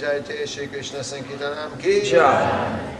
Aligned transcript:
जय 0.00 0.20
जय 0.28 0.46
श्री 0.46 0.66
कृष्ण 0.66 1.02
संकीर्तनम 1.02 1.76
की 1.82 2.00
Jai. 2.10 2.99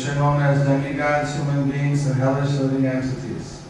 which 0.00 0.08
are 0.08 0.14
known 0.14 0.40
as 0.40 0.66
demigods, 0.66 1.36
human 1.36 1.70
beings, 1.70 2.06
and 2.06 2.14
hellish 2.14 2.52
living 2.52 2.86
entities. 2.86 3.62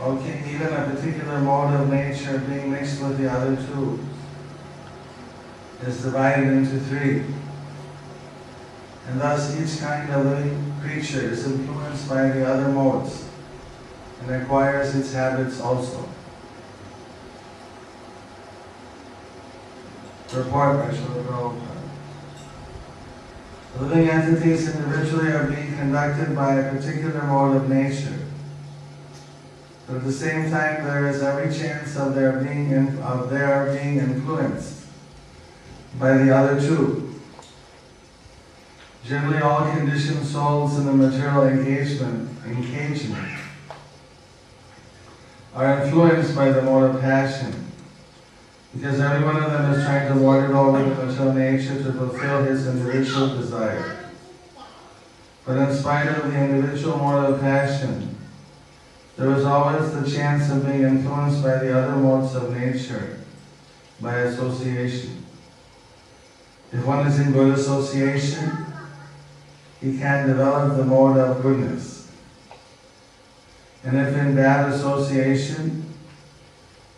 Okay, 0.00 0.42
even 0.52 0.72
a 0.72 0.90
particular 0.90 1.38
mode 1.38 1.80
of 1.80 1.88
nature 1.88 2.38
being 2.38 2.72
mixed 2.72 3.00
with 3.00 3.16
the 3.18 3.30
other 3.30 3.54
two 3.54 4.04
is 5.86 6.02
divided 6.02 6.48
into 6.48 6.80
three. 6.80 7.22
And 9.06 9.20
thus 9.20 9.54
each 9.56 9.80
kind 9.80 10.10
of 10.10 10.26
living 10.26 10.74
creature 10.82 11.22
is 11.22 11.46
influenced 11.46 12.08
by 12.08 12.30
the 12.30 12.44
other 12.44 12.68
modes 12.68 13.28
and 14.22 14.42
acquires 14.42 14.96
its 14.96 15.12
habits 15.12 15.60
also. 15.60 16.08
Purport 20.26 20.78
by 20.78 20.92
Srila. 20.92 21.75
Living 23.80 24.08
entities 24.08 24.74
individually 24.74 25.32
are 25.32 25.46
being 25.46 25.76
conducted 25.76 26.34
by 26.34 26.54
a 26.54 26.72
particular 26.72 27.22
mode 27.24 27.56
of 27.56 27.68
nature. 27.68 28.26
But 29.86 29.96
at 29.96 30.04
the 30.04 30.12
same 30.12 30.50
time, 30.50 30.84
there 30.84 31.06
is 31.08 31.22
every 31.22 31.54
chance 31.54 31.96
of 31.96 32.14
their 32.14 32.40
being 32.40 32.70
in, 32.70 32.98
of 32.98 33.28
their 33.28 33.72
being 33.72 33.98
influenced 33.98 34.86
by 36.00 36.16
the 36.16 36.34
other 36.34 36.60
two. 36.60 37.20
Generally, 39.04 39.42
all 39.42 39.70
conditioned 39.70 40.26
souls 40.26 40.78
in 40.78 40.86
the 40.86 40.92
material 40.92 41.44
engagement, 41.46 42.30
engagement 42.46 43.28
are 45.54 45.82
influenced 45.82 46.34
by 46.34 46.50
the 46.50 46.62
mode 46.62 46.94
of 46.94 47.00
passion, 47.00 47.65
because 48.76 49.00
every 49.00 49.24
one 49.24 49.42
of 49.42 49.50
them 49.50 49.72
is 49.72 49.84
trying 49.84 50.12
to 50.12 50.20
ward 50.20 50.44
it 50.44 50.50
over 50.50 50.78
the 50.78 51.06
material 51.06 51.32
nature 51.32 51.82
to 51.82 51.92
fulfill 51.94 52.44
his 52.44 52.66
individual 52.66 53.28
desire. 53.28 54.10
But 55.46 55.56
in 55.56 55.74
spite 55.74 56.08
of 56.08 56.30
the 56.30 56.38
individual 56.38 57.00
of 57.00 57.40
passion, 57.40 58.18
there 59.16 59.32
is 59.32 59.44
always 59.44 59.92
the 59.94 60.10
chance 60.10 60.50
of 60.50 60.66
being 60.66 60.82
influenced 60.82 61.42
by 61.42 61.58
the 61.58 61.78
other 61.78 61.96
modes 61.96 62.34
of 62.34 62.54
nature 62.54 63.20
by 63.98 64.18
association. 64.18 65.24
If 66.70 66.84
one 66.84 67.06
is 67.06 67.18
in 67.18 67.32
good 67.32 67.58
association, 67.58 68.66
he 69.80 69.96
can 69.96 70.26
develop 70.26 70.76
the 70.76 70.84
mode 70.84 71.16
of 71.16 71.40
goodness. 71.40 72.10
And 73.84 73.96
if 73.96 74.14
in 74.14 74.34
bad 74.34 74.70
association, 74.70 75.85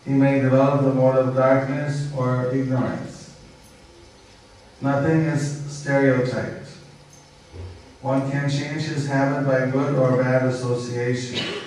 he 0.05 0.13
may 0.13 0.41
develop 0.41 0.83
the 0.83 0.95
mode 0.95 1.17
of 1.17 1.35
darkness 1.35 2.13
or 2.17 2.51
ignorance. 2.55 3.37
Nothing 4.81 5.23
is 5.23 5.65
stereotyped. 5.71 6.69
One 8.01 8.31
can 8.31 8.49
change 8.49 8.83
his 8.83 9.09
habit 9.09 9.47
by 9.47 9.71
good 9.71 9.97
or 9.97 10.23
bad 10.23 10.47
association. 10.47 11.63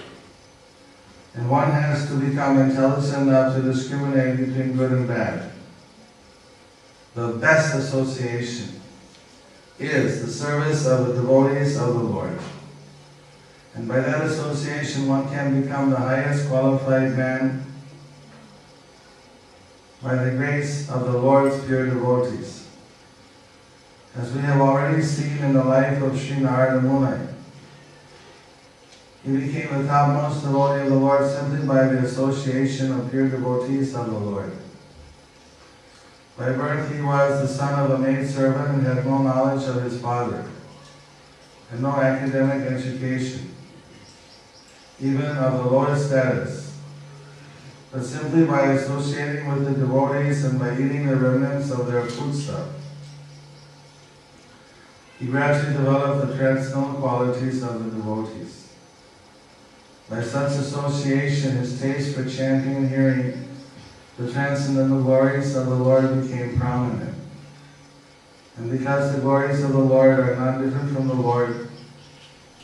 And 1.33 1.49
one 1.49 1.71
has 1.71 2.07
to 2.07 2.15
become 2.15 2.57
intelligent 2.57 3.27
enough 3.27 3.55
to 3.55 3.61
discriminate 3.61 4.37
between 4.37 4.75
good 4.75 4.91
and 4.91 5.07
bad. 5.07 5.51
The 7.15 7.33
best 7.33 7.75
association 7.75 8.81
is 9.77 10.21
the 10.21 10.31
service 10.31 10.85
of 10.87 11.07
the 11.07 11.13
devotees 11.13 11.77
of 11.77 11.87
the 11.93 12.03
Lord. 12.03 12.39
And 13.73 13.87
by 13.87 13.99
that 13.99 14.21
association, 14.25 15.07
one 15.07 15.29
can 15.29 15.61
become 15.61 15.89
the 15.89 15.97
highest 15.97 16.47
qualified 16.47 17.17
man 17.17 17.65
by 20.01 20.15
the 20.15 20.31
grace 20.31 20.89
of 20.89 21.05
the 21.05 21.17
Lord's 21.17 21.63
pure 21.65 21.85
devotees. 21.85 22.67
As 24.17 24.33
we 24.33 24.41
have 24.41 24.59
already 24.59 25.01
seen 25.01 25.37
in 25.37 25.53
the 25.53 25.63
life 25.63 26.01
of 26.01 26.19
Sri 26.19 26.39
Narada 26.39 26.81
Muni, 26.81 27.27
he 29.23 29.37
became 29.37 29.77
the 29.77 29.87
topmost 29.87 30.43
devotee 30.43 30.81
of 30.81 30.89
the 30.89 30.95
Lord 30.95 31.29
simply 31.29 31.67
by 31.67 31.87
the 31.87 31.99
association 31.99 32.91
of 32.91 33.11
pure 33.11 33.29
devotees 33.29 33.93
of 33.95 34.07
the 34.07 34.17
Lord. 34.17 34.51
By 36.35 36.53
birth 36.53 36.91
he 36.91 37.01
was 37.01 37.41
the 37.41 37.47
son 37.47 37.79
of 37.79 37.91
a 37.91 37.97
maidservant 37.99 38.79
and 38.79 38.87
had 38.87 39.05
no 39.05 39.19
knowledge 39.19 39.67
of 39.67 39.83
his 39.83 40.01
father, 40.01 40.49
and 41.71 41.81
no 41.81 41.91
academic 41.91 42.67
education, 42.71 43.53
even 44.99 45.37
of 45.37 45.63
the 45.63 45.69
lowest 45.69 46.07
status. 46.07 46.70
But 47.91 48.05
simply 48.05 48.45
by 48.45 48.71
associating 48.73 49.47
with 49.47 49.65
the 49.65 49.73
devotees 49.81 50.45
and 50.45 50.57
by 50.57 50.73
eating 50.75 51.07
the 51.07 51.15
remnants 51.17 51.71
of 51.71 51.91
their 51.91 52.05
foodstuff, 52.05 52.69
he 55.19 55.25
gradually 55.25 55.73
developed 55.73 56.27
the 56.27 56.37
transcendental 56.37 56.95
qualities 56.95 57.61
of 57.61 57.83
the 57.83 57.91
devotees. 57.91 58.69
By 60.09 60.23
such 60.23 60.53
association, 60.53 61.57
his 61.57 61.79
taste 61.79 62.15
for 62.15 62.27
chanting 62.27 62.75
and 62.77 62.89
hearing 62.89 63.47
the 64.17 64.31
transcendental 64.31 65.03
glories 65.03 65.55
of 65.55 65.67
the 65.67 65.75
Lord 65.75 66.21
became 66.21 66.57
prominent. 66.57 67.15
And 68.57 68.71
because 68.71 69.15
the 69.15 69.21
glories 69.21 69.63
of 69.63 69.73
the 69.73 69.79
Lord 69.79 70.19
are 70.19 70.35
not 70.35 70.61
different 70.61 70.95
from 70.95 71.07
the 71.07 71.13
Lord, 71.13 71.70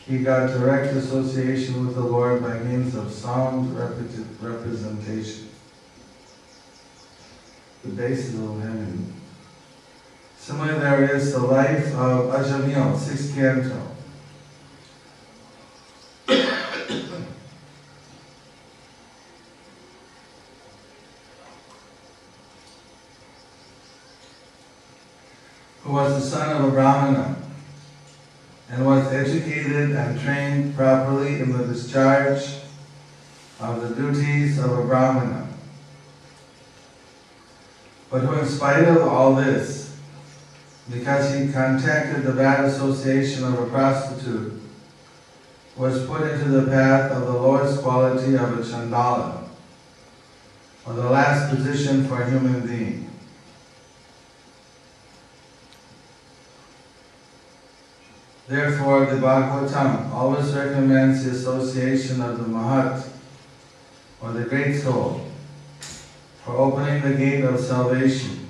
he 0.07 0.19
got 0.19 0.47
direct 0.47 0.95
association 0.95 1.85
with 1.85 1.95
the 1.95 2.01
Lord 2.01 2.41
by 2.41 2.59
means 2.59 2.95
of 2.95 3.11
sound 3.11 3.77
representation. 3.77 5.49
The 7.83 7.89
basis 7.89 8.35
of 8.35 8.61
heaven. 8.61 9.13
Similarly, 10.37 10.79
there 10.79 11.13
is 11.13 11.33
the 11.33 11.39
life 11.39 11.93
of 11.95 12.33
Ajamil, 12.33 12.97
sixth 12.97 13.35
canto. 13.35 13.81
who 25.83 25.93
was 25.93 26.15
the 26.15 26.37
son 26.37 26.55
of 26.57 26.67
a 26.67 26.71
Brahmana 26.71 27.36
and 28.69 28.85
was 28.85 29.11
educated 29.13 29.91
and 29.91 30.19
trained 30.19 30.75
properly 30.75 31.39
in 31.39 31.57
the 31.57 31.65
discharge 31.65 32.57
of 33.59 33.81
the 33.81 33.95
duties 33.95 34.59
of 34.59 34.71
a 34.77 34.83
Brahmana. 34.83 35.47
But 38.09 38.21
who, 38.21 38.39
in 38.39 38.45
spite 38.45 38.87
of 38.87 39.07
all 39.07 39.35
this, 39.35 39.95
because 40.89 41.33
he 41.33 41.51
contacted 41.51 42.23
the 42.23 42.33
bad 42.33 42.65
association 42.65 43.43
of 43.43 43.59
a 43.59 43.65
prostitute, 43.67 44.61
was 45.75 46.05
put 46.07 46.21
into 46.31 46.49
the 46.49 46.69
path 46.69 47.11
of 47.11 47.21
the 47.27 47.33
lowest 47.33 47.81
quality 47.81 48.35
of 48.35 48.59
a 48.59 48.63
chandala, 48.63 49.43
or 50.85 50.93
the 50.93 51.09
last 51.09 51.53
position 51.53 52.07
for 52.07 52.21
a 52.21 52.29
human 52.29 52.65
being. 52.65 53.06
Therefore, 58.47 59.05
the 59.05 59.17
Bhagavatam 59.17 60.09
always 60.13 60.53
recommends 60.53 61.25
the 61.25 61.31
association 61.31 62.21
of 62.21 62.37
the 62.37 62.45
Mahat, 62.45 63.05
or 64.21 64.31
the 64.31 64.45
Great 64.45 64.81
Soul, 64.81 65.25
for 66.45 66.55
opening 66.55 67.01
the 67.01 67.17
gate 67.17 67.43
of 67.43 67.59
salvation. 67.59 68.47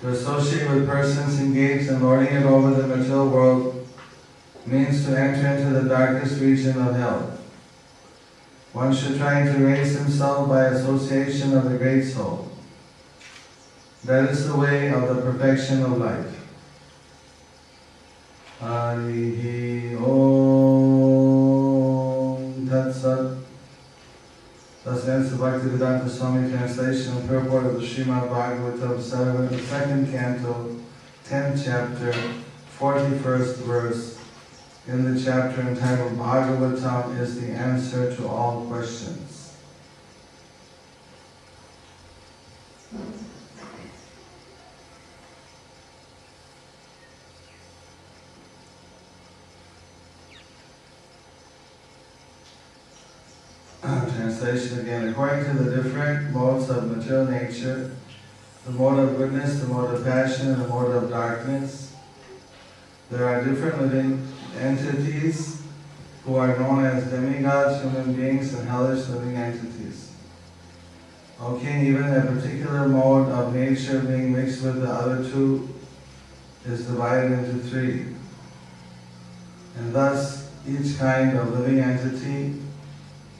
To 0.00 0.10
associate 0.10 0.70
with 0.70 0.86
persons 0.86 1.40
engaged 1.40 1.90
in 1.90 2.00
lording 2.00 2.32
it 2.32 2.44
over 2.44 2.70
the 2.70 2.86
material 2.86 3.28
world 3.28 3.88
means 4.64 5.04
to 5.04 5.18
enter 5.18 5.48
into 5.48 5.80
the 5.80 5.88
darkest 5.88 6.40
region 6.40 6.80
of 6.80 6.94
hell. 6.94 7.38
One 8.72 8.94
should 8.94 9.18
try 9.18 9.42
to 9.42 9.58
raise 9.58 9.98
himself 9.98 10.48
by 10.48 10.66
association 10.66 11.56
of 11.56 11.68
the 11.68 11.76
Great 11.76 12.04
Soul. 12.04 12.48
That 14.04 14.30
is 14.30 14.46
the 14.46 14.56
way 14.56 14.92
of 14.92 15.08
the 15.08 15.20
perfection 15.22 15.82
of 15.82 15.98
life. 15.98 16.39
Om 18.62 18.68
Tat 22.68 22.94
Sat. 22.94 23.36
Thus 24.84 25.08
ends 25.08 25.30
the 25.30 25.36
Bhaktivedanta 25.38 26.08
Swami 26.10 26.50
translation 26.50 27.16
and 27.16 27.28
purport 27.28 27.64
of 27.66 27.80
the 27.80 27.86
Srimad 27.86 28.28
Bhagavatam, 28.28 29.00
seven, 29.00 29.58
second 29.66 30.10
canto, 30.10 30.76
10th 31.26 31.64
chapter, 31.64 32.12
41st 32.78 33.56
verse, 33.56 34.18
in 34.86 35.14
the 35.14 35.18
chapter 35.22 35.62
entitled 35.62 36.18
Bhagavatam 36.18 37.18
is 37.18 37.40
the 37.40 37.48
answer 37.48 38.14
to 38.14 38.28
all 38.28 38.66
questions. 38.66 39.54
Again. 54.50 55.08
According 55.08 55.44
to 55.44 55.62
the 55.62 55.82
different 55.82 56.32
modes 56.32 56.68
of 56.70 56.96
material 56.96 57.26
nature, 57.26 57.92
the 58.66 58.72
mode 58.72 58.98
of 58.98 59.16
goodness, 59.16 59.60
the 59.60 59.68
mode 59.68 59.94
of 59.94 60.04
passion, 60.04 60.48
and 60.48 60.62
the 60.62 60.66
mode 60.66 60.90
of 60.90 61.08
darkness, 61.08 61.94
there 63.10 63.28
are 63.28 63.44
different 63.44 63.80
living 63.80 64.26
entities 64.58 65.62
who 66.24 66.34
are 66.34 66.58
known 66.58 66.84
as 66.84 67.04
demigods, 67.10 67.80
human 67.80 68.12
beings, 68.14 68.52
and 68.54 68.68
hellish 68.68 69.08
living 69.08 69.36
entities. 69.36 70.10
Okay, 71.40 71.86
even 71.86 72.12
a 72.12 72.20
particular 72.22 72.88
mode 72.88 73.28
of 73.28 73.54
nature 73.54 74.00
being 74.00 74.32
mixed 74.32 74.62
with 74.62 74.82
the 74.82 74.90
other 74.90 75.22
two 75.30 75.68
is 76.66 76.86
divided 76.86 77.32
into 77.32 77.68
three. 77.68 78.06
And 79.76 79.94
thus, 79.94 80.50
each 80.68 80.98
kind 80.98 81.38
of 81.38 81.56
living 81.56 81.78
entity 81.78 82.60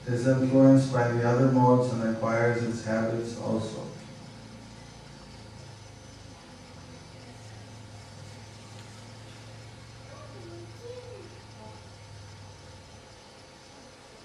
is 0.06 0.26
influenced 0.26 0.92
by 0.92 1.08
the 1.08 1.28
other 1.28 1.52
modes 1.52 1.92
and 1.92 2.02
acquires 2.14 2.62
its 2.62 2.84
habits 2.84 3.38
also. 3.38 3.84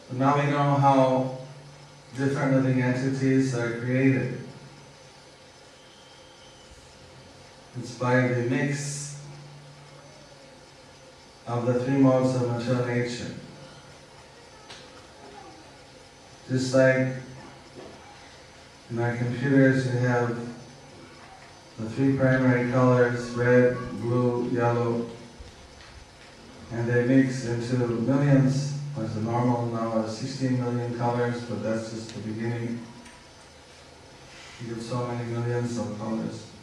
So 0.09 0.17
now 0.17 0.35
we 0.37 0.49
know 0.49 0.75
how 0.75 1.37
different 2.15 2.53
living 2.53 2.81
entities 2.81 3.55
are 3.55 3.79
created. 3.79 4.39
It's 7.77 7.91
by 7.95 8.27
the 8.27 8.43
mix 8.49 9.19
of 11.45 11.65
the 11.65 11.83
three 11.83 11.97
modes 11.97 12.35
of 12.35 12.49
material 12.49 12.85
nature. 12.87 13.35
Just 16.49 16.73
like 16.73 17.07
our 18.97 19.17
computers, 19.17 19.85
you 19.87 19.99
have 19.99 20.37
the 21.79 21.89
three 21.89 22.15
primary 22.15 22.71
colors, 22.71 23.31
red, 23.31 23.75
blue, 24.01 24.49
yellow, 24.49 25.09
and 26.71 26.87
they 26.87 27.05
mix 27.05 27.45
into 27.45 27.87
millions, 27.87 28.75
What's 28.95 29.13
the 29.13 29.21
normal 29.21 29.65
now 29.65 29.99
is 30.03 30.17
16 30.19 30.57
million 30.57 30.97
colors, 30.97 31.41
but 31.41 31.61
that's 31.61 31.91
just 31.91 32.15
the 32.15 32.21
beginning. 32.21 32.79
You 34.61 34.73
get 34.73 34.81
so 34.81 35.05
many 35.05 35.29
millions 35.31 35.77
of 35.77 35.99
colors. 35.99 36.54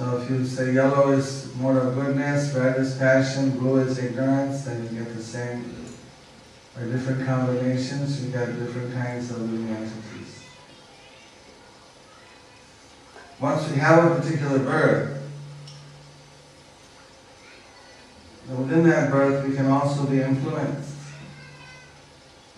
So 0.00 0.16
if 0.16 0.30
you 0.30 0.46
say 0.46 0.72
yellow 0.72 1.12
is 1.12 1.54
more 1.56 1.76
of 1.76 1.94
goodness, 1.94 2.54
red 2.54 2.80
is 2.80 2.96
passion, 2.96 3.50
blue 3.58 3.80
is 3.80 3.98
ignorance, 3.98 4.62
then 4.62 4.82
you 4.84 4.88
get 4.98 5.14
the 5.14 5.22
same, 5.22 5.74
by 6.74 6.84
different 6.84 7.26
combinations, 7.26 8.24
you 8.24 8.32
get 8.32 8.58
different 8.58 8.94
kinds 8.94 9.30
of 9.30 9.42
living 9.42 9.68
entities. 9.68 10.42
Once 13.38 13.68
we 13.68 13.76
have 13.76 14.10
a 14.10 14.18
particular 14.18 14.60
birth, 14.60 15.22
within 18.48 18.88
that 18.88 19.10
birth 19.10 19.46
we 19.46 19.54
can 19.54 19.66
also 19.66 20.06
be 20.06 20.22
influenced. 20.22 20.94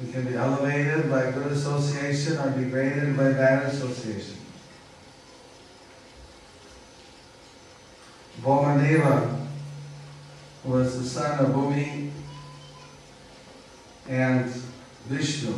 We 0.00 0.12
can 0.12 0.28
be 0.28 0.36
elevated 0.36 1.10
by 1.10 1.32
good 1.32 1.50
association 1.50 2.38
or 2.38 2.50
degraded 2.50 3.16
by 3.16 3.32
bad 3.32 3.64
association. 3.64 4.41
Bhaumadeva 8.42 9.46
was 10.64 10.98
the 10.98 11.08
son 11.08 11.44
of 11.44 11.52
Bhumi 11.52 12.10
and 14.08 14.46
Vishnu. 15.06 15.54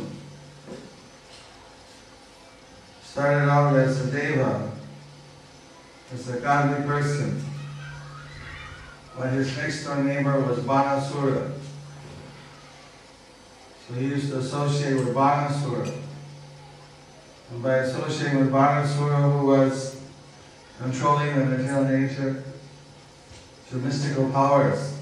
Started 3.03 3.49
out 3.49 3.75
as 3.75 4.05
a 4.05 4.11
deva, 4.11 4.71
as 6.13 6.29
a 6.29 6.39
godly 6.39 6.85
person, 6.85 7.43
but 9.17 9.31
his 9.31 9.57
next 9.57 9.85
door 9.85 10.03
neighbor 10.03 10.39
was 10.41 10.59
Banasura. 10.59 11.53
So 13.87 13.93
he 13.95 14.05
used 14.05 14.29
to 14.29 14.39
associate 14.39 14.95
with 14.95 15.15
Banasura. 15.15 15.91
And 17.51 17.63
by 17.63 17.77
associating 17.77 18.41
with 18.41 18.51
Banasura, 18.51 19.39
who 19.39 19.47
was 19.47 19.99
controlling 20.79 21.39
the 21.39 21.45
material 21.45 21.85
nature, 21.85 22.43
to 23.69 23.75
mystical 23.77 24.29
powers. 24.29 24.97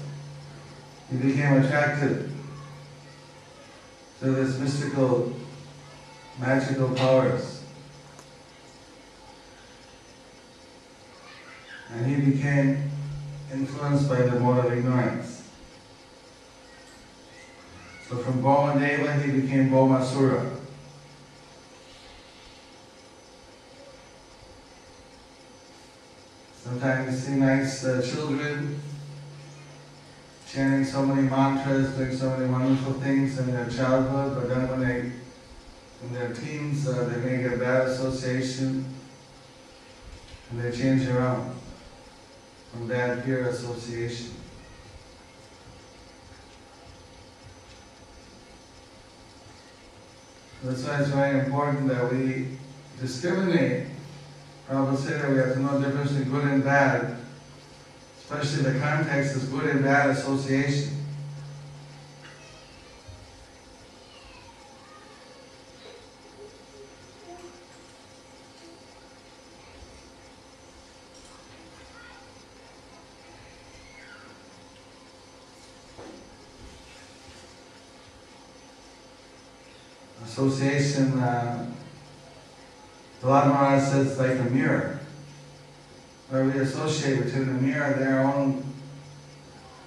He 1.10 1.16
became 1.16 1.62
attracted 1.62 2.30
to 4.20 4.30
this 4.30 4.58
mystical, 4.58 5.34
magical 6.40 6.94
powers. 6.94 7.62
And 11.92 12.06
he 12.06 12.30
became 12.32 12.90
influenced 13.52 14.08
by 14.08 14.22
the 14.22 14.42
of 14.58 14.72
ignorance. 14.72 15.42
So 18.08 18.16
from 18.16 18.42
Bhaumadeva 18.42 19.22
he 19.22 19.40
became 19.40 19.70
Bhaumasura. 19.70 20.53
Sometimes 26.64 27.12
you 27.12 27.18
see 27.18 27.38
nice 27.38 27.84
uh, 27.84 28.00
children 28.00 28.80
chanting 30.50 30.82
so 30.82 31.04
many 31.04 31.28
mantras, 31.28 31.90
doing 31.94 32.16
so 32.16 32.30
many 32.30 32.50
wonderful 32.50 32.94
things 32.94 33.38
in 33.38 33.52
their 33.52 33.68
childhood, 33.68 34.34
but 34.34 34.48
then 34.48 34.68
when 34.70 34.80
they, 34.80 35.00
in 36.02 36.14
their 36.14 36.32
teens, 36.32 36.88
uh, 36.88 37.04
they 37.04 37.20
may 37.20 37.42
get 37.42 37.58
bad 37.58 37.88
association 37.88 38.82
and 40.50 40.58
they 40.58 40.74
change 40.74 41.06
around 41.06 41.54
from 42.72 42.88
bad 42.88 43.22
peer 43.26 43.46
association. 43.46 44.30
That's 50.62 50.82
why 50.82 51.00
it's 51.00 51.08
very 51.10 51.40
important 51.40 51.88
that 51.88 52.10
we 52.10 52.56
discriminate 52.98 53.88
Prabhupada 54.68 54.96
said 54.96 55.20
that 55.20 55.30
we 55.30 55.36
have 55.36 55.52
to 55.52 55.60
know 55.60 55.78
the 55.78 55.86
difference 55.86 56.12
between 56.12 56.30
good 56.32 56.44
and 56.44 56.64
bad, 56.64 57.16
especially 58.18 58.72
the 58.72 58.80
context 58.80 59.36
is 59.36 59.44
good 59.44 59.64
and 59.68 59.82
bad 59.82 60.10
association. 60.10 60.90
Association 80.24 81.18
uh, 81.20 81.63
Prahlad 83.24 83.48
Maharaj 83.48 83.82
says 83.84 84.06
it's 84.10 84.18
like 84.18 84.38
a 84.38 84.50
mirror, 84.50 85.00
where 86.28 86.44
we 86.44 86.58
associate 86.58 87.24
within 87.24 87.46
the 87.46 87.54
mirror 87.54 87.94
their 87.94 88.20
own 88.20 88.62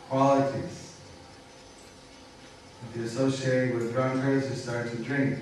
qualities. 0.09 0.97
If 2.89 2.97
you 2.97 3.03
associate 3.03 3.75
with 3.75 3.93
drunkards, 3.93 4.49
you 4.49 4.55
start 4.55 4.89
to 4.89 4.97
drink. 5.03 5.37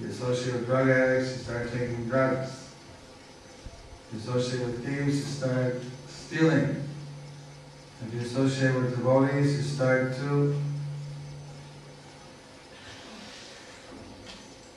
you 0.00 0.08
associate 0.08 0.54
with 0.54 0.66
drug 0.66 0.88
addicts, 0.88 1.30
you 1.30 1.44
start 1.44 1.72
taking 1.72 2.08
drugs. 2.08 2.72
If 4.08 4.14
you 4.14 4.18
associate 4.18 4.66
with 4.66 4.84
thieves, 4.84 5.18
you 5.18 5.22
start 5.22 5.76
stealing. 6.08 6.88
If 8.04 8.14
you 8.14 8.20
associate 8.20 8.74
with 8.74 8.96
devotees, 8.96 9.58
you 9.58 9.62
start 9.62 10.16
to 10.16 10.60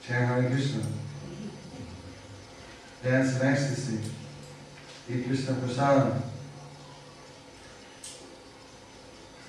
chant 0.04 0.28
Hare 0.28 0.52
Krishna 0.52 0.84
dance 3.04 3.40
in 3.40 3.48
ecstasy, 3.48 4.00
eat 5.10 5.26
Krishna 5.26 5.54
prasadam. 5.56 6.22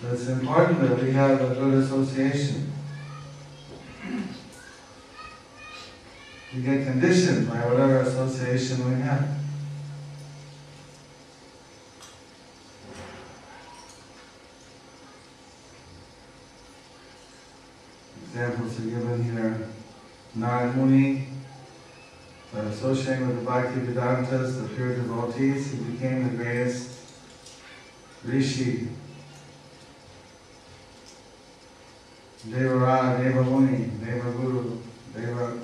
So 0.00 0.12
it's 0.12 0.29
important 0.29 0.81
that 0.83 1.03
we 1.03 1.12
have 1.12 1.41
a 1.41 1.55
good 1.55 1.75
association. 1.83 2.73
We 6.55 6.62
get 6.62 6.87
conditioned 6.87 7.49
by 7.49 7.57
whatever 7.67 8.00
association 8.00 8.88
we 8.88 9.00
have. 9.03 9.29
Examples 18.29 18.79
are 18.79 18.83
given 18.83 19.25
here. 19.25 19.69
Narad 20.37 20.76
Muni, 20.76 21.29
by 22.53 22.61
associating 22.61 23.26
with 23.26 23.45
the 23.45 23.50
Bhaktivedantas, 23.50 24.62
the 24.62 24.75
pure 24.75 24.95
devotees, 24.95 25.73
he 25.73 25.79
became 25.79 26.25
the 26.25 26.43
greatest 26.43 26.91
rishi. 28.25 28.88
Devara, 32.49 33.21
Deva 33.23 33.43
Muni, 33.43 33.91
Deva 34.05 34.31
Guru, 34.33 34.79
Deva 35.15 35.59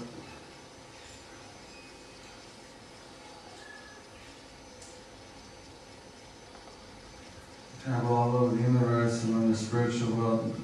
travel 7.84 8.14
all 8.14 8.36
over 8.36 8.56
the 8.56 8.62
universe 8.62 9.24
and 9.24 9.34
in 9.42 9.50
the 9.52 9.56
spiritual 9.56 10.12
world, 10.14 10.60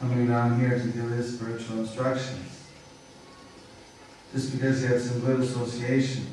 coming 0.00 0.26
down 0.26 0.58
here 0.58 0.78
to 0.78 0.86
give 0.88 1.10
his 1.10 1.34
spiritual 1.34 1.80
instructions 1.80 2.55
just 4.32 4.52
because 4.52 4.82
he 4.82 4.88
had 4.88 5.00
some 5.00 5.20
good 5.20 5.40
association. 5.40 6.26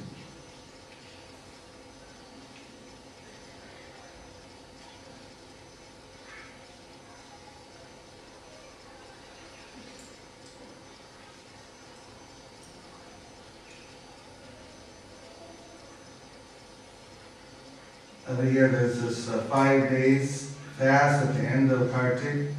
Every 18.28 18.52
year 18.52 18.68
there's 18.70 19.02
this 19.02 19.30
uh, 19.30 19.44
five 19.44 19.90
days 19.90 20.56
fast 20.78 21.28
at 21.28 21.36
the 21.36 21.42
end 21.48 21.72
of 21.72 21.92
Kartik, 21.92 22.50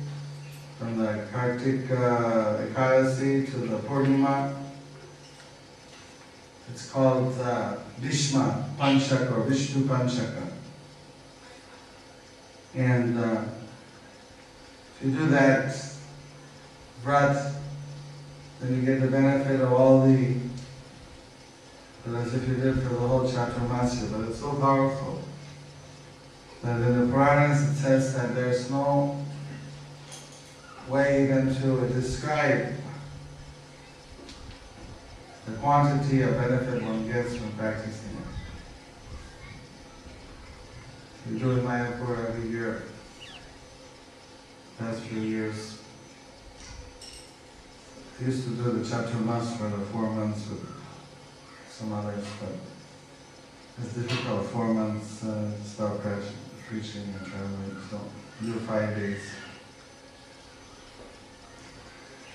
from 0.79 0.99
the 0.99 1.27
Kartik 1.33 1.91
uh, 1.91 2.59
Ekadasi 2.59 3.51
to 3.51 3.57
the 3.57 3.79
Purnima. 3.79 4.64
It's 6.71 6.91
called 6.91 7.39
uh, 7.41 7.77
Bhishma 8.01 8.69
Panchaka 8.79 9.37
or 9.37 9.43
Vishnu 9.43 9.85
Panchaka. 9.85 10.51
And 12.75 13.19
uh, 13.19 13.45
if 15.01 15.07
you 15.07 15.13
do 15.13 15.27
that 15.29 15.75
vrat, 17.05 17.55
then 18.61 18.75
you 18.75 18.83
get 18.83 19.01
the 19.01 19.09
benefit 19.09 19.61
of 19.61 19.73
all 19.73 20.07
the, 20.07 20.37
as 22.07 22.35
if 22.35 22.49
you 22.49 22.57
did 22.57 22.75
for 22.83 22.89
the 22.89 23.07
whole 23.07 23.29
Chaturmasya, 23.29 24.11
but 24.11 24.29
it's 24.29 24.41
so 24.41 24.55
powerful 24.55 25.23
that 26.63 26.81
in 26.81 27.01
the 27.01 27.13
Puranas 27.13 27.63
it 27.71 27.75
says 27.75 28.15
that 28.15 28.35
there's 28.35 28.71
no 28.71 29.23
way 30.89 31.25
even 31.25 31.55
to 31.55 31.89
describe 31.89 32.75
the 35.47 35.53
quantity 35.53 36.23
of 36.23 36.37
benefit 36.37 36.83
one 36.83 37.07
gets 37.07 37.37
from 37.37 37.53
practicing 37.53 38.11
it. 38.11 38.27
We 41.31 41.39
do 41.39 41.51
in 41.53 41.61
Mayapur 41.61 42.29
every 42.29 42.51
year. 42.51 42.83
Past 44.79 45.01
few 45.03 45.21
years. 45.21 45.79
We 48.21 48.27
used 48.27 48.45
to 48.45 48.51
do 48.51 48.63
the 48.63 48.85
Chaturmas 48.85 49.57
for 49.57 49.69
the 49.69 49.85
four 49.87 50.11
months 50.11 50.49
with 50.49 50.67
some 51.69 51.93
others, 51.93 52.25
but 52.41 52.55
it's 53.83 53.95
difficult, 53.95 54.47
four 54.47 54.73
months, 54.73 55.25
uh, 55.25 55.51
stop 55.65 56.01
preach- 56.01 56.35
preaching 56.69 57.15
and 57.19 57.27
traveling, 57.27 57.77
so 57.91 58.01
do 58.41 58.53
five 58.61 58.97
days. 58.97 59.21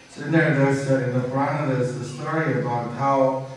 So 0.09 0.25
in 0.25 0.31
there, 0.31 0.55
there's, 0.55 0.89
in 0.89 1.13
the 1.13 1.27
Purana, 1.27 1.73
there's 1.73 1.97
the 1.97 2.03
story 2.03 2.59
about 2.61 2.93
how 2.93 3.47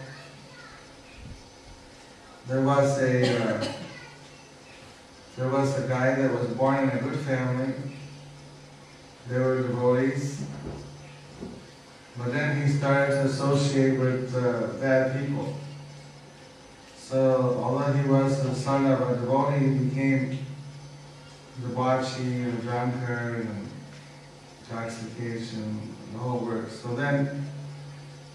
there 2.46 2.60
was 2.60 2.98
a, 2.98 3.44
uh, 3.44 3.72
there 5.36 5.48
was 5.48 5.82
a 5.82 5.88
guy 5.88 6.14
that 6.14 6.32
was 6.32 6.48
born 6.48 6.88
in 6.88 6.90
a 6.90 7.00
good 7.00 7.18
family. 7.20 7.72
They 9.28 9.38
were 9.38 9.62
devotees. 9.62 10.44
But 12.18 12.32
then 12.32 12.66
he 12.66 12.72
started 12.72 13.12
to 13.12 13.20
associate 13.22 13.98
with 13.98 14.34
uh, 14.36 14.78
bad 14.78 15.18
people. 15.18 15.56
So 16.98 17.58
although 17.62 17.92
he 17.92 18.08
was 18.08 18.42
the 18.42 18.54
son 18.54 18.86
of 18.86 19.00
a 19.00 19.14
devotee, 19.14 19.68
he 19.68 19.84
became 19.84 20.38
debauchee 21.62 22.42
and 22.42 22.58
a 22.58 22.62
drunkard 22.62 23.46
and 23.46 23.68
intoxication, 24.60 25.91
the 26.12 26.18
whole 26.18 26.40
works. 26.40 26.80
So 26.80 26.94
then 26.94 27.46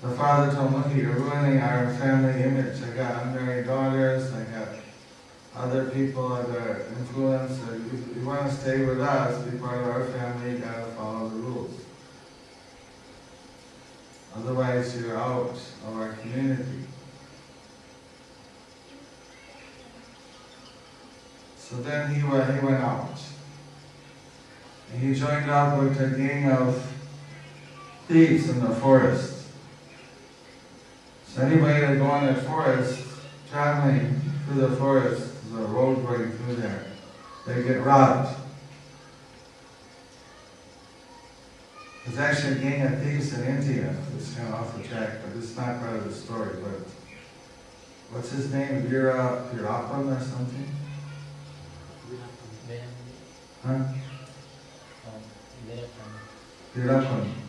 the 0.01 0.10
father 0.10 0.53
told 0.53 0.74
look, 0.74 0.96
you're 0.96 1.12
ruining 1.12 1.60
our 1.60 1.93
family 1.96 2.43
image. 2.43 2.81
I 2.84 2.96
got 2.96 3.24
unmarried 3.24 3.67
daughters, 3.67 4.31
I 4.34 4.43
got 4.43 4.69
other 5.55 5.89
people, 5.89 6.31
other 6.31 6.86
influence. 7.00 7.60
If 7.63 8.17
you 8.17 8.25
want 8.25 8.50
to 8.50 8.55
stay 8.55 8.86
with 8.86 9.01
us, 9.01 9.43
be 9.46 9.57
part 9.57 9.81
of 9.81 9.88
our 9.88 10.05
family, 10.05 10.51
you 10.51 10.57
gotta 10.60 10.86
follow 10.91 11.29
the 11.29 11.36
rules. 11.36 11.81
Otherwise, 14.36 15.01
you're 15.01 15.17
out 15.17 15.60
of 15.88 15.98
our 15.98 16.13
community. 16.13 16.84
So 21.57 21.77
then 21.77 22.13
he 22.13 22.24
went, 22.24 22.53
he 22.53 22.65
went 22.65 22.81
out. 22.84 23.19
And 24.93 25.01
he 25.01 25.19
joined 25.19 25.50
up 25.50 25.79
with 25.79 26.00
a 26.00 26.15
gang 26.15 26.51
of 26.51 26.97
thieves 28.08 28.50
in 28.50 28.62
the 28.62 28.74
forest. 28.76 29.48
So 31.28 31.42
anybody 31.42 31.82
that 31.82 31.98
go 31.98 32.16
in 32.16 32.34
the 32.34 32.42
forest, 32.42 33.04
traveling 33.52 34.22
through 34.46 34.62
the 34.62 34.76
forest, 34.78 35.34
there's 35.52 35.66
a 35.66 35.68
road 35.68 36.06
going 36.06 36.32
through 36.32 36.56
there, 36.56 36.86
they 37.46 37.64
get 37.64 37.84
robbed. 37.84 38.40
There's 42.06 42.18
actually 42.18 42.54
a 42.54 42.60
gang 42.60 42.82
of 42.94 43.02
thieves 43.04 43.34
in 43.38 43.46
India, 43.46 43.96
it's 44.16 44.34
kind 44.34 44.48
of 44.48 44.54
off 44.54 44.78
the 44.78 44.88
track, 44.88 45.20
but 45.26 45.38
it's 45.38 45.56
not 45.58 45.82
part 45.82 45.98
of 45.98 46.06
the 46.06 46.14
story, 46.14 46.56
but 46.64 46.88
what's 48.12 48.32
his 48.32 48.52
name, 48.54 48.84
Veera 48.84 49.50
Pirapan 49.52 50.18
or 50.18 50.24
something? 50.24 50.68
Huh? 53.66 53.80
Veerappan. 56.74 57.47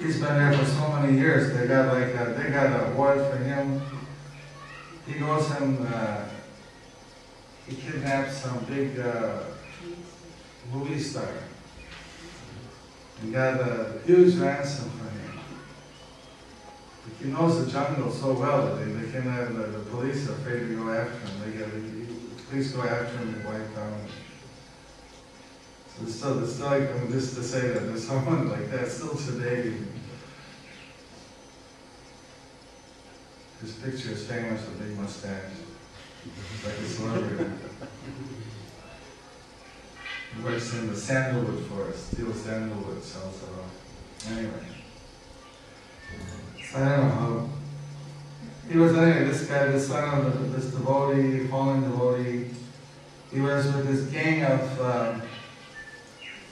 He's 0.00 0.18
been 0.18 0.34
there 0.34 0.52
for 0.56 0.64
so 0.64 0.88
many 0.92 1.18
years, 1.18 1.52
they 1.52 1.66
got 1.66 1.92
like, 1.92 2.14
a- 2.14 2.34
they 2.36 2.50
got 2.50 2.66
an 2.66 2.92
award 2.92 3.18
for 3.30 3.36
him. 3.36 3.80
He 5.06 5.18
goes 5.18 5.50
and, 5.50 5.86
uh, 5.86 6.24
he 7.66 7.76
kidnaps 7.76 8.38
some 8.38 8.64
big, 8.64 8.98
uh, 8.98 9.40
movie 10.72 10.98
star. 10.98 11.28
He 13.22 13.30
got 13.30 13.60
a 13.60 13.98
huge 14.06 14.36
ransom 14.36 14.90
for 14.90 15.04
him. 15.10 15.40
He 17.20 17.28
knows 17.28 17.62
the 17.66 17.70
jungle 17.70 18.10
so 18.10 18.32
well 18.32 18.66
that 18.66 18.76
they, 18.84 18.92
they 18.92 19.12
can 19.12 19.22
have, 19.22 19.54
the, 19.54 19.64
the 19.64 19.84
police 19.90 20.26
are 20.28 20.32
afraid 20.32 20.60
to 20.60 20.76
go 20.76 20.90
after 20.92 21.18
him, 21.18 21.40
they 21.44 21.58
get, 21.58 21.70
the 21.70 22.42
police 22.48 22.72
go 22.72 22.82
after 22.82 23.18
him 23.18 23.34
and 23.34 23.44
wipe 23.44 23.76
down. 23.76 23.98
So 25.98 26.04
it's 26.04 26.14
still, 26.14 26.42
it's 26.42 26.54
still 26.54 26.66
like, 26.68 26.88
I 26.88 26.92
mean, 26.98 27.12
just 27.12 27.34
to 27.36 27.42
say 27.42 27.68
that 27.68 27.80
there's 27.80 28.06
someone 28.08 28.48
like 28.48 28.70
that 28.70 28.88
still 28.88 29.14
today. 29.16 29.74
His 33.60 33.72
picture 33.72 34.12
is 34.12 34.26
famous, 34.26 34.66
a 34.66 34.70
big 34.70 34.98
mustache, 34.98 35.52
like 36.64 36.78
a 36.78 36.84
celebrity. 36.84 37.52
He 40.34 40.42
works 40.42 40.72
in 40.74 40.86
the 40.86 40.96
sandalwood 40.96 41.66
forest, 41.66 42.12
steel 42.12 42.32
sandalwood, 42.32 43.02
sells 43.02 43.42
it 43.42 43.48
off. 43.50 44.32
Anyway. 44.32 44.66
So 46.70 46.78
I 46.78 46.88
don't 46.88 47.08
know 47.08 47.14
how. 47.14 47.48
He 48.70 48.78
was 48.78 48.96
anyway, 48.96 49.24
this 49.24 49.46
guy, 49.46 49.66
the 49.66 49.80
son 49.80 50.26
of 50.26 50.52
this 50.52 50.72
devotee, 50.72 51.46
fallen 51.48 51.82
devotee. 51.82 52.50
He 53.30 53.40
was 53.40 53.66
with 53.66 53.86
this 53.88 54.10
gang 54.10 54.44
of 54.44 54.80
um, 54.80 55.22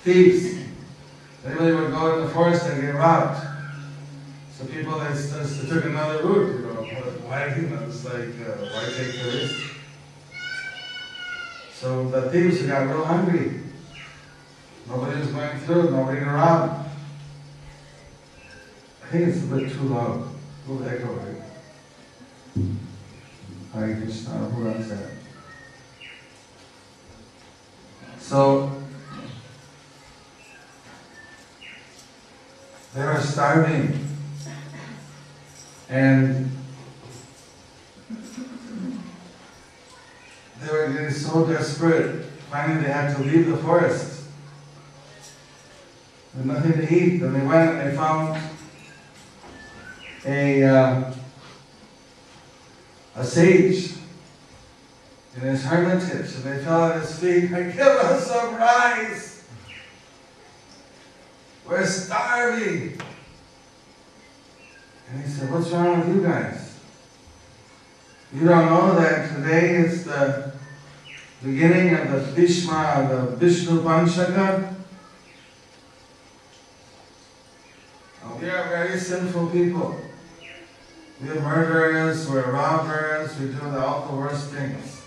thieves. 0.02 0.58
Anybody 1.46 1.72
would 1.72 1.90
go 1.90 2.18
in 2.18 2.26
the 2.26 2.30
forest 2.30 2.66
and 2.66 2.82
get 2.82 2.94
robbed. 2.94 3.57
So 4.58 4.64
people 4.66 4.98
they 4.98 5.68
took 5.68 5.84
another 5.84 6.26
route, 6.26 6.58
you 6.58 6.66
know, 6.66 6.82
why, 7.28 7.54
you 7.54 7.68
know, 7.68 7.84
it's 7.86 8.04
like, 8.04 8.14
uh, 8.14 8.56
why 8.72 8.84
take 8.86 9.12
the 9.12 9.30
risk? 9.30 9.70
So 11.74 12.08
the 12.08 12.28
thieves 12.28 12.62
got 12.62 12.88
real 12.88 13.04
hungry. 13.04 13.60
Nobody 14.88 15.20
was 15.20 15.28
going 15.28 15.60
through, 15.60 15.90
nobody 15.92 16.22
around. 16.22 16.90
I 19.04 19.06
think 19.12 19.28
it's 19.28 19.44
a 19.44 19.46
bit 19.46 19.70
too 19.70 19.82
loud, 19.82 20.28
a 20.66 20.72
little 20.72 20.88
echo, 20.88 21.12
right? 21.14 21.42
Hare 23.74 23.96
Krishna, 23.96 24.30
who 24.30 24.64
that? 24.88 25.10
So, 28.18 28.72
they 32.92 33.04
were 33.04 33.20
starving. 33.20 34.07
And 35.88 36.50
they 40.60 40.72
were 40.72 40.92
getting 40.92 41.10
so 41.10 41.46
desperate, 41.46 42.24
finally 42.50 42.82
they 42.82 42.92
had 42.92 43.16
to 43.16 43.22
leave 43.22 43.46
the 43.46 43.56
forest. 43.56 44.24
With 46.36 46.46
nothing 46.46 46.72
to 46.72 46.94
eat, 46.94 47.18
then 47.18 47.32
they 47.32 47.46
went 47.46 47.78
and 47.78 47.90
they 47.90 47.96
found 47.96 48.40
a, 50.26 50.62
uh, 50.62 51.14
a 53.16 53.24
sage 53.24 53.92
in 55.34 55.40
his 55.40 55.64
hermitage, 55.64 56.34
and 56.34 56.44
they 56.44 56.64
fell 56.64 56.84
at 56.86 57.00
his 57.00 57.18
feet 57.18 57.50
and 57.52 57.72
give 57.72 57.86
us 57.86 58.26
some 58.26 58.56
rice. 58.56 59.44
We're 61.66 61.86
starving. 61.86 63.00
And 65.10 65.24
he 65.24 65.28
said, 65.28 65.50
What's 65.50 65.70
wrong 65.70 66.00
with 66.00 66.16
you 66.16 66.22
guys? 66.22 66.78
You 68.32 68.46
don't 68.46 68.66
know 68.66 68.94
that 69.00 69.34
today 69.34 69.76
is 69.76 70.04
the 70.04 70.52
beginning 71.42 71.94
of 71.94 72.10
the 72.10 72.32
Bhishma, 72.32 73.08
the 73.10 73.36
Vishnu 73.36 73.80
Panchaka? 73.82 74.74
We 78.38 78.50
are 78.50 78.68
very 78.68 78.98
sinful 78.98 79.48
people. 79.48 79.98
We 81.22 81.30
are 81.30 81.40
murderers, 81.40 82.28
we're 82.28 82.52
robbers, 82.52 83.36
we 83.40 83.46
do 83.46 83.76
all 83.76 84.06
the 84.06 84.16
worst 84.16 84.50
things. 84.50 85.02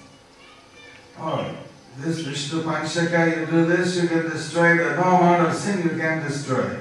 Oh, 1.19 1.55
this 1.99 2.21
Vishnu 2.21 2.63
Panchaka, 2.63 3.39
you 3.39 3.45
do 3.45 3.65
this, 3.65 4.01
you 4.01 4.09
get 4.09 4.23
destroyed. 4.31 4.79
There's 4.79 4.97
no 4.97 5.03
amount 5.03 5.47
of 5.47 5.53
sin 5.53 5.83
you 5.83 5.97
can 5.97 6.23
destroy. 6.23 6.77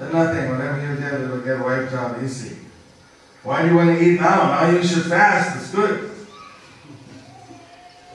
There's 0.00 0.14
nothing. 0.14 0.50
Whatever 0.50 0.80
you 0.80 0.96
did, 0.96 1.20
it'll 1.20 1.40
get 1.42 1.60
wiped 1.60 1.92
out 1.92 2.22
easy. 2.22 2.56
Why 3.42 3.62
do 3.62 3.68
you 3.68 3.76
want 3.76 3.98
to 3.98 4.02
eat 4.02 4.18
now? 4.18 4.48
Now 4.48 4.70
you 4.70 4.82
should 4.82 5.04
fast. 5.04 5.58
It's 5.58 5.74
good. 5.74 6.10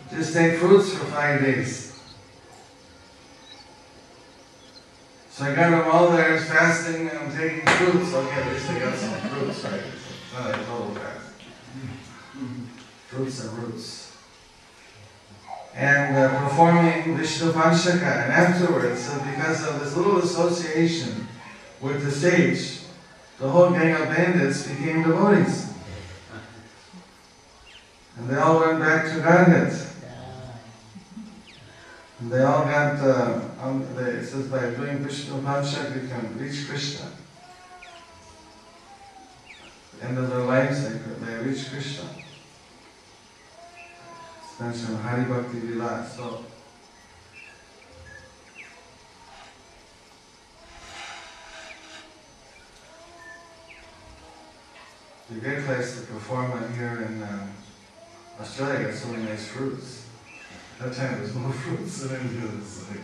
Just 0.09 0.33
take 0.33 0.57
fruits 0.57 0.93
for 0.93 1.05
five 1.05 1.41
days. 1.41 2.01
So 5.29 5.45
I 5.45 5.53
got 5.53 5.69
them 5.69 5.91
all 5.91 6.09
there 6.09 6.39
fasting 6.39 7.07
and 7.07 7.19
I'm 7.19 7.37
taking 7.37 7.67
fruits. 7.67 8.13
Okay, 8.13 8.31
at 8.31 8.51
least 8.51 8.69
I 8.71 8.79
got 8.79 8.95
some 8.95 9.29
fruits, 9.29 9.63
right? 9.65 9.73
It's 9.73 10.33
not 10.33 10.49
a 10.49 10.65
total 10.65 10.95
fast. 10.95 11.33
Fruits 13.09 13.43
and 13.43 13.57
roots. 13.59 14.17
And 15.75 16.17
uh, 16.17 16.47
performing 16.47 17.15
Vishnu 17.15 17.51
Panchaka. 17.51 18.23
And 18.23 18.33
afterwards, 18.33 19.07
because 19.13 19.67
of 19.67 19.81
this 19.81 19.95
little 19.95 20.17
association 20.17 21.27
with 21.85 22.03
the 22.03 22.09
sage, 22.11 22.79
the 23.37 23.47
whole 23.47 23.69
gang 23.69 23.93
of 23.93 24.07
bandits 24.09 24.67
became 24.67 25.03
devotees. 25.03 25.71
And 28.17 28.27
they 28.27 28.37
all 28.37 28.59
went 28.59 28.79
back 28.79 29.05
to 29.13 29.19
Godhead. 29.19 29.71
They 32.21 32.41
all 32.41 32.65
got, 32.65 32.99
uh, 32.99 33.39
um, 33.61 33.85
they, 33.95 34.03
it 34.03 34.25
says 34.25 34.47
by 34.47 34.71
doing 34.71 34.99
Vishnu 34.99 35.41
Panchak 35.41 36.01
you 36.01 36.07
can 36.07 36.39
reach 36.39 36.67
Krishna. 36.67 37.11
End 40.01 40.17
of 40.17 40.29
their 40.29 40.39
lives, 40.39 40.89
they, 40.89 40.97
they 40.97 41.43
reach 41.43 41.69
Krishna. 41.69 42.05
It's 44.43 44.59
mentioned 44.59 44.97
Hari 44.97 45.25
Bhakti 45.25 45.59
Vilas. 45.59 46.15
So, 46.15 46.45
It's 55.27 55.37
a 55.37 55.41
great 55.41 55.65
place 55.65 55.99
to 55.99 56.05
perform 56.05 56.51
it 56.63 56.75
here 56.75 57.01
in 57.09 57.23
uh, 57.23 57.47
Australia. 58.39 58.85
Got 58.85 58.93
so 58.93 59.07
many 59.07 59.23
nice 59.23 59.47
fruits. 59.47 60.05
That 60.79 60.93
time 60.93 61.13
there 61.13 61.21
was 61.21 61.33
more 61.33 61.51
fruits 61.63 62.01
than 62.03 62.21
India. 62.21 62.49
It's 62.59 62.87
like- 62.89 62.99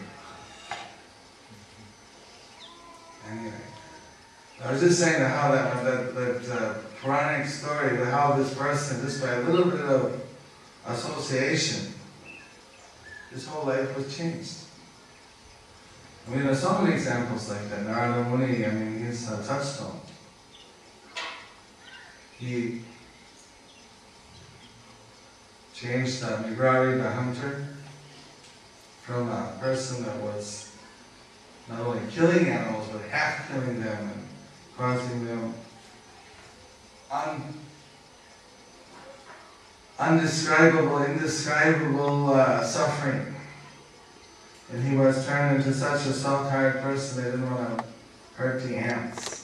Anyway, 3.31 3.53
I 4.63 4.71
was 4.71 4.81
just 4.81 4.99
saying 4.99 5.21
how 5.23 5.51
that 5.51 5.83
that 5.83 6.15
that 6.15 6.61
uh, 6.61 6.73
Puranic 7.01 7.47
story, 7.47 7.95
that 7.97 8.07
how 8.11 8.33
this 8.33 8.53
person, 8.53 9.01
just 9.05 9.21
by 9.21 9.29
a 9.29 9.41
little 9.41 9.71
bit 9.71 9.79
of 9.79 10.21
association, 10.87 11.93
his 13.31 13.47
whole 13.47 13.65
life 13.67 13.95
was 13.95 14.15
changed. 14.15 14.53
I 16.27 16.31
mean, 16.31 16.43
there's 16.43 16.61
so 16.61 16.79
many 16.81 16.95
examples 16.95 17.49
like 17.49 17.69
that. 17.69 17.85
Narada 17.85 18.29
Muni, 18.29 18.65
I 18.65 18.71
mean, 18.71 19.05
he's 19.05 19.31
a 19.31 19.41
touchstone 19.43 20.01
he 22.41 22.81
changed 25.75 26.23
uh, 26.23 26.41
Mrigari, 26.43 26.97
the 26.97 27.09
hunter, 27.09 27.67
from 29.03 29.29
a 29.29 29.55
person 29.59 30.03
that 30.03 30.17
was 30.17 30.75
not 31.69 31.81
only 31.81 32.01
killing 32.11 32.47
animals, 32.47 32.87
but 32.91 33.03
half 33.03 33.47
killing 33.47 33.81
them 33.81 34.09
and 34.09 34.27
causing 34.75 35.25
them 35.25 35.53
un, 37.11 37.43
undescribable, 39.99 41.03
indescribable 41.03 42.33
uh, 42.33 42.63
suffering. 42.63 43.35
And 44.71 44.87
he 44.87 44.95
was 44.95 45.27
turned 45.27 45.57
into 45.57 45.73
such 45.73 46.07
a 46.07 46.13
soft-hearted 46.13 46.81
person, 46.81 47.23
they 47.23 47.31
didn't 47.31 47.51
want 47.51 47.77
to 47.77 47.85
hurt 48.35 48.63
the 48.63 48.77
ants. 48.77 49.40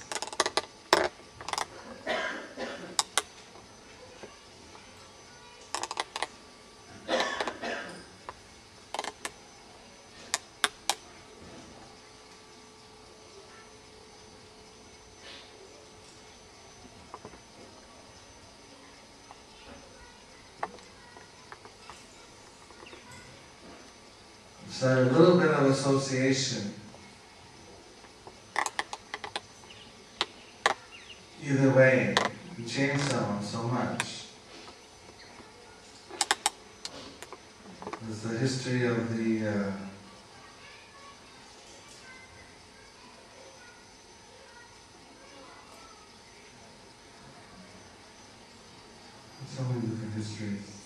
So 24.88 25.04
a 25.04 25.12
little 25.12 25.38
bit 25.38 25.52
of 25.52 25.65
association. 25.65 26.73
Either 31.43 31.71
way, 31.71 32.15
you 32.58 32.65
change 32.65 33.02
someone 33.02 33.43
so 33.43 33.63
much. 33.63 34.28
There's 38.02 38.21
the 38.21 38.38
history 38.38 38.88
of 38.88 39.17
the 39.17 39.50
uh, 39.50 39.71
so 49.54 49.63
many 49.63 49.82
different 49.82 50.13
histories. 50.13 50.77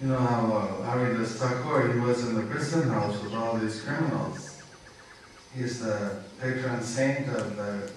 You 0.00 0.06
know 0.06 0.18
how 0.18 0.52
uh, 0.52 0.82
Haridas 0.84 1.34
Thakur, 1.40 1.92
he 1.92 1.98
was 1.98 2.28
in 2.28 2.36
the 2.36 2.42
prison 2.42 2.88
house 2.88 3.20
with 3.20 3.34
all 3.34 3.54
these 3.58 3.82
criminals. 3.82 4.62
He's 5.56 5.80
the 5.80 6.22
patron 6.40 6.80
saint 6.82 7.28
of 7.28 7.56
the 7.56 7.90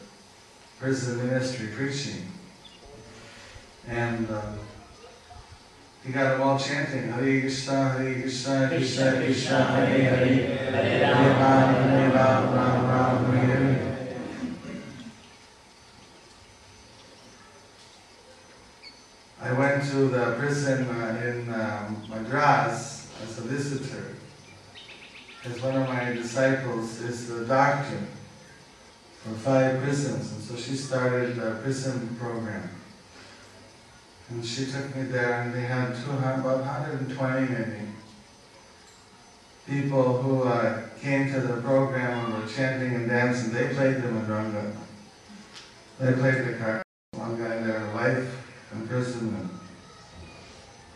prison 0.80 1.28
ministry 1.28 1.68
preaching. 1.68 2.26
And 3.88 4.28
uh, 4.32 4.42
he 6.04 6.12
got 6.12 6.32
them 6.32 6.42
all 6.42 6.58
chanting, 6.58 7.12
Hare 7.12 7.42
Krishna, 7.42 7.90
Hare 7.90 8.22
Krishna, 8.22 8.68
Krishna 8.70 9.12
Krishna, 9.18 9.64
Hare 9.64 10.02
Hare, 10.02 10.72
Hare 10.72 11.14
Rama, 11.14 11.74
Hare 11.84 12.10
Rama, 12.10 12.56
Rama 12.56 12.88
Rama, 12.88 13.38
Hare 13.38 13.58
Hare. 13.58 13.92
I 19.44 19.54
went 19.54 19.84
to 19.92 20.08
the 20.08 20.36
prison 20.40 20.88
uh, 20.88 21.22
in 21.24 21.54
um, 21.54 21.61
Madras 22.32 23.08
as 23.22 23.30
a 23.30 23.42
solicitor, 23.42 24.16
Because 25.44 25.62
one 25.62 25.76
of 25.76 25.90
my 25.90 26.14
disciples 26.14 27.02
is 27.02 27.28
the 27.28 27.46
doctor 27.46 28.00
for 29.24 29.34
five 29.36 29.82
prisons, 29.82 30.32
and 30.32 30.42
so 30.42 30.56
she 30.56 30.76
started 30.76 31.38
a 31.38 31.56
prison 31.56 32.16
program. 32.20 32.70
And 34.30 34.46
she 34.46 34.66
took 34.66 34.96
me 34.96 35.04
there, 35.04 35.42
and 35.42 35.54
they 35.54 35.62
had 35.62 35.94
200, 35.94 36.40
about 36.40 36.60
120 36.60 37.54
maybe 37.54 37.88
people 39.68 40.22
who 40.22 40.44
uh, 40.44 40.84
came 41.02 41.32
to 41.34 41.42
the 41.42 41.62
program 41.62 42.26
and 42.26 42.42
were 42.42 42.50
chanting 42.50 42.96
and 42.96 43.10
dancing. 43.10 43.54
They 43.54 43.74
played 43.74 43.98
the 43.98 44.08
mridanga. 44.08 44.74
They 46.00 46.14
played 46.14 46.46
the 46.46 46.54
card. 46.54 46.82
One 47.14 47.38
guy 47.38 47.62
there, 47.62 47.94
life 47.94 48.38
imprisonment 48.74 49.52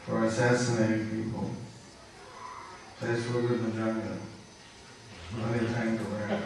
for 0.05 0.23
assassinating 0.25 1.09
people. 1.09 1.49
Place 2.99 3.23
mridanga. 3.23 4.17
Plenty 5.33 5.65
of 5.65 5.73
time 5.73 5.97
to 5.97 6.03
learn. 6.03 6.41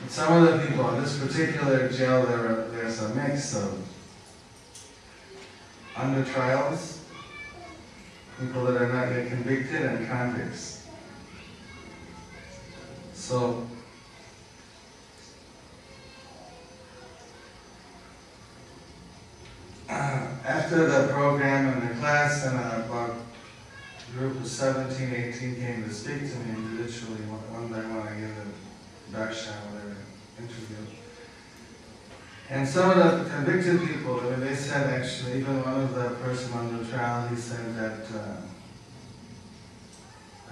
But 0.00 0.10
Some 0.10 0.32
of 0.32 0.60
the 0.60 0.66
people 0.66 0.94
in 0.94 1.02
this 1.02 1.18
particular 1.18 1.88
jail, 1.88 2.24
there 2.24 2.68
there's 2.68 3.02
a 3.02 3.14
mix 3.14 3.54
of 3.56 3.86
under 5.96 6.24
trials, 6.24 7.04
people 8.38 8.64
that 8.64 8.80
are 8.80 8.92
not 8.92 9.10
yet 9.10 9.28
convicted, 9.28 9.82
and 9.82 10.06
convicts. 10.08 10.86
So 13.12 13.66
after 20.70 20.86
the 20.86 21.12
program 21.12 21.66
and 21.66 21.90
the 21.90 21.94
class, 21.96 22.46
and 22.46 22.56
uh, 22.56 22.86
a 22.92 24.16
group 24.16 24.40
of 24.40 24.46
17, 24.46 25.12
18 25.12 25.56
came 25.56 25.82
to 25.82 25.92
speak 25.92 26.20
to 26.20 26.38
me 26.38 26.54
individually 26.54 27.22
one, 27.26 27.66
by 27.72 27.78
one. 27.78 28.06
I 28.06 28.14
gave 28.14 28.36
them 28.36 28.52
darshan, 29.10 29.58
whatever, 29.66 29.96
interview. 30.38 30.76
And 32.50 32.68
some 32.68 32.90
of 32.90 32.98
the 32.98 33.28
convicted 33.28 33.80
people, 33.80 34.20
I 34.20 34.30
mean, 34.30 34.40
they 34.42 34.54
said 34.54 34.94
actually, 34.94 35.40
even 35.40 35.60
one 35.64 35.80
of 35.80 35.92
the 35.92 36.10
person 36.22 36.52
under 36.52 36.88
trial, 36.88 37.26
he 37.26 37.34
said 37.34 37.74
that 37.74 38.06
uh, 38.16 38.36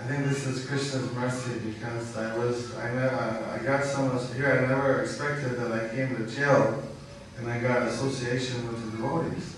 I 0.00 0.02
think 0.02 0.26
this 0.26 0.48
is 0.48 0.66
Krishna's 0.66 1.12
mercy 1.12 1.61
because 1.61 2.16
I 2.16 2.37
was, 2.37 2.74
I, 2.74 2.92
ne- 2.92 3.09
I 3.09 3.54
I 3.54 3.59
got 3.59 3.85
so 3.85 4.02
much 4.02 4.35
here, 4.35 4.50
I 4.50 4.66
never 4.66 5.00
expected 5.00 5.57
that 5.61 5.70
I 5.70 5.94
came 5.94 6.16
to 6.16 6.26
jail 6.26 6.83
and 7.38 7.48
I 7.48 7.61
got 7.61 7.83
association 7.87 8.66
with 8.66 8.85
the 8.85 8.96
devotees. 8.96 9.58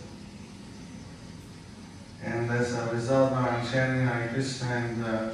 And 2.23 2.51
as 2.51 2.75
a 2.75 2.93
result, 2.93 3.33
now 3.33 3.49
I'm 3.49 3.67
chanting 3.67 4.07
Hare 4.07 4.29
Krishna, 4.29 4.67
and 4.67 5.05
uh, 5.05 5.31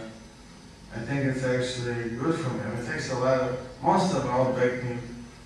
I 0.94 1.00
think 1.00 1.26
it's 1.26 1.44
actually 1.44 2.10
good 2.10 2.34
for 2.36 2.50
me. 2.50 2.60
I 2.60 2.68
mean, 2.70 2.78
it 2.84 2.92
takes 2.92 3.10
a 3.10 3.18
lot 3.18 3.40
of, 3.40 3.58
most 3.82 4.14
of 4.14 4.26
all 4.26 4.52
beg 4.52 4.84
me 4.84 4.98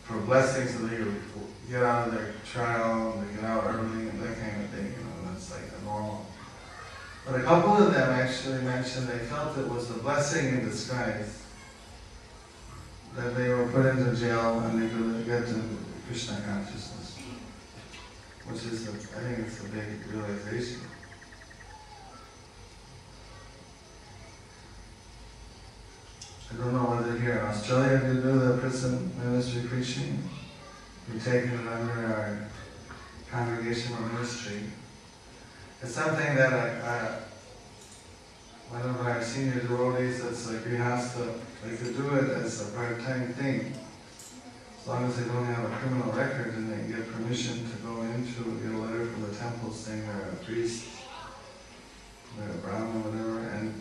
for 0.05 0.19
blessings 0.19 0.75
so 0.75 0.87
they 0.87 0.99
get 1.71 1.83
out 1.83 2.09
of 2.09 2.15
their 2.15 2.35
trial, 2.45 3.13
and 3.13 3.29
they 3.29 3.35
get 3.35 3.45
out 3.45 3.65
early, 3.65 4.09
and 4.09 4.21
that 4.21 4.39
kind 4.39 4.63
of 4.65 4.71
thing, 4.71 4.87
you 4.87 5.05
know, 5.05 5.33
that's 5.33 5.51
like 5.51 5.63
a 5.81 5.85
normal. 5.85 6.27
But 7.27 7.41
a 7.41 7.43
couple 7.43 7.75
of 7.75 7.95
them 7.95 8.11
actually 8.11 8.63
mentioned 8.63 9.09
they 9.09 9.19
felt 9.19 9.57
it 9.57 9.69
was 9.69 9.91
a 9.91 9.95
blessing 9.95 10.49
in 10.49 10.65
disguise 10.65 11.43
that 13.17 13.37
they 13.37 13.49
were 13.49 13.67
put 13.69 13.87
into 13.87 14.15
jail 14.15 14.61
and 14.61 14.83
they 14.83 14.89
could 14.89 15.27
get 15.27 15.47
to 15.49 15.63
Krishna 16.07 16.41
consciousness, 16.47 17.19
which 18.47 18.65
is, 18.65 18.89
a, 18.89 18.91
I 18.91 19.23
think 19.23 19.47
it's 19.47 19.61
a 19.61 19.65
big 19.65 20.07
realization. 20.13 20.81
I 26.53 26.57
don't 26.57 26.75
know 26.75 26.91
whether 26.91 27.17
here 27.17 27.39
in 27.39 27.47
Australia 27.47 27.99
they 27.99 28.21
do 28.21 28.39
the 28.41 28.59
prison 28.59 29.13
ministry 29.23 29.63
preaching. 29.69 30.19
We've 31.09 31.25
taken 31.25 31.51
it 31.51 31.67
under 31.69 31.93
our 32.07 32.49
congregational 33.31 34.03
ministry. 34.09 34.63
It's 35.81 35.95
something 35.95 36.35
that 36.35 36.53
I, 36.53 36.67
I, 36.91 37.21
one 38.71 38.83
of 38.83 39.01
our 39.07 39.23
senior 39.23 39.61
devotees, 39.61 40.25
it's 40.25 40.51
like 40.51 40.67
we 40.67 40.77
have 40.77 41.15
to, 41.15 41.35
they 41.65 41.77
could 41.77 41.97
do 41.97 42.15
it 42.17 42.31
as 42.31 42.69
a 42.69 42.73
part-time 42.77 43.33
thing. 43.35 43.73
As 44.81 44.89
long 44.89 45.05
as 45.05 45.17
they 45.19 45.33
don't 45.33 45.45
have 45.45 45.71
a 45.71 45.77
criminal 45.77 46.13
record 46.13 46.55
and 46.55 46.73
they 46.73 46.93
get 46.93 47.13
permission 47.13 47.71
to 47.71 47.77
go 47.87 48.03
into, 48.03 48.43
get 48.61 48.75
a 48.75 48.79
letter 48.79 49.07
from 49.07 49.23
the 49.23 49.37
temple 49.37 49.71
saying 49.71 50.03
they're 50.05 50.31
a 50.33 50.45
priest, 50.45 50.89
they're 52.37 52.51
a 52.51 52.55
brahmin 52.55 53.03
or 53.03 53.11
whatever, 53.11 53.39
and 53.51 53.81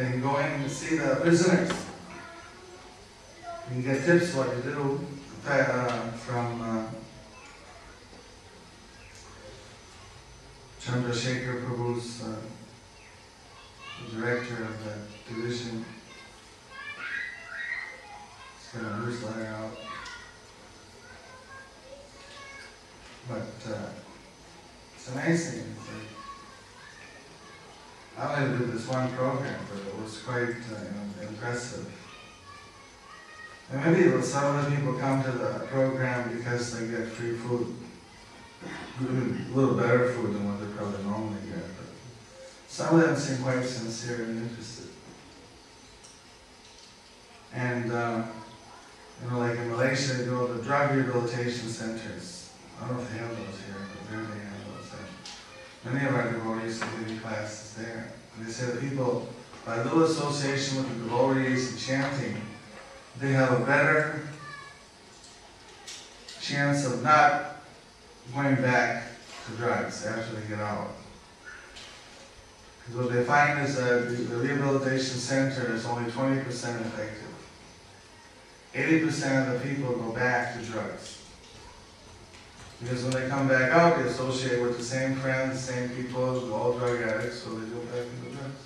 they 0.00 0.12
can 0.12 0.22
go 0.22 0.38
in 0.38 0.46
and 0.46 0.70
see 0.70 0.96
the 0.96 1.16
prisoners. 1.16 1.68
You 3.68 3.82
can 3.82 3.82
get 3.82 4.02
tips 4.02 4.34
what 4.34 4.50
to 4.50 4.62
do, 4.62 5.06
uh, 5.46 6.10
from, 6.12 6.62
uh, 6.62 6.86
Chandrasekhar 10.80 11.62
Prabhu's, 11.62 12.22
uh, 12.22 12.36
director 14.14 14.64
of 14.64 14.84
the 14.84 15.34
division. 15.34 15.84
He's 18.56 18.80
got 18.80 18.92
a 18.92 18.96
newsletter 19.00 19.46
out. 19.48 19.76
But, 23.28 23.70
uh, 23.70 23.90
it's 24.96 25.08
amazing. 25.10 25.76
It's 25.76 25.88
like, 25.88 26.19
I 28.18 28.42
only 28.42 28.58
did 28.58 28.72
this 28.72 28.86
one 28.88 29.10
program, 29.12 29.60
but 29.70 29.80
it 29.80 30.02
was 30.02 30.18
quite, 30.18 30.56
uh, 30.72 31.26
impressive. 31.26 31.86
And 33.72 33.84
maybe 33.84 34.22
some 34.22 34.56
of 34.56 34.64
the 34.64 34.76
people 34.76 34.94
come 34.94 35.22
to 35.22 35.30
the 35.30 35.66
program 35.70 36.36
because 36.36 36.78
they 36.78 36.88
get 36.88 37.06
free 37.08 37.36
food 37.36 37.76
a 38.62 39.56
little 39.56 39.74
better 39.74 40.12
food 40.12 40.34
than 40.34 40.46
what 40.46 40.60
they 40.60 40.66
probably 40.76 41.02
normally 41.04 41.40
get. 41.46 41.62
But 41.76 41.86
some 42.68 42.98
of 42.98 43.06
them 43.06 43.16
seem 43.16 43.42
quite 43.42 43.64
sincere 43.64 44.24
and 44.24 44.42
interested. 44.42 44.88
And, 47.54 47.92
uh, 47.92 48.22
you 49.22 49.30
know, 49.30 49.38
like 49.38 49.56
in 49.58 49.70
Malaysia, 49.70 50.14
they 50.14 50.24
go 50.26 50.46
to 50.46 50.62
drug 50.62 50.94
rehabilitation 50.94 51.68
centers. 51.68 52.50
I 52.78 52.86
don't 52.86 52.96
know 52.96 53.02
if 53.02 53.10
they 53.10 53.18
have 53.18 53.30
those 53.30 53.60
here, 53.66 53.76
but 53.76 54.10
there 54.10 54.39
many 55.84 56.06
of 56.06 56.14
our 56.14 56.30
devotees 56.30 56.82
are 56.82 56.90
giving 56.98 57.18
classes 57.20 57.74
there. 57.74 58.12
And 58.36 58.46
they 58.46 58.50
say 58.50 58.66
that 58.66 58.80
people, 58.80 59.28
by 59.64 59.82
little 59.82 60.02
association 60.02 60.78
with 60.78 60.88
the 60.88 61.04
devotees 61.04 61.70
and 61.70 61.80
chanting, 61.80 62.40
they 63.18 63.32
have 63.32 63.60
a 63.60 63.64
better 63.64 64.28
chance 66.40 66.86
of 66.86 67.02
not 67.02 67.62
going 68.34 68.56
back 68.56 69.04
to 69.46 69.56
drugs 69.56 70.06
after 70.06 70.34
they 70.36 70.48
get 70.48 70.60
out. 70.60 70.88
Because 72.78 73.00
what 73.00 73.12
they 73.14 73.24
find 73.24 73.66
is 73.66 73.76
that 73.76 74.08
the 74.08 74.36
rehabilitation 74.36 75.18
center 75.18 75.72
is 75.74 75.86
only 75.86 76.10
20% 76.10 76.46
effective. 76.46 77.26
80% 78.74 79.54
of 79.54 79.60
the 79.60 79.68
people 79.68 79.94
go 79.96 80.12
back 80.12 80.58
to 80.58 80.64
drugs. 80.64 81.19
Because 82.80 83.02
when 83.04 83.12
they 83.12 83.28
come 83.28 83.46
back 83.46 83.72
out, 83.72 83.98
they 83.98 84.08
associate 84.08 84.62
with 84.62 84.78
the 84.78 84.82
same 84.84 85.14
friends, 85.16 85.66
the 85.66 85.72
same 85.72 85.88
people, 85.90 86.52
all 86.52 86.72
drug 86.78 87.02
addicts, 87.02 87.40
so 87.42 87.50
they 87.50 87.68
go 87.68 87.80
back 87.80 88.06
into 88.06 88.36
drugs. 88.36 88.62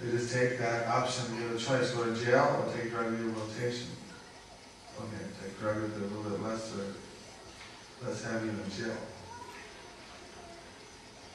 They 0.00 0.10
just 0.10 0.32
take 0.32 0.58
that 0.58 0.86
option, 0.88 1.24
give 1.38 1.54
a 1.54 1.58
choice, 1.58 1.90
go 1.92 2.04
to 2.04 2.24
jail 2.24 2.62
or 2.64 2.72
take 2.72 2.90
drug 2.90 3.10
rehabilitation. 3.12 3.88
Okay, 5.00 5.24
take 5.42 5.58
drug 5.58 5.80
with 5.82 5.96
a 5.96 6.00
little 6.00 6.22
bit 6.30 6.42
less 6.42 6.72
or 6.74 6.94
let's 8.06 8.22
have 8.24 8.44
you 8.44 8.50
in 8.50 8.70
jail. 8.76 8.96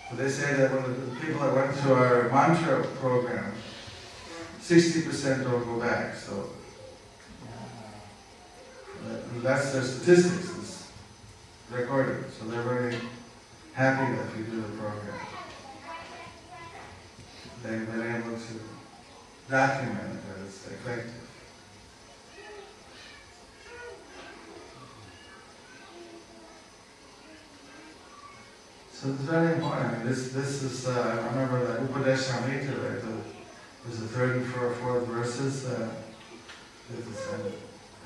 But 0.10 0.20
they 0.20 0.30
say 0.30 0.54
that 0.54 0.72
when 0.72 0.84
the 0.84 1.16
people 1.26 1.42
that 1.42 1.56
went 1.56 1.76
to 1.78 1.94
our 1.96 2.30
mantra 2.30 2.86
program, 3.00 3.54
60% 4.62 5.44
don't 5.44 5.66
go 5.66 5.80
back, 5.80 6.16
so 6.16 6.50
uh, 7.44 9.10
that- 9.10 9.44
that's 9.44 9.72
their 9.72 9.84
statistics, 9.84 10.48
recorded, 11.74 12.26
so 12.32 12.46
they're 12.46 12.62
very 12.62 12.96
happy 13.74 14.16
that 14.16 14.38
we 14.38 14.44
do 14.44 14.62
the 14.62 14.68
program. 14.78 15.20
They've 17.64 17.92
been 17.92 18.16
able 18.16 18.38
to 18.38 19.50
document 19.50 20.20
that 20.28 20.46
it's 20.46 20.68
effective. 20.68 21.14
So 28.92 29.10
it's 29.10 29.22
very 29.22 29.56
important. 29.56 29.88
I 29.88 29.98
mean, 29.98 30.08
this, 30.08 30.32
this 30.32 30.64
is, 30.64 30.88
uh, 30.88 30.92
I 30.92 31.34
remember 31.34 31.66
that 31.66 31.80
Upadeshamrita, 31.90 32.92
right? 32.92 33.02
The, 33.02 33.14
there's 33.86 34.00
the 34.00 34.08
third 34.08 34.38
and 34.38 34.46
fourth, 34.54 34.78
fourth 34.78 35.08
verses. 35.08 35.66
Uh, 35.66 35.90
this 36.90 37.08
is, 37.08 37.28
uh, 37.28 37.52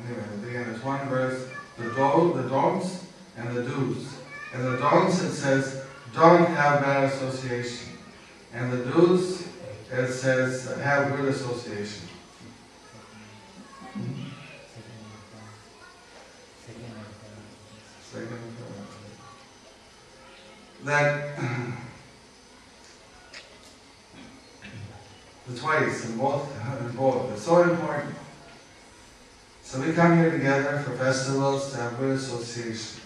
anyway, 0.06 0.24
the 0.32 0.38
beginning, 0.46 0.68
there's 0.72 0.84
one 0.84 1.08
verse, 1.10 1.48
the 1.78 1.92
do, 1.92 2.42
the 2.42 2.50
don'ts 2.50 3.07
and 3.38 3.56
the 3.56 3.64
do's. 3.64 4.18
And 4.54 4.66
the 4.66 4.78
don'ts, 4.78 5.22
it 5.22 5.32
says, 5.32 5.84
don't 6.14 6.46
have 6.48 6.82
bad 6.82 7.06
association. 7.06 7.90
And 8.54 8.72
the 8.72 8.86
do's, 8.86 9.48
it 9.92 10.12
says, 10.12 10.76
have 10.82 11.16
good 11.16 11.30
association. 11.30 12.08
That 20.84 21.38
the 25.48 25.60
twice 25.60 26.06
and 26.06 26.18
both 26.18 26.50
in 26.80 26.96
both 26.96 27.32
it's 27.32 27.44
so 27.44 27.64
important. 27.64 28.16
So 29.64 29.82
we 29.82 29.92
come 29.92 30.18
here 30.18 30.32
together 30.32 30.80
for 30.80 30.96
festivals 30.96 31.72
to 31.72 31.78
have 31.78 31.98
good 31.98 32.18
association. 32.18 32.97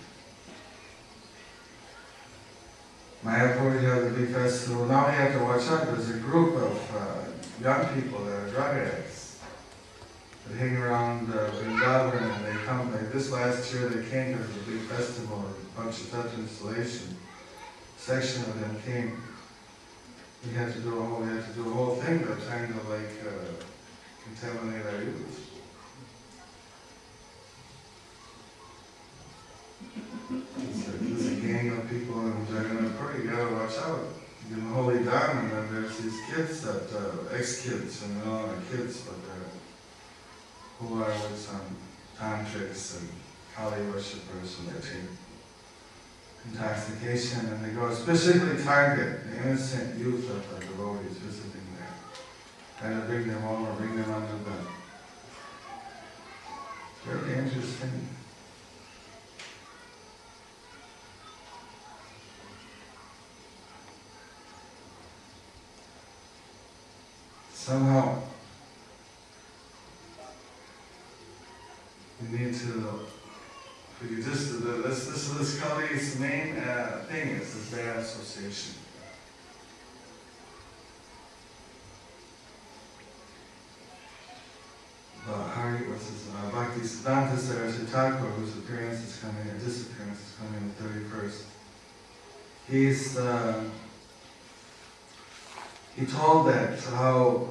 Mayapur, 3.24 3.82
you 3.82 3.88
have 3.88 4.04
the 4.04 4.20
big 4.20 4.34
festival. 4.34 4.86
Now 4.86 5.08
we 5.08 5.14
have 5.14 5.34
to 5.34 5.44
watch 5.44 5.68
out. 5.68 5.86
There's 5.86 6.10
a 6.10 6.18
group 6.18 6.56
of 6.56 6.96
uh, 6.96 7.24
young 7.62 7.94
people 7.94 8.24
that 8.26 8.34
are 8.34 8.50
drug 8.50 8.78
addicts 8.78 9.40
that 10.48 10.58
hang 10.58 10.78
around 10.78 11.32
uh, 11.32 11.52
Vrindavan 11.52 12.36
and 12.36 12.46
they 12.46 12.64
come. 12.66 12.92
Like 12.92 13.12
this 13.12 13.32
last 13.32 13.74
year, 13.74 13.90
they 13.90 14.10
came 14.10 14.38
to 14.38 14.44
the 14.44 14.72
big 14.72 14.82
festival, 14.90 15.46
a 15.46 15.82
bunch 15.82 16.02
of 16.02 16.08
Tattva 16.08 16.38
installation 16.40 17.16
section 18.02 18.42
of 18.42 18.60
them 18.60 18.82
came, 18.84 19.22
we 20.44 20.54
had 20.54 20.74
to 20.74 20.80
do 20.80 20.98
a 20.98 21.06
whole, 21.06 21.22
we 21.22 21.28
had 21.28 21.46
to 21.46 21.54
do 21.54 21.70
a 21.70 21.74
whole 21.74 21.96
thing 21.98 22.24
of 22.24 22.44
trying 22.48 22.68
to 22.74 22.80
like 22.90 23.14
uh, 23.24 23.64
contaminate 24.24 24.86
our 24.88 25.04
youth. 25.04 25.51
It's 30.30 30.88
a, 30.88 31.34
a 31.34 31.36
gang 31.42 31.78
of 31.78 31.90
people 31.90 32.20
in 32.22 32.46
Jagannath 32.48 33.18
you 33.18 33.32
gotta 33.32 33.54
watch 33.54 33.78
out. 33.78 34.08
In 34.50 34.56
the 34.56 34.74
Holy 34.74 35.04
Dharma, 35.04 35.56
and 35.56 35.70
there's 35.76 35.98
these 36.00 36.20
kids 36.30 36.62
that, 36.64 36.92
uh, 36.94 37.34
ex-kids, 37.34 38.04
and 38.04 38.22
they're 38.22 38.62
kids, 38.70 39.02
but 39.02 39.16
they're, 39.26 39.50
who 40.80 41.02
are 41.02 41.08
with 41.08 41.40
some 41.40 41.78
tantrics 42.20 43.00
and 43.00 43.10
Kali 43.56 43.82
worshippers 43.84 44.60
and 44.60 44.70
they're 44.70 44.82
cheap 44.82 45.10
intoxication, 46.50 47.46
and 47.48 47.64
they 47.64 47.70
go 47.70 47.94
specifically 47.94 48.64
target 48.64 49.24
the 49.26 49.48
innocent 49.48 49.98
youth 50.00 50.30
of 50.30 50.50
the 50.50 50.66
devotees 50.66 51.18
visiting 51.18 51.62
there, 51.78 51.94
trying 52.80 53.00
to 53.00 53.08
bring 53.08 53.28
them 53.28 53.42
home 53.42 53.68
or 53.68 53.74
bring 53.74 53.96
them 53.96 54.12
under 54.12 54.38
the 54.44 54.58
very 57.06 57.36
dangerous 57.36 57.74
thing. 57.76 58.08
Somehow, 67.62 68.18
we 72.20 72.38
need 72.40 72.56
to 72.56 73.00
we 74.02 74.16
just, 74.16 74.64
this, 74.64 75.06
this, 75.06 75.30
this 75.30 75.60
Kali's 75.60 76.20
main 76.20 76.58
uh, 76.58 77.06
thing 77.08 77.30
is 77.30 77.54
this 77.54 77.80
bad 77.80 77.98
association. 77.98 78.74
Uh, 85.30 85.44
Hari, 85.44 85.88
what's 85.88 86.10
his, 86.10 86.30
uh, 86.30 86.50
Bhakti 86.52 86.80
Siddhanta 86.80 87.38
Saraswati 87.38 88.18
whose 88.40 88.58
appearance 88.58 89.02
is 89.02 89.20
coming, 89.22 89.48
or 89.48 89.60
disappearance 89.60 90.20
is 90.20 90.34
coming 90.40 90.68
the 90.68 90.84
thirty-first. 90.84 91.44
He's, 92.68 93.18
uh, 93.20 93.64
he 96.02 96.08
told 96.08 96.48
that 96.48 96.80
how 96.80 97.48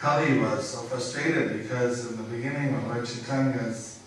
Kali 0.00 0.38
was 0.38 0.66
so 0.66 0.78
frustrated 0.78 1.60
because 1.60 2.10
in 2.10 2.16
the 2.16 2.22
beginning 2.22 2.72
when 2.72 2.88
Lord 2.88 3.04
Chaitanya's 3.04 4.00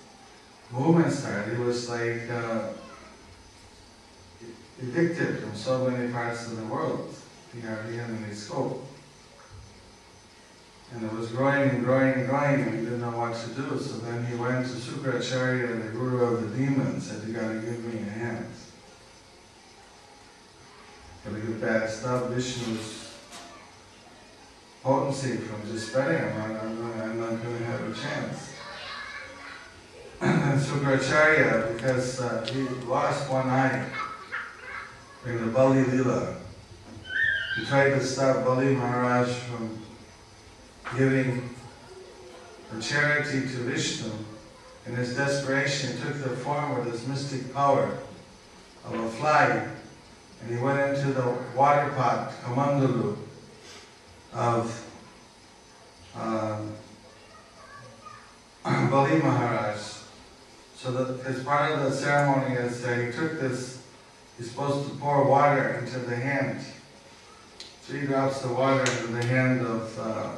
movement 0.72 1.14
started, 1.14 1.56
he 1.56 1.64
was 1.64 1.88
like 1.88 2.28
uh, 2.32 2.70
evicted 4.80 5.40
from 5.40 5.56
so 5.56 5.88
many 5.88 6.12
parts 6.12 6.48
of 6.48 6.58
the 6.58 6.66
world. 6.66 7.14
He 7.54 7.62
had 7.62 7.78
any 7.86 8.34
scope. 8.34 8.88
And 10.94 11.04
it 11.04 11.14
was 11.14 11.28
growing 11.32 11.70
and 11.70 11.86
growing 11.86 12.14
and 12.14 12.28
growing, 12.28 12.62
and 12.62 12.80
he 12.80 12.86
didn't 12.86 13.02
know 13.02 13.18
what 13.18 13.36
to 13.36 13.50
do. 13.50 13.80
So 13.80 13.98
then 14.00 14.26
he 14.26 14.36
went 14.36 14.66
to 14.66 14.74
Sukracharya, 14.74 15.84
the 15.86 15.92
guru 15.92 16.24
of 16.24 16.42
the 16.42 16.58
demons, 16.58 17.08
said, 17.08 17.26
You 17.28 17.34
gotta 17.34 17.60
give 17.60 17.86
me 17.86 18.00
a 18.00 18.12
hand. 18.12 18.48
Stop 21.24 22.32
Vishnu's 22.32 23.14
potency 24.82 25.38
from 25.38 25.72
just 25.72 25.90
spreading. 25.90 26.26
I'm 26.26 26.54
not, 26.54 26.64
I'm 26.64 26.82
not, 26.82 27.06
I'm 27.06 27.20
not 27.20 27.44
gonna 27.44 27.58
have 27.60 27.82
a 27.82 27.94
chance. 27.94 28.54
And 30.22 30.60
Sukracharya, 30.60 31.74
because 31.74 32.22
uh, 32.22 32.46
he 32.52 32.62
lost 32.88 33.30
one 33.30 33.48
eye 33.48 33.86
in 35.26 35.46
the 35.46 35.52
Bali 35.52 35.84
Lila, 35.84 36.38
he 37.56 37.66
tried 37.66 37.90
to 37.90 38.04
stop 38.04 38.44
Bali 38.44 38.76
Maharaj 38.76 39.30
from 39.30 39.80
giving 40.98 41.50
the 42.74 42.82
charity 42.82 43.42
to 43.42 43.58
Vishnu. 43.70 44.12
In 44.88 44.96
his 44.96 45.16
desperation, 45.16 45.98
he 45.98 46.02
took 46.02 46.24
the 46.24 46.36
form 46.38 46.80
of 46.80 46.92
this 46.92 47.06
mystic 47.06 47.54
power 47.54 48.00
of 48.86 48.94
a 48.96 49.10
fly, 49.10 49.68
and 50.42 50.58
he 50.58 50.64
went 50.64 50.98
into 50.98 51.14
the 51.14 51.38
water 51.56 51.92
pot, 51.92 52.32
Kamandalu, 52.44 53.18
of 54.34 54.88
um, 56.16 56.74
Bali 58.64 59.20
Maharaj. 59.20 59.78
So 60.76 60.92
that 60.92 61.26
as 61.28 61.44
part 61.44 61.72
of 61.72 61.84
the 61.84 61.92
ceremony 61.92 62.56
is 62.56 62.82
that 62.82 63.06
he 63.06 63.12
took 63.12 63.40
this, 63.40 63.84
he's 64.38 64.50
supposed 64.50 64.90
to 64.90 64.96
pour 64.96 65.28
water 65.28 65.76
into 65.76 66.00
the 66.00 66.16
hand. 66.16 66.60
Three 67.84 68.08
drops 68.08 68.44
of 68.44 68.58
water 68.58 68.80
into 68.80 69.08
the 69.08 69.26
hand 69.26 69.62
of 69.62 70.00
uh, 70.00 70.32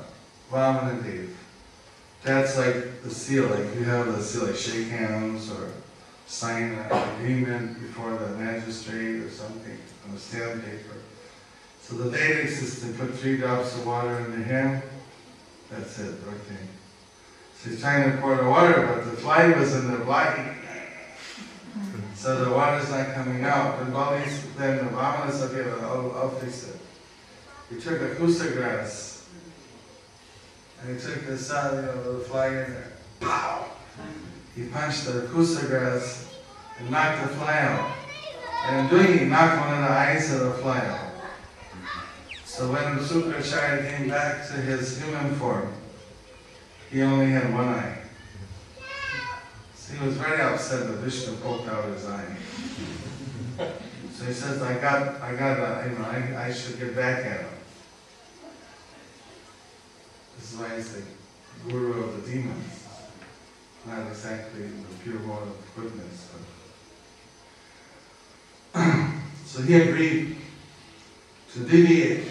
Vamanadev. 0.51 1.29
That's 2.23 2.57
like 2.57 3.03
the 3.03 3.09
seal, 3.09 3.47
like 3.47 3.73
you 3.75 3.83
have 3.85 4.07
the 4.07 4.21
seal, 4.21 4.47
like 4.47 4.55
shake 4.55 4.87
hands 4.87 5.49
or 5.51 5.71
sign 6.25 6.73
an 6.73 6.91
agreement 6.91 7.79
before 7.79 8.17
the 8.17 8.29
magistrate 8.29 9.21
or 9.21 9.29
something 9.29 9.77
on 10.07 10.15
a 10.15 10.19
sandpaper. 10.19 10.97
So 11.81 11.95
the 11.95 12.09
Vedic 12.09 12.49
system 12.49 12.93
put 12.93 13.13
three 13.15 13.37
drops 13.37 13.75
of 13.75 13.85
water 13.85 14.19
in 14.19 14.39
the 14.39 14.43
hand, 14.45 14.83
that's 15.69 15.99
it, 15.99 16.15
okay. 16.27 16.63
So 17.57 17.69
he's 17.69 17.81
trying 17.81 18.11
to 18.11 18.17
pour 18.17 18.35
the 18.35 18.49
water, 18.49 18.87
but 18.87 19.05
the 19.09 19.17
fly 19.17 19.47
was 19.47 19.75
in 19.75 19.91
the 19.91 19.97
blocking. 19.99 20.57
So 22.15 22.45
the 22.45 22.51
water's 22.51 22.89
not 22.89 23.13
coming 23.15 23.43
out. 23.43 23.81
And 23.81 23.93
all 23.93 24.11
then 24.11 24.77
the 24.77 24.91
Vamana 24.91 25.31
said, 25.31 25.51
okay, 25.51 25.69
I'll, 25.83 26.11
I'll 26.15 26.29
fix 26.29 26.69
it. 26.69 26.79
He 27.69 27.81
took 27.81 28.01
a 28.01 28.15
kusa 28.15 28.53
grass 28.55 29.27
and 30.81 30.95
he 30.95 31.05
took 31.05 31.25
this 31.25 31.51
out, 31.51 31.73
you 31.73 31.81
know, 31.81 32.19
the 32.19 32.23
fly 32.25 32.47
in 32.47 32.53
there. 32.53 32.93
Pow! 33.19 33.65
He 34.55 34.65
punched 34.65 35.05
the 35.05 35.27
kusa 35.33 35.67
grass 35.67 36.33
and 36.79 36.91
knocked 36.91 37.23
the 37.23 37.35
fly 37.35 37.59
out. 37.59 37.91
And 38.63 38.80
in 38.80 38.88
doing 38.89 39.19
it, 39.19 39.28
knocked 39.28 39.60
one 39.60 39.73
of 39.73 39.82
the 39.82 39.89
eyes 39.89 40.34
of 40.34 40.39
the 40.39 40.52
fly 40.54 40.80
out. 40.80 41.12
So 42.45 42.71
when 42.71 42.97
Sukracharya 42.99 43.97
came 43.97 44.10
back 44.10 44.47
to 44.47 44.54
his 44.54 45.02
human 45.02 45.36
form, 45.36 45.73
he 46.89 47.02
only 47.02 47.32
had 47.32 47.52
one 47.54 47.67
eye. 47.67 47.97
So 49.76 49.93
he 49.95 50.06
was 50.06 50.15
very 50.15 50.41
upset 50.41 50.88
that 50.88 50.97
Vishnu 50.97 51.36
poked 51.38 51.67
out 51.67 51.86
his 51.86 52.06
eye. 52.06 52.38
So 54.13 54.26
he 54.26 54.34
says, 54.34 54.62
I 54.62 54.80
got, 54.80 55.21
I 55.21 55.36
got, 55.36 55.60
a, 55.60 55.89
you 55.89 55.97
know, 55.97 56.06
I, 56.06 56.45
I 56.45 56.54
should 56.54 56.80
get 56.80 56.95
back 56.95 57.26
at 57.26 57.41
him. 57.41 57.49
This 60.38 60.54
is 60.54 60.60
why 60.60 60.76
he's 60.76 60.93
the 60.93 61.04
guru 61.67 62.04
of 62.04 62.23
the 62.23 62.32
demons. 62.32 62.86
Not 63.86 64.08
exactly 64.08 64.62
the 64.62 65.04
pure 65.04 65.19
mode 65.19 65.49
of 65.49 65.76
goodness. 65.76 66.30
So 69.45 69.62
he 69.62 69.75
agreed 69.75 70.36
to 71.53 71.59
deviate 71.59 72.25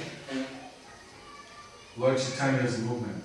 Lord 1.96 2.18
Chaitanya's 2.18 2.80
movement. 2.80 3.22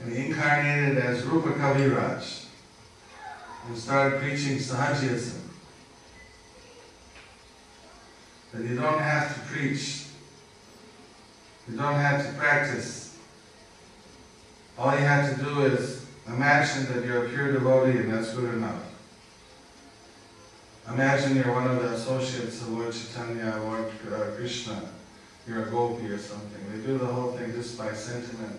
And 0.00 0.10
he 0.10 0.26
incarnated 0.26 0.96
as 0.96 1.24
Rupa 1.24 1.50
Kaviraj 1.50 2.46
and 3.66 3.76
started 3.76 4.20
preaching 4.20 4.56
Sahajism. 4.56 5.40
That 8.54 8.64
you 8.64 8.76
don't 8.76 8.98
have 8.98 9.34
to 9.34 9.40
preach, 9.52 10.06
you 11.68 11.76
don't 11.76 11.94
have 11.94 12.26
to 12.26 12.32
practice. 12.38 13.18
All 14.78 14.92
you 14.92 15.04
have 15.04 15.36
to 15.36 15.44
do 15.44 15.60
is 15.66 16.06
imagine 16.26 16.86
that 16.94 17.04
you're 17.04 17.26
a 17.26 17.28
pure 17.28 17.52
devotee 17.52 17.98
and 17.98 18.12
that's 18.12 18.34
good 18.34 18.54
enough. 18.54 18.89
Imagine 20.92 21.36
you're 21.36 21.52
one 21.52 21.68
of 21.68 21.80
the 21.80 21.90
associates 21.94 22.62
of 22.62 22.70
Lord 22.70 22.92
Chaitanya, 22.92 23.60
Lord 23.62 23.92
uh, 24.12 24.36
Krishna, 24.36 24.82
you're 25.46 25.62
a 25.62 25.70
gopi 25.70 26.08
or 26.08 26.18
something. 26.18 26.60
They 26.72 26.84
do 26.84 26.98
the 26.98 27.06
whole 27.06 27.30
thing 27.32 27.52
just 27.52 27.78
by 27.78 27.92
sentiment. 27.92 28.58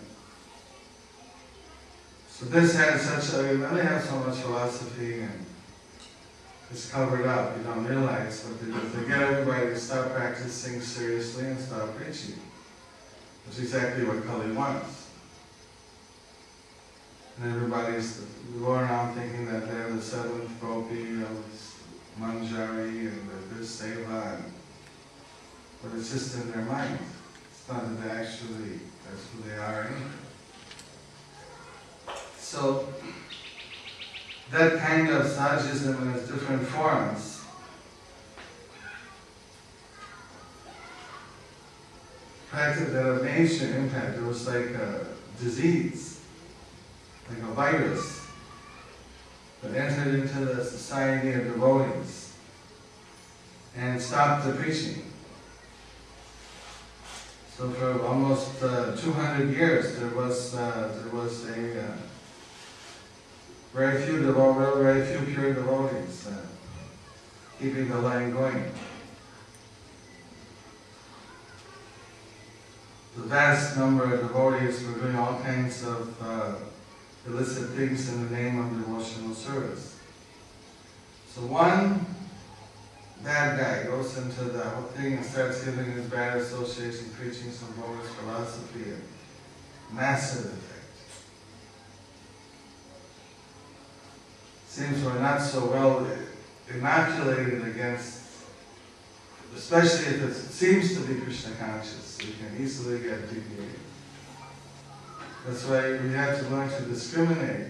So 2.30 2.46
this 2.46 2.74
has 2.78 3.02
such 3.02 3.38
a, 3.38 3.58
they 3.58 3.84
have 3.84 4.02
so 4.02 4.15
much 4.20 4.38
philosophy 4.38 5.22
and 5.24 5.46
it's 6.72 6.89
covered 6.89 7.28
up, 7.28 7.58
you 7.58 7.63
don't 7.63 7.86
realize 7.86 8.46
what 8.46 8.62
they 8.62 8.67
do. 8.67 8.80
They 8.80 9.08
get 9.10 9.22
everybody 9.22 9.65
to 9.67 9.78
stop 9.78 10.12
practicing 10.13 10.80
seriously 10.80 11.48
and 11.48 11.60
stop 11.60 11.96
preaching. 11.98 12.36
That's 13.46 13.60
exactly 13.60 14.06
what 14.06 14.26
Kali 14.26 14.54
wants. 14.54 15.10
And 17.41 17.54
everybody's 17.54 18.22
going 18.58 18.82
around 18.82 19.15
thinking 19.15 19.48
that 19.48 19.67
they're 19.67 19.91
the 19.91 20.02
seventh 20.02 20.62
gopi 20.62 21.24
of 21.24 21.70
Manjari 22.19 23.08
and 23.08 23.30
the 23.30 23.56
good 23.56 23.63
seva, 23.63 24.36
and, 24.36 24.54
but 25.82 25.97
it's 25.97 26.12
just 26.12 26.36
in 26.36 26.52
their 26.52 26.63
mind. 26.63 27.00
It's 27.52 27.67
not 27.67 27.84
that 27.84 28.04
they 28.04 28.10
actually, 28.10 28.80
that's 29.06 29.28
who 29.34 29.50
they 29.50 29.58
are 29.58 29.84
anyway. 29.84 30.12
So, 32.38 32.88
that 34.52 34.80
kind 34.80 35.10
of 35.10 35.26
Sajism 35.26 36.02
in 36.02 36.13
its 36.13 36.28
different 36.28 36.67
forms 36.67 37.41
practice 42.52 42.93
had 42.93 43.06
a 43.06 43.24
major 43.24 43.78
impact. 43.78 44.17
It 44.17 44.24
was 44.24 44.45
like 44.45 44.71
a 44.71 45.08
disease, 45.39 46.19
like 47.30 47.39
a 47.39 47.54
virus 47.54 48.20
that 49.62 49.76
entered 49.76 50.15
into 50.21 50.45
the 50.45 50.63
society 50.63 51.34
of 51.34 51.43
devotees 51.43 52.34
and 53.76 54.02
stopped 54.02 54.45
the 54.45 54.54
preaching. 54.54 55.04
So 57.56 57.69
for 57.69 58.04
almost 58.06 58.63
uh, 58.63 58.95
200 58.95 59.56
years, 59.56 59.97
there 59.97 60.10
was 60.10 60.56
uh, 60.56 60.97
there 61.04 61.13
was 61.13 61.47
a 61.50 61.84
uh, 61.84 61.91
very 63.74 64.02
few 64.02 64.19
devotees, 64.24 64.82
very 64.82 65.06
few 65.06 65.34
pure 65.34 65.54
devotees, 65.54 66.28
uh, 66.28 66.45
keeping 67.60 67.88
the 67.88 68.00
line 68.00 68.32
going. 68.32 68.71
The 73.15 73.23
vast 73.23 73.77
number 73.77 74.13
of 74.13 74.21
devotees 74.21 74.83
were 74.83 74.94
doing 74.94 75.15
all 75.15 75.40
kinds 75.40 75.83
of 75.83 76.21
uh, 76.21 76.54
illicit 77.28 77.69
things 77.72 78.10
in 78.12 78.28
the 78.28 78.36
name 78.36 78.60
of 78.60 78.69
devotional 78.72 79.36
service. 79.36 80.00
So 81.28 81.42
one 81.42 82.06
bad 83.24 83.60
guy 83.60 83.90
goes 83.90 84.17
into 84.17 84.46
the 84.46 84.63
whole 84.63 84.84
thing 84.90 85.13
and 85.13 85.26
starts 85.26 85.63
giving 85.63 85.92
his 85.92 86.06
bad 86.08 86.38
association, 86.38 87.12
preaching 87.17 87.52
some 87.52 87.72
bogus 87.74 88.10
philosophy, 88.13 88.92
and 88.92 89.04
massive 89.94 90.46
effect. 90.46 90.82
Seems 94.67 95.04
we're 95.04 95.19
not 95.19 95.42
so 95.42 95.65
well 95.65 96.08
inoculated 96.74 97.67
against, 97.67 98.24
especially 99.56 100.15
if 100.15 100.24
it 100.24 100.34
seems 100.34 100.96
to 100.96 101.02
be 101.02 101.19
Krishna 101.22 101.52
conscious, 101.60 102.17
we 102.19 102.32
can 102.32 102.63
easily 102.63 103.00
get 103.00 103.30
deviated. 103.30 103.81
That's 105.46 105.65
why 105.65 105.94
we 105.94 106.13
have 106.13 106.39
to 106.39 106.50
learn 106.50 106.69
to 106.69 106.81
discriminate. 106.83 107.67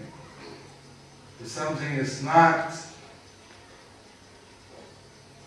If 1.40 1.48
something 1.48 1.92
is 1.94 2.22
not 2.22 2.72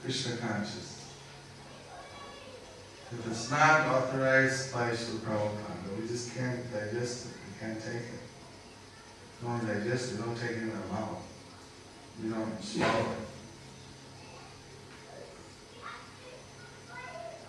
Krishna 0.01 0.37
conscious, 0.37 1.01
if 3.11 3.27
it's 3.27 3.51
not 3.51 3.87
authorized 3.87 4.73
by 4.73 4.89
Srila 4.89 5.19
Prabhupada, 5.19 6.01
we 6.01 6.07
just 6.07 6.35
can't 6.35 6.71
digest 6.73 7.27
it, 7.27 7.31
we 7.47 7.59
can't 7.59 7.79
take 7.79 7.93
it. 7.93 8.21
We 9.41 9.47
Don't 9.47 9.67
digest 9.67 10.13
it, 10.13 10.19
we 10.19 10.25
don't 10.25 10.37
take 10.37 10.51
it 10.51 10.63
in 10.63 10.71
our 10.71 10.99
mouth. 10.99 11.23
you 12.23 12.31
don't 12.31 12.63
swallow 12.63 13.11
it. 13.11 13.25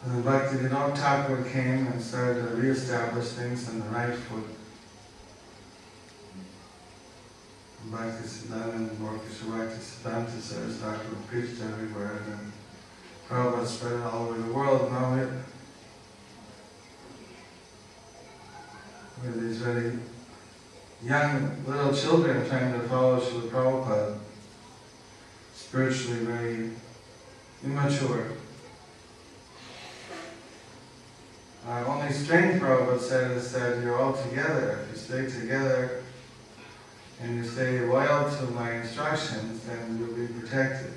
And 0.05 0.15
then 0.15 0.23
Bhaktivinoda 0.23 0.97
Thakur 0.97 1.43
came 1.51 1.87
and 1.87 2.01
started 2.01 2.49
to 2.49 2.57
reestablish 2.57 3.29
things 3.31 3.69
in 3.71 3.81
the 3.81 3.87
right 3.87 4.15
foot. 4.15 4.56
Bhaktisiddhanta 7.91 8.75
and 8.75 8.91
Morkishwati 8.99 9.79
Siddhanta 9.79 10.41
Saraswati 10.41 10.99
Thakur 10.99 11.17
preached 11.29 11.63
everywhere 11.63 12.23
and 12.25 12.33
then 12.33 12.53
Prabhupada 13.29 13.67
spread 13.67 14.01
all 14.03 14.29
over 14.29 14.43
the 14.43 14.53
world. 14.53 14.91
Now 14.91 15.15
it, 15.15 15.29
with 19.23 19.41
these 19.41 19.59
very 19.59 19.99
young 21.05 21.65
little 21.67 21.95
children 21.95 22.49
trying 22.49 22.73
to 22.73 22.89
follow 22.89 23.21
Srila 23.21 23.51
Prabhupada, 23.51 24.19
spiritually 25.55 26.25
very 26.25 26.71
immature. 27.65 28.33
Our 31.69 31.87
only 31.87 32.13
strength, 32.13 32.61
Prabhupada 32.61 33.01
said, 33.01 33.31
is 33.33 33.53
that 33.53 33.83
you're 33.83 33.97
all 33.97 34.13
together. 34.13 34.87
If 34.89 34.91
you 34.91 35.29
stay 35.29 35.41
together 35.41 36.03
and 37.21 37.37
you 37.37 37.45
stay 37.45 37.81
loyal 37.81 38.31
to 38.31 38.43
my 38.53 38.73
instructions, 38.73 39.63
then 39.65 39.99
you'll 39.99 40.15
be 40.15 40.27
protected. 40.41 40.93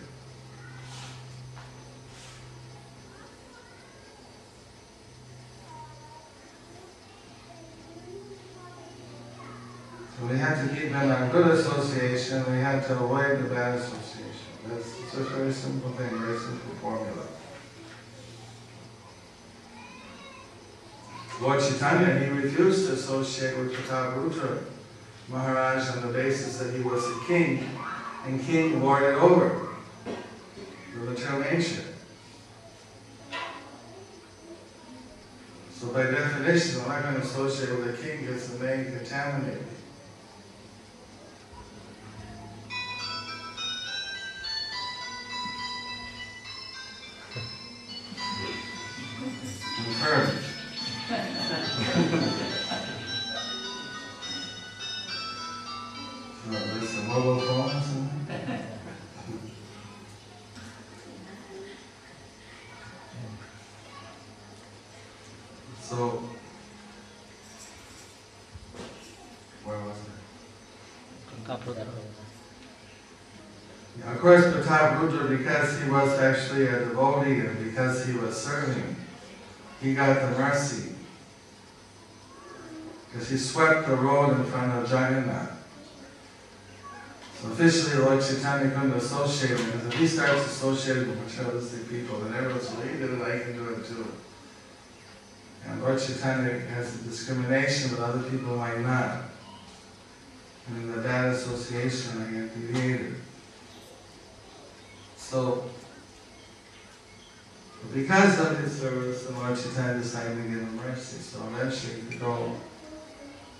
So 10.17 10.25
we 10.25 10.37
had 10.37 10.67
to 10.67 10.75
keep 10.75 10.89
in 10.89 10.95
our 10.95 11.29
good 11.29 11.51
association, 11.51 12.51
we 12.51 12.59
had 12.59 12.85
to 12.87 12.93
avoid 12.93 13.39
the 13.39 13.55
bad 13.55 13.79
association. 13.79 14.29
That's 14.67 14.99
it's 14.99 15.13
a 15.13 15.23
very 15.23 15.53
simple 15.53 15.91
thing, 15.91 16.09
very 16.09 16.37
simple 16.37 16.75
formula. 16.81 17.25
Lord 21.41 21.61
Chaitanya, 21.61 22.19
he 22.19 22.29
refused 22.31 22.87
to 22.87 22.93
associate 22.93 23.57
with 23.57 23.73
Pratap 23.73 24.17
Rudra 24.17 24.59
Maharaj 25.29 25.89
on 25.89 26.07
the 26.07 26.13
basis 26.13 26.57
that 26.57 26.75
he 26.75 26.81
was 26.81 27.05
a 27.05 27.25
king, 27.25 27.69
and 28.25 28.41
king 28.41 28.83
lorded 28.83 29.15
over 29.15 29.69
the 30.93 30.99
material 30.99 31.39
nature. 31.39 31.83
So 35.71 35.87
by 35.93 36.03
definition, 36.03 36.81
I'm 36.81 36.89
not 36.89 37.03
going 37.03 37.15
to 37.15 37.21
associate 37.21 37.79
with 37.79 37.99
a 37.99 38.03
king 38.03 38.25
because 38.25 38.57
the 38.57 38.65
name 38.65 38.85
contaminated. 38.85 39.65
Because 75.07 75.81
he 75.81 75.89
was 75.89 76.19
actually 76.19 76.67
a 76.67 76.79
devotee 76.79 77.39
and 77.39 77.63
because 77.63 78.05
he 78.05 78.13
was 78.13 78.35
serving, 78.41 78.95
he 79.81 79.93
got 79.93 80.19
the 80.19 80.37
mercy. 80.37 80.93
Because 83.11 83.29
he 83.29 83.37
swept 83.37 83.87
the 83.87 83.95
road 83.95 84.37
in 84.37 84.43
front 84.45 84.71
of 84.71 84.83
Jagannath. 84.83 85.55
So 87.41 87.47
officially, 87.51 88.03
Lord 88.03 88.21
Chaitanya 88.21 88.95
associate 88.95 89.57
him, 89.57 89.65
because 89.71 89.87
if 89.87 89.93
he 89.93 90.07
starts 90.07 90.45
associating 90.45 91.09
with 91.09 91.19
materialistic 91.23 91.89
people, 91.89 92.19
then 92.19 92.33
everyone's 92.33 92.73
like, 92.75 92.91
he 92.91 92.97
did 92.97 93.11
it, 93.11 93.21
I 93.21 93.39
can 93.39 93.53
do 93.53 93.69
it 93.69 93.85
too. 93.85 94.05
And 95.65 95.81
Lord 95.81 95.99
Chaitanya 95.99 96.59
has 96.59 96.95
a 96.95 97.03
discrimination, 97.03 97.91
but 97.91 98.03
other 98.03 98.29
people 98.29 98.57
might 98.57 98.79
not. 98.81 99.23
And 100.67 100.77
in 100.83 100.91
the 100.91 101.01
bad 101.01 101.33
association, 101.33 102.21
I 102.21 102.31
get 102.31 102.53
deviated. 102.53 103.15
So, 105.29 105.63
because 107.93 108.39
of 108.39 108.57
his 108.57 108.81
service, 108.81 109.27
the 109.27 109.33
Lord 109.33 109.55
Chaitanya 109.55 109.99
decided 109.99 110.37
to 110.37 110.41
give 110.41 110.59
him 110.59 110.75
mercy. 110.77 111.21
So 111.21 111.43
eventually, 111.53 112.01
he 112.09 112.15
go 112.17 112.55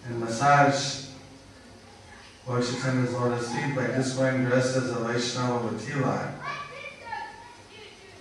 and 0.07 0.19
massage 0.19 1.09
Lord 2.47 2.63
Chaitanya's 2.63 3.13
lotus 3.13 3.53
feet 3.53 3.75
by 3.75 3.85
just 3.85 4.17
going 4.17 4.45
dressed 4.45 4.77
as 4.77 4.89
a 4.89 4.95
Vaishnava 4.95 5.67
with 5.67 5.87
tilak. 5.87 6.33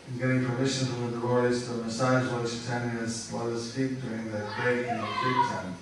And 0.08 0.20
getting 0.20 0.44
permission 0.44 0.88
from 0.88 1.06
the 1.06 1.12
devotees 1.12 1.66
to 1.68 1.72
massage 1.72 2.30
Lord 2.30 2.46
Chaitanya's 2.46 3.32
lotus 3.32 3.72
feet 3.72 3.98
during 4.02 4.30
the 4.30 4.46
break 4.60 4.86
in 4.88 4.98
the 4.98 5.06
kirtan. 5.22 5.74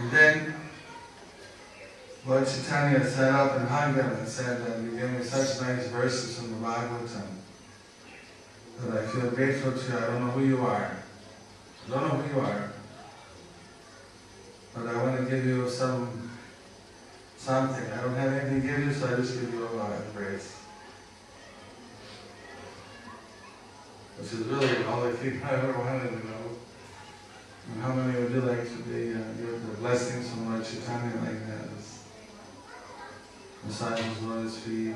And 0.00 0.10
then 0.10 0.54
Lord 2.24 2.46
Chaitanya 2.46 3.04
sat 3.04 3.32
up 3.34 3.56
and 3.58 3.68
hugged 3.68 3.98
him 3.98 4.12
and 4.12 4.28
said 4.28 4.64
that 4.64 4.80
you 4.80 4.96
gave 4.96 5.10
me 5.10 5.24
such 5.24 5.60
nice 5.60 5.88
verses 5.88 6.38
from 6.38 6.50
the 6.52 6.66
Bhagavatam 6.66 7.26
that 8.78 9.02
I 9.02 9.06
feel 9.06 9.30
grateful 9.30 9.72
to 9.72 9.92
you. 9.92 9.98
I 9.98 10.06
don't 10.06 10.20
know 10.26 10.30
who 10.30 10.44
you 10.44 10.60
are. 10.60 10.96
I 11.86 11.90
don't 11.90 12.02
know 12.02 12.22
who 12.22 12.34
you 12.34 12.40
are. 12.46 12.72
But 14.72 14.86
I 14.86 15.02
want 15.02 15.18
to 15.18 15.24
give 15.24 15.44
you 15.44 15.68
some 15.68 16.30
something. 17.36 17.92
I 17.92 18.02
don't 18.02 18.14
have 18.14 18.32
anything 18.32 18.62
to 18.62 18.68
give 18.68 18.78
you, 18.78 18.92
so 18.92 19.12
I 19.12 19.16
just 19.16 19.40
give 19.40 19.52
you 19.52 19.66
a 19.66 19.74
lot 19.74 19.90
of 19.90 20.14
grace. 20.14 20.56
Which 24.16 24.32
is 24.32 24.46
really 24.46 24.84
all 24.84 25.02
the 25.02 25.12
thing 25.12 25.42
I 25.44 25.54
ever 25.54 25.76
wanted 25.76 26.08
to 26.08 26.26
know. 26.26 26.56
And 27.72 27.82
how 27.82 27.94
many 27.94 28.20
would 28.20 28.32
you 28.32 28.40
like 28.42 28.62
to 28.62 28.82
be, 28.84 29.12
uh, 29.12 29.18
give 29.38 29.66
the 29.66 29.76
blessings 29.78 30.30
from 30.30 30.50
Lord 30.50 30.64
Chaitanya 30.64 31.16
like 31.20 31.46
that? 31.48 31.71
This 33.64 33.80
massage 33.80 34.00
his 34.00 34.58
feet, 34.58 34.94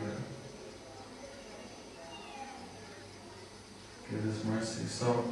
give 4.10 4.22
his 4.22 4.44
mercy. 4.44 4.84
So, 4.84 5.24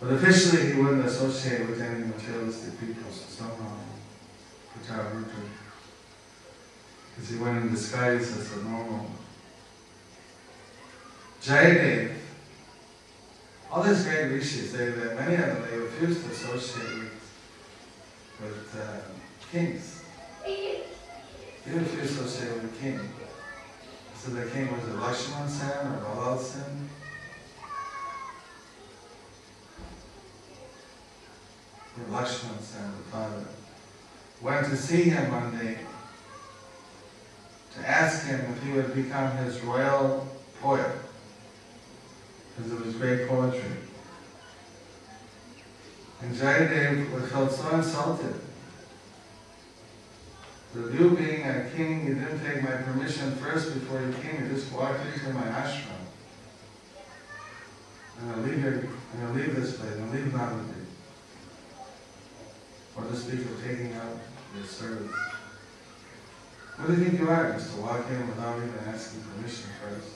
but 0.00 0.12
officially 0.12 0.72
he 0.72 0.80
wouldn't 0.80 1.04
associate 1.04 1.68
with 1.68 1.80
any 1.80 2.04
materialistic 2.04 2.80
people, 2.80 3.10
so 3.10 3.24
somehow, 3.28 3.76
Pratap 4.72 5.14
Rudra 5.14 5.48
because 7.14 7.30
he 7.30 7.36
went 7.36 7.58
in 7.58 7.70
disguise 7.70 8.36
as 8.36 8.52
a 8.56 8.64
normal. 8.64 9.06
Jayadev, 11.42 12.14
all 13.70 13.82
these 13.82 14.04
great 14.04 14.28
rishis, 14.28 14.72
they, 14.72 14.90
they, 14.90 15.14
many 15.14 15.34
of 15.34 15.40
them, 15.40 15.62
they 15.70 15.76
refused 15.76 16.24
to 16.24 16.30
associate 16.30 16.98
with, 16.98 17.12
with 18.40 18.80
uh, 18.80 19.00
kings. 19.52 20.03
They 21.66 21.78
refused 21.78 22.18
to 22.18 22.24
associate 22.24 22.62
with 22.62 22.72
the 22.72 22.78
king. 22.78 23.00
So 24.16 24.32
the 24.32 24.50
king 24.50 24.70
was 24.70 24.84
a 24.84 24.92
Lakshman 24.98 25.48
Sen 25.48 25.86
or 25.86 25.98
Balal 25.98 26.38
Sen. 26.38 26.90
Lakshman 32.10 32.60
Sen, 32.60 32.92
the 32.98 33.10
father, 33.10 33.44
went 34.42 34.66
to 34.66 34.76
see 34.76 35.04
him 35.04 35.32
one 35.32 35.58
day 35.58 35.78
to 37.74 37.88
ask 37.88 38.26
him 38.26 38.40
if 38.40 38.62
he 38.62 38.72
would 38.72 38.94
become 38.94 39.36
his 39.38 39.60
royal 39.62 40.28
poet 40.60 40.86
because 42.56 42.72
of 42.72 42.84
his 42.84 42.94
great 42.94 43.28
poetry. 43.28 43.62
And 46.22 46.34
Jayadev 46.34 47.28
felt 47.30 47.52
so 47.52 47.74
insulted. 47.74 48.34
You 50.74 51.10
being 51.10 51.46
a 51.46 51.70
king, 51.76 52.04
you 52.04 52.14
didn't 52.14 52.44
take 52.44 52.60
my 52.62 52.72
permission 52.72 53.36
first 53.36 53.74
before 53.74 54.00
you 54.00 54.12
came, 54.14 54.42
you 54.42 54.48
just 54.48 54.72
walked 54.72 55.06
into 55.06 55.32
my 55.32 55.42
ashram. 55.42 56.02
And 58.20 58.32
I 58.32 58.38
leave 58.38 58.60
your, 58.60 58.72
and 58.72 59.22
I 59.22 59.30
leave 59.30 59.54
this 59.54 59.76
place, 59.76 59.92
and 59.92 60.10
I 60.10 60.12
leave 60.12 60.32
Navadvip. 60.32 60.84
Or 62.96 63.04
to 63.04 63.16
speak 63.16 63.40
of 63.40 63.62
taking 63.64 63.92
out 63.92 64.18
your 64.56 64.64
service. 64.64 65.12
What 66.76 66.88
do 66.88 66.94
you 66.94 67.04
think 67.04 67.20
you 67.20 67.28
are, 67.28 67.52
just 67.52 67.76
to 67.76 67.80
walk 67.80 68.10
in 68.10 68.26
without 68.26 68.56
even 68.56 68.74
asking 68.88 69.22
permission 69.22 69.70
first? 69.80 70.08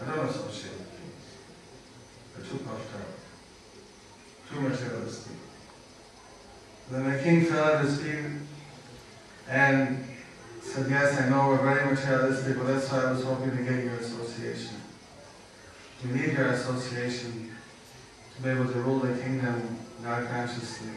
I 0.00 0.14
don't 0.14 0.28
associate 0.30 0.78
with 0.78 0.90
kings. 0.92 1.26
They're 2.34 2.46
too 2.46 2.64
puffed 2.64 2.94
up, 2.94 4.50
too 4.50 4.60
much 4.62 4.80
materialistic. 4.80 5.32
Then 6.90 7.12
the 7.12 7.22
king 7.22 7.44
fell 7.44 7.74
at 7.74 7.84
his 7.84 8.00
feet 8.00 8.45
and 9.48 10.04
said, 10.60 10.90
yes, 10.90 11.20
I 11.20 11.28
know 11.28 11.48
we're 11.48 11.62
very 11.62 11.94
materialistic, 11.94 12.56
but 12.58 12.66
that's 12.66 12.90
why 12.90 13.04
I 13.04 13.12
was 13.12 13.24
hoping 13.24 13.56
to 13.56 13.62
get 13.62 13.84
your 13.84 13.94
association. 13.94 14.76
We 16.04 16.12
need 16.12 16.32
your 16.32 16.48
association 16.48 17.54
to 18.36 18.42
be 18.42 18.50
able 18.50 18.66
to 18.66 18.80
rule 18.80 18.98
the 18.98 19.16
kingdom 19.20 19.78
God 20.02 20.28
consciously. 20.28 20.90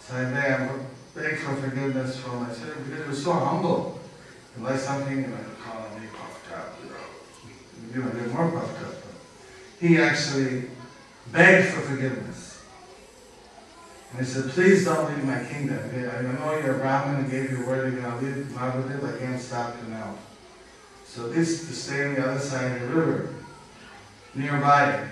So 0.00 0.14
I 0.14 0.24
begged, 0.24 0.72
begged 1.14 1.38
for 1.38 1.56
forgiveness 1.56 2.22
him. 2.22 2.46
I 2.48 2.52
said, 2.52 2.74
because 2.84 3.02
he 3.02 3.08
was 3.08 3.24
so 3.24 3.32
humble. 3.32 4.00
Like 4.58 4.78
something, 4.78 5.16
you 5.16 5.26
know, 5.26 5.36
calling 5.62 6.00
me 6.00 6.08
puffed 6.16 6.52
up, 6.52 6.78
you 6.82 8.00
know. 8.00 8.08
You 8.08 8.10
know, 8.10 8.32
more 8.32 8.50
puffed 8.52 8.82
up. 8.86 8.94
But 9.02 9.86
he 9.86 9.98
actually 9.98 10.70
begged 11.32 11.74
for 11.74 11.80
forgiveness. 11.82 12.45
And 14.16 14.24
he 14.24 14.32
said, 14.32 14.50
please 14.50 14.86
don't 14.86 15.14
leave 15.14 15.24
my 15.24 15.44
kingdom. 15.44 15.78
I 15.78 16.22
know 16.22 16.58
you're 16.58 16.76
a 16.76 16.78
Brahmin 16.78 17.24
and 17.24 17.30
gave 17.30 17.50
your 17.50 17.66
word, 17.66 17.92
you're 17.92 18.00
going 18.00 18.18
to 18.18 18.24
live, 18.24 18.36
leave 18.38 18.46
Navadvip, 18.46 19.14
I 19.14 19.18
can't 19.18 19.38
stop 19.38 19.76
you 19.82 19.90
now. 19.90 20.14
So 21.04 21.28
this 21.28 21.68
to 21.68 21.74
stay 21.74 22.06
on 22.06 22.14
the 22.14 22.26
other 22.26 22.40
side 22.40 22.80
of 22.80 22.80
the 22.80 22.86
river, 22.94 23.34
nearby. 24.34 25.06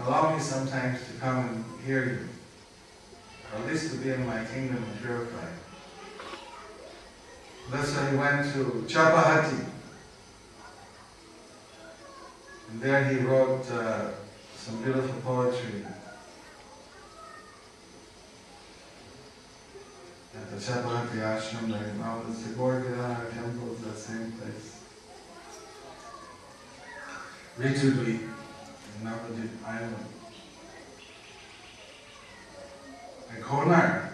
Allow 0.00 0.34
me 0.34 0.42
sometimes 0.42 0.98
to 1.06 1.12
come 1.20 1.48
and 1.48 1.86
hear 1.86 2.04
you. 2.04 2.28
Or 3.52 3.62
at 3.62 3.72
least 3.72 3.92
to 3.92 3.98
be 3.98 4.10
in 4.10 4.26
my 4.26 4.44
kingdom 4.46 4.82
and 4.82 5.00
purify. 5.00 5.46
That's 7.70 7.94
why 7.94 8.10
he 8.10 8.16
went 8.16 8.52
to 8.54 8.64
Champahati. 8.92 9.64
And 12.68 12.80
there 12.80 13.04
he 13.04 13.18
wrote 13.18 13.70
uh, 13.70 14.10
some 14.56 14.82
beautiful 14.82 15.20
poetry. 15.20 15.84
At 20.34 20.50
the 20.50 20.56
Champahati 20.56 21.18
ashram, 21.18 21.68
now 21.98 22.22
there's 22.26 22.42
the 22.44 22.54
Gorgana 22.54 23.30
temple, 23.34 23.76
that 23.84 23.98
same 23.98 24.32
place. 24.32 24.80
Ritudvip, 27.58 28.06
in 28.08 29.04
Navadvip 29.04 29.50
Island. 29.66 29.96
And 33.30 33.44
Konar 33.44 34.12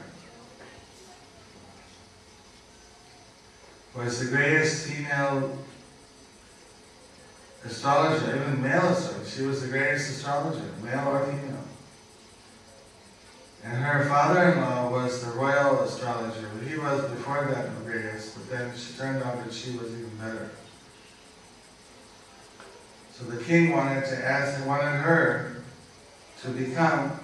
was 3.95 4.19
the 4.19 4.37
greatest 4.37 4.89
female 4.89 5.57
astrologer, 7.65 8.37
even 8.37 8.61
male 8.61 8.89
astrologer. 8.89 9.31
She 9.31 9.43
was 9.43 9.63
the 9.63 9.69
greatest 9.69 10.11
astrologer, 10.11 10.65
male 10.83 11.09
or 11.09 11.27
female. 11.27 11.68
And 13.65 13.77
her 13.83 14.05
father-in-law 14.05 14.91
was 14.91 15.25
the 15.25 15.33
royal 15.33 15.81
astrologer. 15.83 16.49
He 16.67 16.79
was 16.79 17.11
before 17.11 17.49
that 17.53 17.77
the 17.79 17.91
greatest, 17.91 18.35
but 18.35 18.51
then 18.51 18.73
she 18.77 18.95
turned 18.95 19.23
out 19.23 19.45
that 19.45 19.53
she 19.53 19.73
was 19.77 19.91
even 19.93 20.17
better. 20.21 20.51
So 23.13 23.25
the 23.25 23.43
king 23.43 23.73
wanted 23.73 24.05
to 24.07 24.25
ask, 24.25 24.65
wanted 24.65 24.99
her 24.99 25.63
to 26.43 26.49
become 26.51 27.19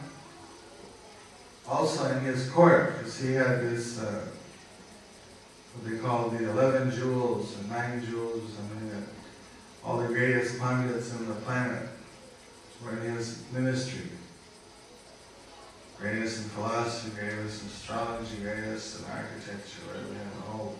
also 1.68 2.10
in 2.16 2.20
his 2.20 2.50
court, 2.50 2.98
because 2.98 3.18
he 3.18 3.32
had 3.32 3.60
this, 3.60 4.00
uh, 4.00 4.26
what 5.74 5.90
they 5.90 5.98
call 5.98 6.28
the 6.30 6.50
11 6.50 6.90
jewels 6.90 7.56
and 7.58 7.70
9 7.70 8.04
jewels, 8.04 8.42
uh, 8.58 8.64
all 9.86 9.98
the 9.98 10.08
greatest 10.08 10.58
pundits 10.58 11.12
in 11.12 11.28
the 11.28 11.34
planet 11.34 11.88
were 12.82 12.98
in 12.98 13.14
his 13.14 13.42
ministry. 13.52 14.10
Greatest 15.98 16.42
in 16.42 16.50
philosophy, 16.50 17.18
greatest 17.18 17.62
in 17.62 17.68
astrology, 17.68 18.36
greatest 18.42 18.98
in 19.00 19.04
architecture, 19.10 19.82
everything 19.90 20.20
in 20.20 20.30
the 20.30 20.46
whole. 20.46 20.78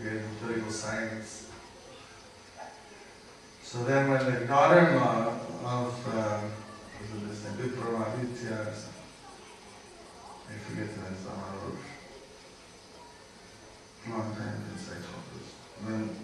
Greatest 0.00 0.24
in 0.24 0.36
political 0.36 0.70
science. 0.70 1.48
So 3.62 3.84
then 3.84 4.10
when 4.10 4.24
the 4.24 4.46
daughter-in-law 4.46 5.38
of, 5.64 6.08
uh, 6.14 6.40
something, 8.74 8.92
I 10.48 10.58
forget 10.68 10.88
the 10.94 11.00
name, 11.02 11.16
Samarush. 11.24 11.92
Long 14.10 14.34
time 14.34 14.58
since 14.68 14.90
I 14.90 14.94
told 14.94 15.24
this. 15.32 15.48
And 15.78 15.88
then 15.88 16.16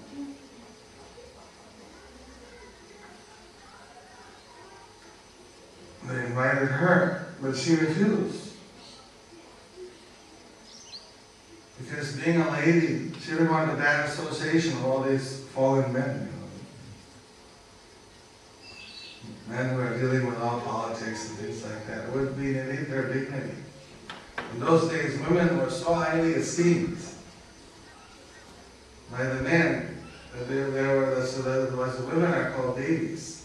they 6.04 6.26
invited 6.26 6.68
her, 6.68 7.34
but 7.40 7.56
she 7.56 7.76
refused. 7.76 8.52
Because 11.78 12.16
being 12.16 12.40
a 12.40 12.50
lady, 12.50 13.12
she 13.20 13.32
didn't 13.32 13.50
want 13.50 13.70
the 13.70 13.76
bad 13.76 14.08
association 14.08 14.72
of 14.78 14.86
all 14.86 15.02
these 15.02 15.44
fallen 15.54 15.92
men, 15.92 16.28
you 19.48 19.52
know. 19.52 19.56
Men 19.56 19.74
who 19.74 19.80
are 19.80 19.98
dealing 19.98 20.26
with 20.26 20.40
all 20.40 20.60
politics 20.60 21.30
and 21.30 21.38
things 21.38 21.64
like 21.64 21.86
that. 21.86 22.08
It 22.08 22.12
would 22.14 22.36
be 22.36 22.52
beneath 22.52 22.90
their 22.90 23.12
dignity. 23.12 23.54
In 24.52 24.60
those 24.60 24.90
days, 24.90 25.18
women 25.20 25.58
were 25.58 25.70
so 25.70 25.94
highly 25.94 26.32
esteemed 26.32 26.98
by 29.10 29.24
the 29.24 29.42
men 29.42 29.98
that 30.34 30.48
they, 30.48 30.54
they 30.54 30.86
were, 30.86 31.14
the, 31.14 31.26
so 31.26 31.42
that 31.42 31.70
the 31.70 32.06
women 32.06 32.32
are 32.32 32.50
called 32.52 32.76
babies. 32.76 33.37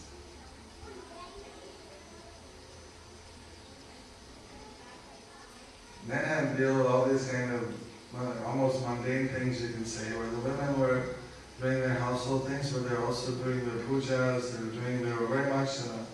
Men 6.08 6.26
had 6.26 6.52
to 6.52 6.58
deal 6.58 6.78
with 6.78 6.88
all 6.88 7.06
these 7.06 7.30
kind 7.30 7.52
of 7.54 7.74
uh, 8.16 8.46
almost 8.46 8.86
mundane 8.86 9.30
things 9.30 9.62
you 9.62 9.70
can 9.70 9.86
say, 9.86 10.16
where 10.16 10.30
the 10.30 10.38
women 10.38 10.80
were 10.80 11.16
doing 11.62 11.80
their 11.80 11.94
household 11.94 12.48
things, 12.48 12.72
but 12.72 12.90
they're 12.90 13.04
also 13.06 13.32
doing 13.32 13.66
their 13.66 13.84
pujas, 13.86 14.52
they 14.52 14.64
were 14.66 14.72
doing, 14.72 15.04
they 15.04 15.14
were 15.14 15.28
very 15.28 15.50
much 15.50 15.80
in 15.80 15.92
a 15.92 16.06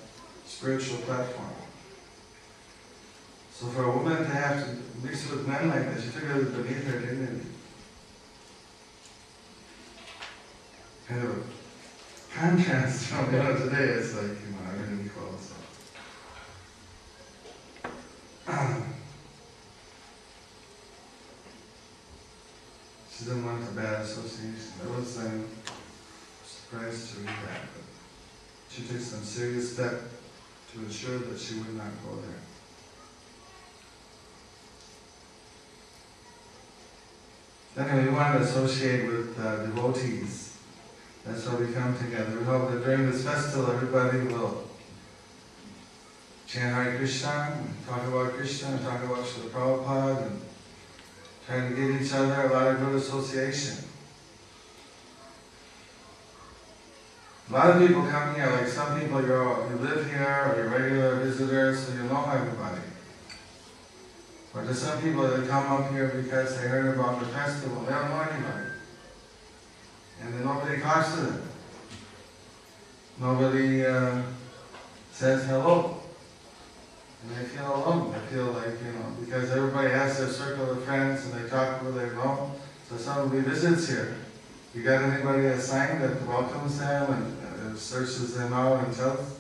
spiritual 0.46 0.98
platform. 1.00 1.50
So 3.52 3.68
for 3.68 3.84
a 3.84 3.98
woman 3.98 4.18
to 4.18 4.26
have 4.26 4.64
to 4.64 4.78
mix 5.04 5.30
with 5.30 5.48
men 5.48 5.70
like 5.70 5.94
that, 5.94 6.02
she 6.02 6.12
took 6.12 6.24
it 6.24 6.56
beneath 6.56 6.88
her 6.88 7.00
dignity. 7.00 7.46
Kind 11.08 11.24
of 11.24 11.38
a 11.38 11.42
contrast 12.38 13.08
from, 13.08 13.34
you 13.34 13.40
know, 13.40 13.58
today 13.58 13.86
it's 13.86 14.14
like, 14.14 14.26
you 14.26 14.52
know, 14.52 14.72
everything 14.72 15.06
equal, 15.06 15.38
so. 15.38 15.56
She 23.20 23.26
didn't 23.26 23.46
want 23.46 23.66
the 23.66 23.82
bad 23.82 24.02
association. 24.02 24.72
I 24.82 24.98
was 24.98 25.18
um, 25.18 25.46
surprised 26.46 27.16
to 27.16 27.20
read 27.20 27.28
that, 27.28 27.68
but 27.76 27.84
she 28.70 28.84
took 28.84 29.02
some 29.02 29.24
serious 29.26 29.74
step 29.74 30.04
to 30.72 30.80
ensure 30.80 31.18
that 31.18 31.38
she 31.38 31.56
would 31.56 31.76
not 31.76 31.92
go 32.06 32.16
there. 37.76 37.86
Anyway, 37.86 38.08
we 38.08 38.16
want 38.16 38.38
to 38.38 38.44
associate 38.46 39.06
with 39.06 39.38
uh, 39.38 39.66
devotees. 39.66 40.58
That's 41.26 41.46
why 41.46 41.56
we 41.56 41.74
come 41.74 41.98
together. 41.98 42.40
We 42.40 42.46
hope 42.46 42.72
that 42.72 42.86
during 42.86 43.12
this 43.12 43.26
festival, 43.26 43.70
everybody 43.72 44.20
will 44.20 44.64
chant 46.48 46.74
Hare 46.74 46.98
Krishna, 46.98 47.58
and 47.58 47.86
talk 47.86 48.08
about 48.08 48.32
Krishna, 48.32 48.70
and 48.70 48.82
talk 48.82 49.04
about 49.04 49.26
Srila 49.26 49.50
Prabhupada, 49.50 50.28
and 50.28 50.42
try 51.50 51.68
to 51.68 51.76
give 51.76 52.02
each 52.02 52.14
other 52.14 52.44
a 52.44 52.54
lot 52.54 52.68
of 52.68 52.80
good 52.80 52.96
association. 52.96 53.86
A 57.50 57.54
lot 57.54 57.72
of 57.72 57.88
people 57.88 58.06
come 58.06 58.36
here, 58.36 58.52
like 58.52 58.68
some 58.68 59.00
people 59.00 59.26
you're, 59.26 59.68
you 59.72 59.76
live 59.78 60.06
here, 60.06 60.46
or 60.46 60.56
you're 60.56 60.70
regular 60.70 61.16
visitors, 61.16 61.88
so 61.88 61.94
you 61.94 62.04
know 62.04 62.24
everybody. 62.32 62.82
But 64.54 64.66
there's 64.66 64.80
some 64.80 65.02
people 65.02 65.24
that 65.24 65.48
come 65.48 65.72
up 65.72 65.92
here 65.92 66.10
because 66.10 66.56
they 66.62 66.68
heard 66.68 66.94
about 66.94 67.20
the 67.20 67.26
festival, 67.26 67.82
they 67.82 67.92
don't 67.92 68.10
know 68.10 68.22
anybody. 68.22 68.70
And 70.22 70.34
then 70.34 70.46
nobody 70.46 70.80
talks 70.80 71.16
to 71.16 71.22
them. 71.22 71.50
Nobody 73.20 73.86
uh, 73.86 74.22
says 75.12 75.46
hello. 75.46 76.00
And 77.24 77.36
they 77.36 77.50
feel 77.50 77.76
alone. 77.76 78.14
They 78.14 78.36
feel 78.36 78.46
like, 78.52 78.82
you 78.86 78.92
know, 78.94 79.16
because 79.20 79.52
everybody 79.52 79.90
has 79.90 80.18
their 80.20 80.30
circle 80.30 80.72
of 80.72 80.84
friends 80.84 81.26
and 81.26 81.34
they 81.34 81.50
talk 81.50 81.80
who 81.80 81.92
they 81.92 82.16
know. 82.16 82.52
Somebody 83.20 83.42
visits 83.42 83.90
here. 83.90 84.16
You 84.74 84.82
got 84.82 85.02
anybody 85.02 85.48
assigned 85.48 86.02
that 86.02 86.26
welcomes 86.26 86.80
them 86.80 87.12
and 87.12 87.74
uh, 87.74 87.78
searches 87.78 88.38
them 88.38 88.54
out 88.54 88.82
and 88.86 88.96
tells? 88.96 89.38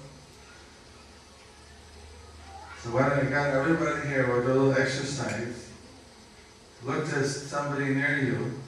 So 2.83 2.89
why 2.89 3.07
don't 3.07 3.23
you 3.23 3.29
got 3.29 3.53
everybody 3.53 4.05
here, 4.09 4.25
do 4.25 4.33
a 4.33 4.43
little 4.43 4.73
exercise. 4.73 5.69
Look 6.83 7.05
to 7.11 7.25
somebody 7.25 7.93
near 7.95 8.19
you 8.19 8.59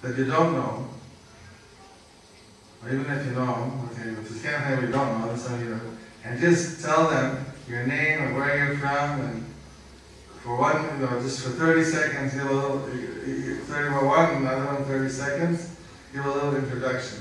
that 0.00 0.16
you 0.16 0.24
don't 0.24 0.54
know. 0.54 0.88
Or 2.82 2.88
even 2.88 3.12
if 3.12 3.26
you 3.26 3.32
know 3.32 3.88
okay, 3.92 4.14
but 4.14 4.30
you 4.30 4.40
can't 4.40 4.64
have 4.64 4.82
you 4.84 4.90
don't 4.90 5.20
know, 5.20 5.36
so 5.36 5.54
you 5.58 5.66
know. 5.66 5.80
And 6.24 6.40
just 6.40 6.82
tell 6.82 7.10
them 7.10 7.44
your 7.68 7.86
name 7.86 8.22
and 8.22 8.36
where 8.36 8.56
you're 8.56 8.78
from 8.78 9.20
and 9.20 9.44
for 10.46 10.56
one, 10.56 10.78
you 11.00 11.04
know, 11.04 11.20
just 11.20 11.40
for 11.42 11.50
30 11.50 11.82
seconds, 11.82 12.32
give 12.34 12.48
a 12.48 12.54
little, 12.54 12.88
you- 12.94 13.34
you- 13.34 13.56
30 13.66 13.90
more 13.90 14.06
one, 14.06 14.30
another 14.36 14.64
one 14.66 14.84
30 14.84 15.10
seconds, 15.10 15.70
give 16.14 16.24
a 16.24 16.30
little 16.30 16.54
introduction. 16.54 17.18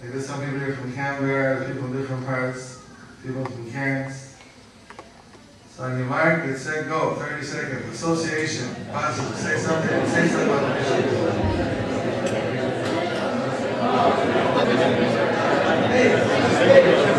Like 0.00 0.12
there's 0.12 0.26
some 0.26 0.40
people 0.44 0.60
here 0.60 0.76
from 0.76 0.92
Canberra, 0.92 1.66
people 1.66 1.82
from 1.82 2.00
different 2.00 2.24
parts, 2.24 2.78
people 3.26 3.44
from 3.44 3.68
Cairns. 3.72 4.14
So 5.76 5.82
on 5.82 5.98
your 5.98 6.06
mark, 6.06 6.46
get 6.46 6.56
set, 6.56 6.88
go, 6.88 7.16
30 7.16 7.44
seconds. 7.44 7.96
Association, 7.96 8.86
positive, 8.92 9.36
say 9.36 9.58
something, 9.58 10.06
say 10.06 10.28
something 10.28 10.48
about 10.50 10.62
the 10.62 10.74
mission. 10.78 12.10
Quietly, 16.60 17.09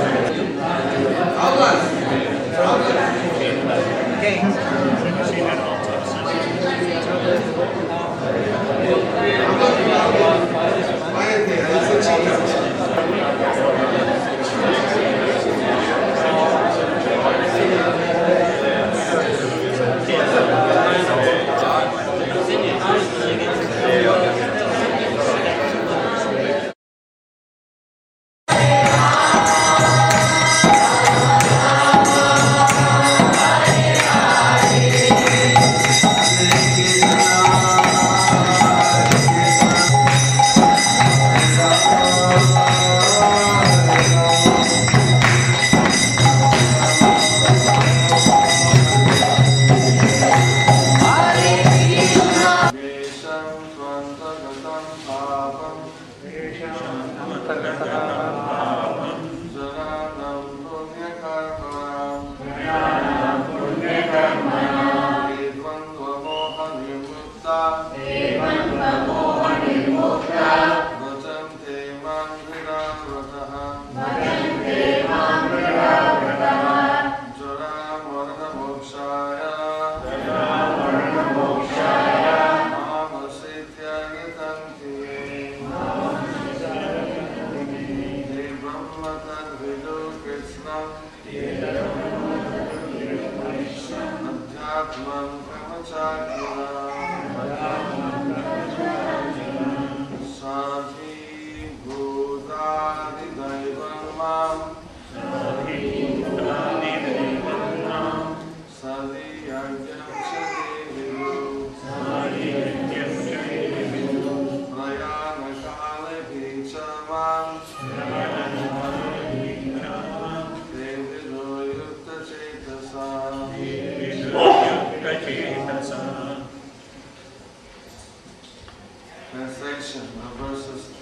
Translation 129.91 130.19
of 130.23 130.41
uh, 130.41 130.47
verses 130.47 130.93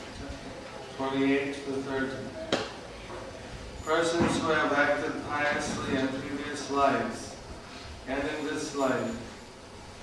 28 0.98 1.54
to 1.54 1.60
30. 1.60 2.12
Persons 3.84 4.40
who 4.40 4.48
have 4.48 4.74
acted 4.74 5.14
piously 5.28 5.96
in 5.96 6.08
previous 6.08 6.72
lives 6.72 7.36
and 8.08 8.20
in 8.20 8.46
this 8.46 8.76
life, 8.76 9.16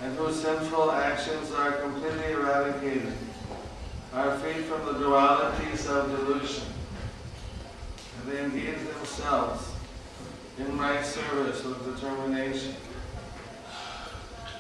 and 0.03 0.17
whose 0.17 0.41
sinful 0.41 0.93
actions 0.93 1.51
are 1.53 1.73
completely 1.73 2.33
eradicated, 2.33 3.13
are 4.13 4.39
freed 4.39 4.65
from 4.67 4.85
the 4.87 5.01
dualities 5.01 5.89
of 5.89 6.09
delusion, 6.11 6.67
and 8.21 8.31
they 8.33 8.45
engage 8.45 8.87
themselves 8.95 9.73
in 10.59 10.79
right 10.79 11.05
service 11.05 11.65
with 11.65 11.97
determination. 11.97 12.77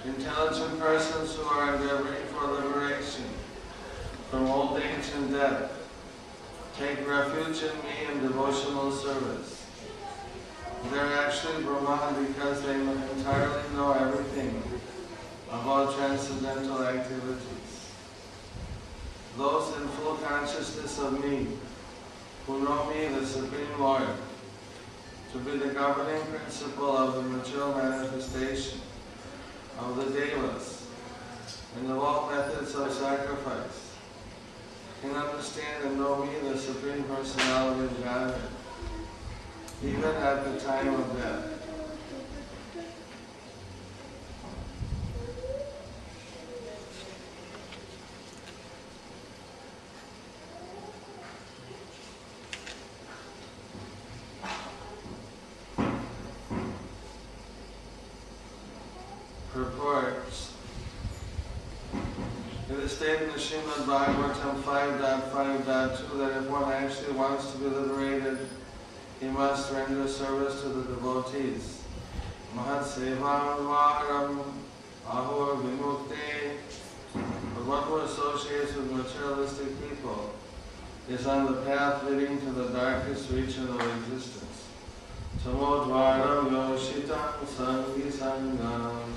Intelligent 0.04 0.80
persons 0.80 1.36
who 1.36 1.44
are 1.44 1.76
endeavoring 1.76 2.26
for 2.32 2.46
liberation 2.46 3.24
from 4.30 4.46
old 4.48 4.78
age 4.78 5.10
and 5.16 5.30
death 5.30 5.72
take 6.78 7.08
refuge 7.08 7.62
in 7.62 7.76
me 7.78 8.12
in 8.12 8.20
devotional 8.22 8.90
service. 8.90 9.64
They're 10.90 11.18
actually 11.18 11.62
Brahman 11.62 12.26
because 12.26 12.62
they 12.62 12.74
entirely 12.74 13.62
know 13.74 13.92
everything 13.92 14.62
about 15.48 15.96
transcendental 15.96 16.82
activities. 16.82 17.90
Those 19.36 19.76
in 19.76 19.88
full 19.88 20.16
consciousness 20.16 20.98
of 20.98 21.24
me, 21.24 21.46
who 22.46 22.64
know 22.64 22.90
me, 22.90 23.08
the 23.18 23.26
Supreme 23.26 23.80
Lord, 23.80 24.08
to 25.32 25.38
be 25.38 25.58
the 25.58 25.74
governing 25.74 26.22
principle 26.26 26.96
of 26.96 27.14
the 27.16 27.22
material 27.22 27.74
manifestation 27.74 28.80
of 29.78 29.96
the 29.96 30.18
devas 30.18 30.86
and 31.76 31.90
of 31.90 31.98
all 31.98 32.30
methods 32.30 32.74
of 32.74 32.92
sacrifice, 32.92 33.85
understand 35.14 35.84
and 35.84 35.98
know 35.98 36.24
me, 36.24 36.32
the 36.50 36.58
Supreme 36.58 37.04
Personality 37.04 37.84
of 37.84 38.04
Godhead, 38.04 38.50
even 39.84 40.04
at 40.04 40.44
the 40.44 40.60
time 40.60 40.94
of 40.94 41.16
death. 41.16 41.52
Purports. 59.52 60.52
It 62.68 62.78
is 62.80 62.92
stated 62.92 63.22
in 63.22 63.32
the 63.32 63.35
Srimad 63.46 63.86
Bhagavatam 63.86 64.60
5.5.2 64.62 66.18
that 66.18 66.42
if 66.42 66.50
one 66.50 66.72
actually 66.72 67.12
wants 67.12 67.52
to 67.52 67.58
be 67.58 67.66
liberated, 67.66 68.38
he 69.20 69.28
must 69.28 69.72
render 69.72 70.08
service 70.08 70.62
to 70.62 70.68
the 70.70 70.82
devotees. 70.82 71.80
Mahat 72.56 72.82
Sevam 72.82 74.42
Ahur 75.06 75.62
Vimukte. 75.62 76.56
But 77.14 77.66
one 77.66 77.82
who 77.84 77.98
associates 77.98 78.74
with 78.74 78.90
materialistic 78.90 79.68
people 79.88 80.34
is 81.08 81.28
on 81.28 81.46
the 81.46 81.62
path 81.62 82.02
leading 82.02 82.40
to 82.40 82.50
the 82.50 82.66
darkest 82.70 83.30
region 83.30 83.68
of 83.68 83.80
existence. 83.80 84.66
Tamodvaram 85.44 86.50
Yoshitam 86.50 87.46
Sangi 87.46 88.10
Sangam. 88.10 89.16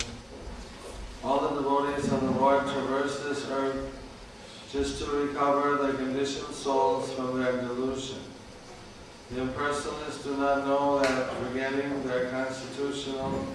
All 1.24 1.50
the 1.50 1.62
devotees 1.64 2.12
of 2.12 2.22
the 2.22 2.32
Lord 2.40 2.62
traverse 2.68 3.24
this 3.24 3.50
earth 3.50 3.96
just 4.72 5.00
to 5.00 5.10
recover 5.10 5.78
the 5.78 5.98
conditioned 5.98 6.54
souls 6.54 7.12
from 7.14 7.42
their 7.42 7.54
delusion. 7.54 8.20
The 9.32 9.42
impersonalists 9.42 10.24
do 10.24 10.38
not 10.38 10.66
know 10.66 11.00
that 11.00 11.32
forgetting 11.34 12.04
their 12.04 12.30
constitutional 12.30 13.48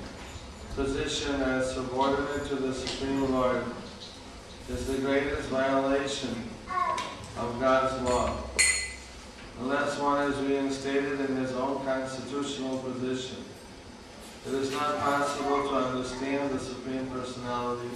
position 0.75 1.41
as 1.41 1.73
subordinate 1.75 2.47
to 2.47 2.57
the 2.57 2.75
Supreme 2.75 3.31
Lord 3.31 3.63
is 4.69 4.87
the 4.87 4.99
greatest 4.99 5.49
violation 5.49 6.51
of 7.39 7.61
God's 7.61 8.03
law. 8.03 8.37
Unless 9.61 10.01
one 10.01 10.33
is 10.33 10.39
reinstated 10.39 11.21
in 11.21 11.37
his 11.37 11.53
own 11.53 11.85
constitutional 11.85 12.79
position, 12.79 13.45
It 14.47 14.53
is 14.53 14.73
not 14.73 14.99
possible 14.99 15.63
to 15.69 15.75
understand 15.75 16.51
the 16.51 16.59
Supreme 16.59 17.07
Personality 17.07 17.89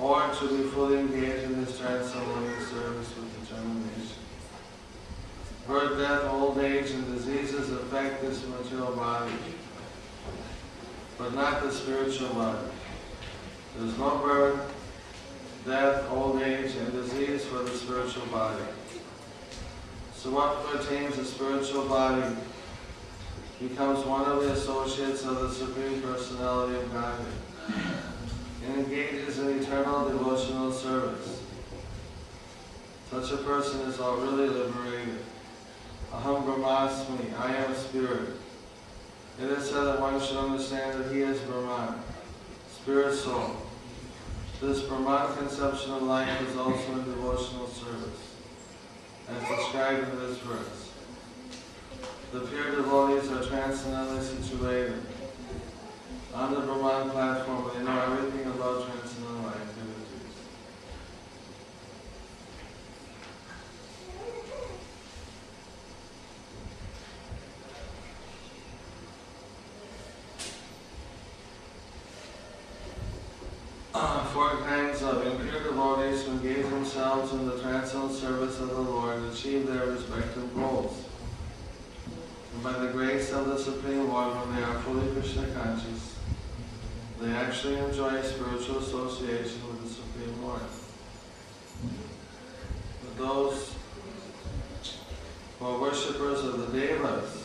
or 0.00 0.28
to 0.28 0.48
be 0.48 0.64
fully 0.70 0.98
engaged 0.98 1.44
in 1.44 1.54
His 1.64 1.78
transcendent 1.78 2.62
service 2.68 3.14
with 3.16 3.48
determination. 3.48 4.18
Birth, 5.66 5.98
death, 5.98 6.24
old 6.32 6.58
age, 6.58 6.90
and 6.90 7.06
diseases 7.14 7.70
affect 7.70 8.20
this 8.20 8.46
material 8.46 8.92
body, 8.92 9.32
but 11.16 11.34
not 11.34 11.62
the 11.62 11.70
spiritual 11.70 12.28
body. 12.30 12.68
There 13.76 13.86
is 13.86 13.96
no 13.96 14.18
birth, 14.18 14.74
death, 15.64 16.10
old 16.10 16.42
age, 16.42 16.74
and 16.76 16.92
disease 16.92 17.44
for 17.44 17.58
the 17.62 17.70
spiritual 17.70 18.26
body. 18.26 18.62
So 20.14 20.30
what 20.30 20.66
pertains 20.66 21.14
to 21.16 21.24
spiritual 21.24 21.86
body 21.86 22.36
becomes 23.60 24.04
one 24.04 24.24
of 24.24 24.42
the 24.42 24.52
associates 24.52 25.24
of 25.24 25.40
the 25.40 25.50
Supreme 25.50 26.02
Personality 26.02 26.76
of 26.76 26.92
Godhead 26.92 28.13
and 28.66 28.80
engages 28.80 29.38
in 29.38 29.58
eternal 29.60 30.08
devotional 30.08 30.72
service. 30.72 31.42
Such 33.10 33.32
a 33.32 33.36
person 33.38 33.80
is 33.82 34.00
already 34.00 34.48
liberated. 34.48 35.18
Aham 36.12 36.44
Brahmasmi, 36.44 37.38
I 37.38 37.56
am 37.56 37.72
a 37.72 37.76
spirit. 37.76 38.30
It 39.40 39.50
is 39.50 39.68
said 39.68 39.84
that 39.84 40.00
one 40.00 40.20
should 40.20 40.36
understand 40.36 40.98
that 41.04 41.12
he 41.12 41.22
is 41.22 41.40
Brahman, 41.40 41.98
spirit 42.72 43.14
soul. 43.14 43.56
This 44.60 44.82
Brahman 44.82 45.36
conception 45.36 45.92
of 45.92 46.02
life 46.02 46.40
is 46.48 46.56
also 46.56 46.92
in 46.92 47.04
devotional 47.04 47.66
service, 47.66 48.34
as 49.28 49.48
described 49.48 50.08
in 50.08 50.18
this 50.20 50.38
verse. 50.38 50.90
The 52.32 52.40
pure 52.40 52.76
devotees 52.76 53.30
are 53.30 53.44
transcendently 53.44 54.22
situated. 54.22 55.02
On 56.34 56.52
the 56.52 56.60
Brahman 56.62 57.10
platform, 57.10 57.70
they 57.72 57.84
know 57.84 58.00
everything 58.00 58.50
about 58.50 58.84
transcendental 58.90 59.50
activities. 59.50 60.34
Uh, 73.94 74.24
four 74.24 74.56
kinds 74.56 75.02
of 75.02 75.24
impure 75.24 75.62
devotees 75.62 76.24
who 76.24 76.32
engage 76.32 76.64
themselves 76.64 77.32
in 77.32 77.46
the 77.46 77.60
transcendental 77.60 78.12
service 78.12 78.58
of 78.58 78.70
the 78.70 78.80
Lord 78.80 79.22
achieve 79.32 79.68
their 79.68 79.86
respective 79.86 80.52
goals. 80.56 81.04
And 82.54 82.64
by 82.64 82.72
the 82.72 82.88
grace 82.88 83.30
of 83.30 83.46
the 83.46 83.56
Supreme 83.56 84.08
Lord, 84.08 84.34
when 84.34 84.56
they 84.56 84.64
are 84.64 84.80
fully 84.80 85.12
Krishna 85.12 85.46
conscious, 85.54 86.13
they 87.24 87.32
actually 87.32 87.78
enjoy 87.78 88.20
spiritual 88.20 88.78
association 88.78 89.60
with 89.66 89.82
the 89.82 89.88
Supreme 89.88 90.42
Lord. 90.44 90.60
But 93.02 93.16
those 93.16 93.74
who 95.58 95.66
are 95.66 95.80
worshippers 95.80 96.44
of 96.44 96.72
the 96.72 96.78
Devas, 96.78 97.44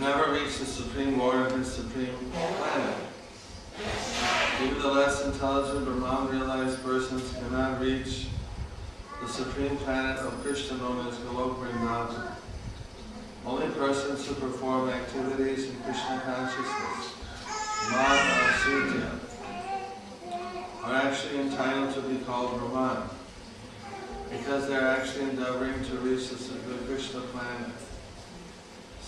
never 0.00 0.32
reach 0.32 0.58
the 0.58 0.64
Supreme 0.64 1.18
Lord 1.18 1.46
of 1.46 1.58
His 1.58 1.70
Supreme 1.70 2.14
Planet. 2.32 2.96
Even 4.62 4.78
the 4.78 4.88
less 4.88 5.24
intelligent 5.24 5.84
Brahman 5.84 6.32
realized 6.32 6.82
persons 6.82 7.34
cannot 7.34 7.80
reach 7.80 8.28
the 9.20 9.28
Supreme 9.28 9.76
Planet 9.78 10.18
of 10.20 10.42
Krishna 10.42 10.78
known 10.78 11.06
as 11.08 11.14
Golok 11.16 11.58
Vrindavan. 11.58 12.32
Only 13.44 13.68
persons 13.74 14.26
who 14.26 14.34
perform 14.34 14.88
activities 14.90 15.68
in 15.68 15.76
Krishna 15.82 16.22
consciousness, 16.24 17.14
Mad 17.90 18.54
Sutya, 18.60 19.10
are 20.84 20.94
actually 20.94 21.40
entitled 21.40 21.94
to 21.94 22.00
be 22.02 22.24
called 22.24 22.58
Brahman 22.58 23.08
because 24.30 24.68
they 24.68 24.76
are 24.76 24.88
actually 24.88 25.30
endeavoring 25.30 25.84
to 25.84 25.96
reach 25.98 26.28
the 26.28 26.36
Supreme 26.36 26.86
Krishna 26.86 27.20
planet. 27.20 27.72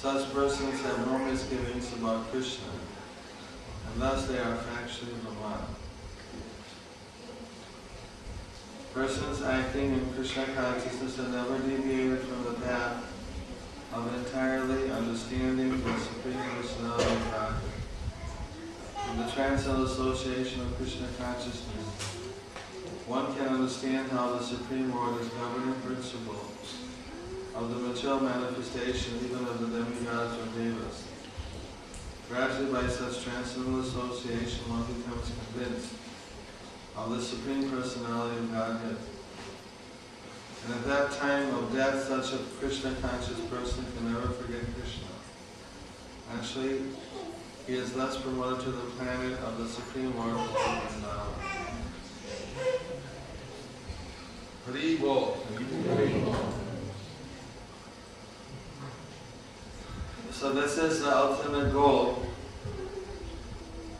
Such 0.00 0.32
persons 0.32 0.80
have 0.80 1.06
no 1.06 1.18
misgivings 1.18 1.92
about 1.92 2.30
Krishna, 2.32 2.70
and 3.92 4.00
thus 4.00 4.26
they 4.28 4.38
are 4.38 4.56
factually 4.56 5.12
Brahman. 5.22 5.61
Persons 8.94 9.42
acting 9.42 9.92
in 9.92 10.11
Krishna 10.14 10.46
consciousness 10.56 11.18
are 11.18 11.28
never 11.28 11.58
deviated 11.58 12.20
from 12.20 12.44
the 12.44 12.61
path 12.62 13.04
of 13.92 14.14
entirely 14.24 14.90
understanding 14.90 15.68
the 15.68 15.98
Supreme 15.98 16.40
Personality 16.56 17.04
of 17.04 17.30
God. 17.30 17.54
In 19.11 19.18
the 19.18 19.30
transcendental 19.32 19.84
association 19.84 20.62
of 20.62 20.76
Krishna 20.78 21.08
consciousness, 21.18 21.84
one 23.06 23.34
can 23.36 23.48
understand 23.91 24.18
how 24.18 24.32
the 24.36 24.43
Supreme 24.43 24.95
Lord 24.95 25.20
is 25.20 25.28
governing 25.30 25.74
principle 25.82 26.36
of 27.55 27.70
the 27.70 27.76
material 27.76 28.20
manifestation 28.20 29.18
even 29.24 29.38
of 29.38 29.61
the 29.61 29.66
demigods 29.66 30.38
or 30.38 30.47
devas. 30.59 31.05
Gradually 32.28 32.72
by 32.72 32.86
such 32.86 33.24
transcendental 33.24 33.80
association 33.80 34.62
one 34.70 34.86
becomes 34.86 35.32
convinced 35.34 35.93
of 36.97 37.11
the 37.11 37.20
Supreme 37.20 37.68
Personality 37.68 38.38
of 38.38 38.53
Godhead. 38.53 38.97
And 40.66 40.74
at 40.74 40.84
that 40.86 41.11
time 41.12 41.53
of 41.55 41.72
death, 41.72 42.05
such 42.05 42.34
a 42.34 42.38
Krishna 42.61 42.95
conscious 43.03 43.41
person 43.51 43.84
can 43.97 44.12
never 44.12 44.28
forget 44.28 44.61
Krishna. 44.78 45.09
Actually, 46.36 46.82
he 47.66 47.74
is 47.74 47.93
thus 47.93 48.20
promoted 48.20 48.64
to 48.64 48.70
the 48.70 48.91
planet 48.99 49.38
of 49.41 49.59
the 49.59 49.66
Supreme 49.66 50.16
Lord 50.16 50.36
of 50.36 50.49
Vrindavan. 50.51 51.59
Bol. 54.71 55.37
So 60.31 60.53
this 60.53 60.79
is 60.79 61.03
the 61.03 61.16
ultimate 61.16 61.73
goal. 61.73 62.25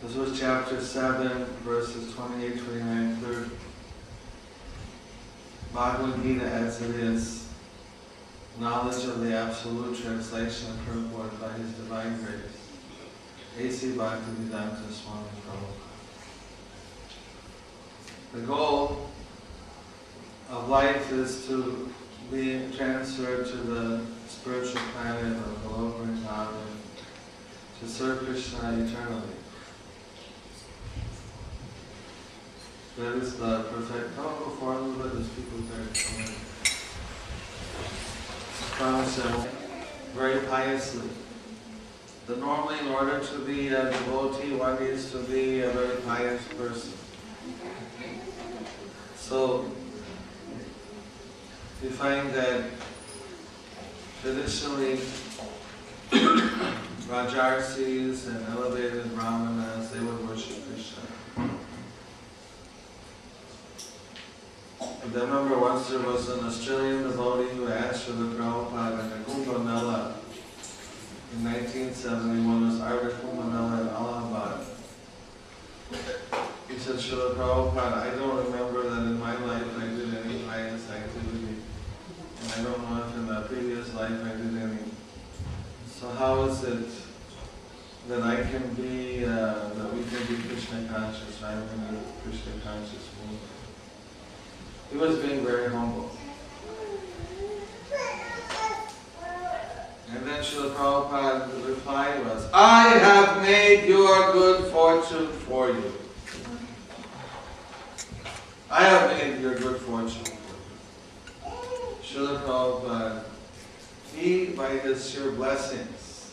This 0.01 0.15
was 0.15 0.39
chapter 0.39 0.81
7, 0.81 1.45
verses 1.65 2.15
28, 2.15 2.61
29, 2.61 3.17
30. 3.17 3.51
Bhagavad 5.75 6.23
Gita 6.23 6.45
as 6.45 6.81
it 6.83 6.95
is, 6.95 7.49
knowledge 8.61 9.05
of 9.07 9.21
the 9.23 9.37
absolute 9.37 10.01
translation 10.01 10.69
purport 10.87 11.41
by 11.41 11.53
His 11.55 11.73
Divine 11.73 12.17
Grace. 12.19 12.61
A.C. 13.59 13.89
Bhaktivedanta 13.95 14.89
Swami 14.93 15.27
Prabhupada. 15.45 15.91
The 18.35 18.41
goal 18.43 19.10
of 20.51 20.69
life 20.69 21.13
is 21.13 21.47
to 21.47 21.89
be 22.33 22.69
transferred 22.77 23.47
to 23.47 23.57
the 23.57 24.05
spiritual 24.29 24.81
planet 24.95 25.37
of 25.37 25.65
Golok 25.65 26.01
Vrindavan 26.01 26.55
to 27.81 27.89
serve 27.89 28.25
Krishna 28.25 28.73
eternally. 28.73 29.37
That 32.99 33.17
is 33.17 33.37
the 33.37 33.63
perfect. 33.63 34.11
Oh, 34.19 34.23
Come 34.23 34.39
go 34.39 34.51
forward 34.57 34.79
a 34.79 34.83
little 34.83 35.03
bit. 35.05 35.13
There's 35.15 35.29
people 35.29 35.59
there. 35.71 35.87
Promise 38.73 39.47
very 40.15 40.47
piously. 40.47 41.09
That 42.27 42.39
normally, 42.39 42.79
in 42.81 42.89
order 42.89 43.21
to 43.21 43.39
be 43.39 43.69
a 43.69 43.91
devotee, 43.91 44.55
one 44.55 44.83
needs 44.83 45.11
to 45.13 45.19
be 45.19 45.63
a 45.63 45.71
very 45.71 45.97
pious 46.03 46.43
person. 46.59 46.93
So 49.17 49.71
we 51.83 51.89
find 51.89 52.31
that 52.35 52.65
traditionally 54.21 54.99
Rajarsis 57.09 58.27
and 58.29 58.47
elevated 58.49 59.15
Brahmanas, 59.15 59.91
they 59.91 60.01
would 60.01 60.29
worship 60.29 60.59
Krishna. 60.69 61.03
And 65.03 65.17
I 65.17 65.21
remember 65.21 65.59
once 65.59 65.89
there 65.89 66.01
was 66.01 66.29
an 66.29 66.45
Australian 66.45 67.05
devotee 67.05 67.55
who 67.57 67.69
asked 67.69 68.05
for 68.05 68.13
the 68.13 68.27
Prabhupada 68.37 69.25
Kumbh 69.25 69.65
Mela 69.65 70.17
in 71.33 71.45
1971, 71.45 72.63
it 72.63 72.67
was 72.67 72.81
Ardha 72.81 73.11
Kumbh 73.21 73.53
Mela 73.53 73.81
in 73.81 73.89
Allahabad. 73.89 74.67
He 76.69 76.79
said, 76.79 76.97
Srila 76.97 77.35
Prabhupada, 77.35 77.97
I 78.03 78.11
don't 78.17 78.45
remember 78.45 78.83
that 78.91 79.03
in 79.07 79.19
my 79.19 79.35
I 82.57 82.63
don't 82.63 82.91
know 82.91 83.05
if 83.07 83.15
in 83.15 83.27
my 83.27 83.43
previous 83.43 83.95
life 83.95 84.11
I 84.25 84.31
did 84.31 84.57
any. 84.61 84.79
So 85.87 86.11
how 86.11 86.43
is 86.45 86.65
it 86.65 86.89
that 88.09 88.23
I 88.23 88.43
can 88.43 88.75
be, 88.75 89.25
uh, 89.25 89.69
that 89.75 89.95
we 89.95 90.03
can 90.05 90.27
be 90.27 90.43
Krishna 90.49 90.89
conscious, 90.93 91.43
I 91.45 91.53
can 91.53 91.95
be 91.95 92.01
Krishna 92.25 92.53
conscious? 92.65 93.09
He 94.91 94.97
was 94.97 95.19
being 95.21 95.45
very 95.45 95.71
humble. 95.71 96.11
And 100.13 100.27
then 100.27 100.43
Srila 100.43 100.75
Prabhupada's 100.75 101.65
reply 101.65 102.19
was, 102.19 102.51
I 102.53 102.89
have 102.89 103.43
made 103.43 103.87
your 103.89 104.33
good 104.33 104.73
fortune 104.73 105.29
for 105.29 105.69
you. 105.69 105.93
I 108.69 108.83
have 108.85 109.11
made 109.17 109.41
your 109.41 109.55
good 109.55 109.81
fortune. 109.83 110.40
Srila 112.11 112.43
Prabhupada, 112.43 113.23
he, 114.17 114.47
by 114.47 114.71
his 114.79 115.09
sheer 115.09 115.31
blessings, 115.31 116.33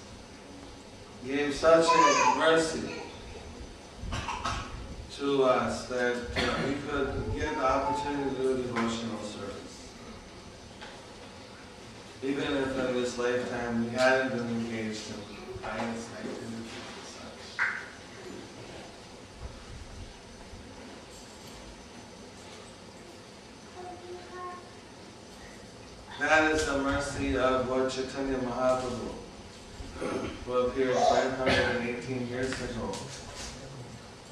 gave 1.24 1.54
such 1.54 1.86
a 1.86 2.40
mercy 2.40 2.90
to 5.20 5.44
us 5.44 5.86
that 5.86 6.16
we 6.66 6.74
could 6.90 7.36
get 7.36 7.56
the 7.56 7.64
opportunity 7.64 8.36
to 8.38 8.42
do 8.42 8.58
devotional 8.64 9.22
service. 9.22 9.92
Even 12.24 12.58
if 12.58 12.78
in 12.80 12.94
this 12.96 13.16
lifetime 13.20 13.84
we 13.84 13.92
hadn't 13.92 14.36
been 14.36 14.48
engaged 14.48 15.12
in 15.12 15.60
pious 15.62 15.82
as 15.86 16.08
such. 16.08 17.68
That 26.20 26.52
is 26.52 26.66
the 26.66 26.80
mercy 26.80 27.38
of 27.38 27.70
Lord 27.70 27.92
Chaitanya 27.92 28.40
Mahaprabhu, 28.40 29.14
who 30.46 30.52
appeared 30.52 30.96
518 30.96 32.28
years 32.28 32.52
ago 32.54 32.92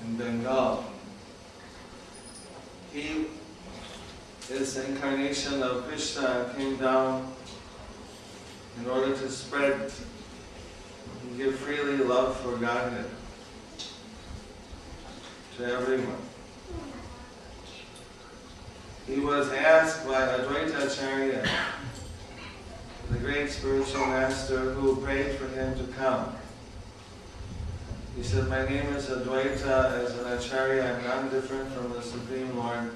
in 0.01 0.17
Bengal. 0.17 0.83
He 2.91 3.27
is 4.49 4.73
the 4.73 4.87
incarnation 4.87 5.61
of 5.61 5.87
Krishna, 5.87 6.51
came 6.57 6.77
down 6.77 7.31
in 8.79 8.89
order 8.89 9.15
to 9.15 9.29
spread 9.29 9.91
and 11.21 11.37
give 11.37 11.55
freely 11.55 11.97
love 11.97 12.35
for 12.39 12.57
Godhead 12.57 13.05
to 15.57 15.65
everyone. 15.65 16.17
He 19.07 19.19
was 19.19 19.51
asked 19.51 20.07
by 20.07 20.21
Advaita 20.21 20.83
Acharya, 20.83 21.47
the 23.11 23.19
great 23.19 23.51
spiritual 23.51 24.07
master 24.07 24.71
who 24.71 24.95
prayed 24.95 25.35
for 25.35 25.47
him 25.49 25.77
to 25.77 25.93
come. 25.93 26.35
He 28.15 28.23
said, 28.23 28.47
My 28.47 28.67
name 28.67 28.87
is 28.95 29.05
Advaita. 29.05 30.03
As 30.03 30.17
an 30.17 30.33
Acharya, 30.33 30.95
I'm 30.95 31.03
not 31.03 31.31
different 31.31 31.71
from 31.71 31.93
the 31.93 32.01
Supreme 32.01 32.57
Lord. 32.57 32.91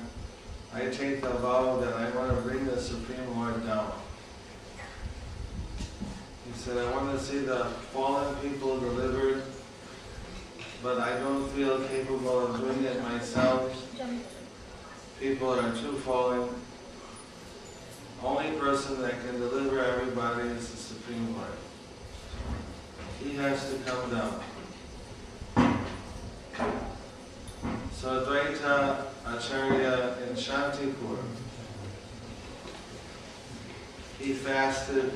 I 0.73 0.87
take 0.87 1.21
the 1.21 1.29
vow 1.29 1.79
that 1.79 1.93
I 1.93 2.09
want 2.17 2.35
to 2.35 2.41
bring 2.41 2.65
the 2.65 2.81
Supreme 2.81 3.37
Lord 3.37 3.63
down. 3.67 3.91
He 6.47 6.57
said, 6.57 6.77
I 6.77 6.91
want 6.91 7.15
to 7.17 7.23
see 7.23 7.39
the 7.39 7.65
fallen 7.93 8.35
people 8.37 8.79
delivered, 8.79 9.43
but 10.81 10.97
I 10.99 11.19
don't 11.19 11.47
feel 11.49 11.79
capable 11.81 12.47
of 12.47 12.59
doing 12.59 12.83
it 12.83 12.99
myself. 13.03 13.75
People 15.19 15.51
are 15.59 15.71
too 15.73 15.97
fallen. 15.97 16.47
Only 18.23 18.51
person 18.57 19.01
that 19.01 19.19
can 19.25 19.37
deliver 19.37 19.83
everybody 19.83 20.47
is 20.47 20.71
the 20.71 20.77
Supreme 20.77 21.35
Lord. 21.35 21.51
He 23.21 23.35
has 23.35 23.69
to 23.69 23.77
come 23.79 24.11
down. 24.11 24.39
So 27.91 28.23
Advaita 28.25 29.07
Acharya 29.25 30.15
in 30.29 30.35
Shantipur, 30.35 31.17
he 34.19 34.33
fasted, 34.33 35.11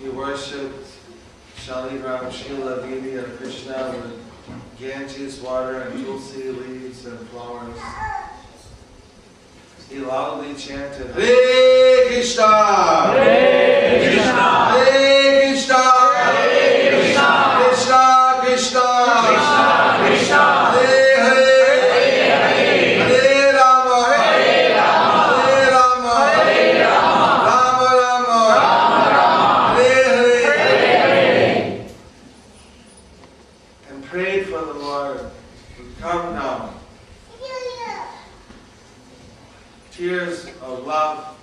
he 0.00 0.08
worshipped 0.08 0.88
Shaligram 1.56 2.32
Shila 2.32 2.82
Devi 2.82 3.18
of 3.18 3.36
Krishna 3.36 3.94
with 4.02 4.20
Ganges 4.80 5.40
water 5.40 5.82
and 5.82 6.04
tulsi 6.04 6.50
leaves 6.50 7.06
and 7.06 7.18
flowers. 7.28 7.78
He 9.88 9.98
loudly 9.98 10.54
chanted, 10.54 11.10
Hare 11.14 12.06
Krishna! 12.08 12.46
Hare 13.12 13.98
Krishna, 14.00 14.70
Hare 14.70 15.52
Krishna! 15.52 15.74
Hare 15.74 16.90
Krishna, 16.92 17.28
Krishna 17.64 18.02
Krishna! 18.42 18.86
Krishna 19.24 19.64
Krishna, 20.04 20.42
Hare 20.72 21.16
Hare! 21.16 21.56
Hare 21.88 22.54
Hare, 22.54 23.08
Hare 23.08 23.54
Rama, 23.54 23.98
Hare 24.04 24.36
Hare 24.44 24.76
Rama, 24.76 25.22
Hare 25.46 25.72
Rama, 25.72 26.16
Hare 26.44 26.84
Rama, 26.84 27.26
Rama 27.48 27.88
Rama, 27.96 28.40
Rama 28.60 29.00
Rama, 29.16 29.74
Hare 29.76 30.04
Hare, 30.04 30.48
Hare 30.48 30.98
Hare, 31.08 31.88
and 33.90 34.04
prayed 34.04 34.44
for 34.46 34.60
the 34.60 34.74
Lord 34.74 35.18
to 35.18 35.82
come 36.02 36.34
down. 36.34 36.74
Tears 39.90 40.46
of 40.62 40.86
love 40.86 41.36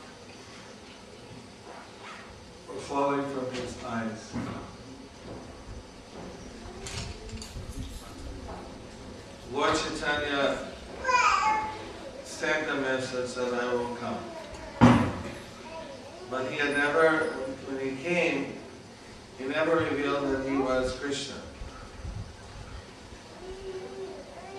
were 2.69 2.75
flowing 2.75 3.25
from 3.25 3.51
his 3.51 3.75
eyes. 3.83 4.31
Lord 9.53 9.75
Chaitanya 9.75 10.57
sent 12.23 12.69
a 12.69 12.75
message 12.75 13.33
that 13.35 13.53
I 13.53 13.73
will 13.73 13.95
come. 13.95 14.19
But 16.31 16.49
he 16.49 16.57
had 16.57 16.77
never, 16.77 17.33
when 17.67 17.79
he 17.85 18.01
came, 18.01 18.53
he 19.37 19.45
never 19.45 19.75
revealed 19.77 20.29
that 20.29 20.49
he 20.49 20.55
was 20.57 20.93
Krishna. 20.93 21.35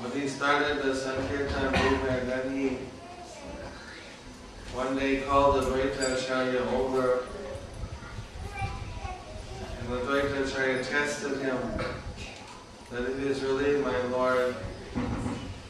When 0.01 0.12
he 0.20 0.28
started 0.28 0.82
the 0.82 0.95
Sankirtan 0.95 1.72
movement, 1.72 2.26
then 2.28 2.57
he 2.59 2.78
one 4.74 4.95
day 4.97 5.22
called 5.22 5.57
the 5.57 5.61
Advaita 5.70 6.18
Acharya 6.18 6.61
over, 6.76 7.24
and 8.61 9.89
the 9.89 9.97
Advaita 9.97 10.47
Acharya 10.47 10.84
tested 10.84 11.39
him 11.41 11.57
that 12.91 13.03
if 13.05 13.18
he's 13.18 13.43
really 13.43 13.80
my 13.80 13.99
Lord, 14.09 14.55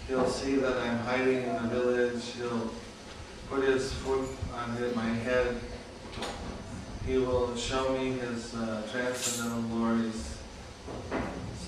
he'll 0.08 0.28
see 0.28 0.56
that 0.56 0.76
I'm 0.78 0.98
hiding 0.98 1.44
in 1.44 1.54
the 1.54 1.68
village, 1.68 2.24
he'll 2.36 2.70
put 3.48 3.62
his 3.62 3.92
foot 3.92 4.28
on 4.56 4.72
his- 4.76 4.96
my 4.96 5.04
head, 5.04 5.60
he 7.06 7.18
will 7.18 7.54
show 7.56 7.92
me 7.96 8.10
his 8.12 8.56
uh, 8.56 8.82
transcendental 8.90 9.62
glories. 9.70 10.36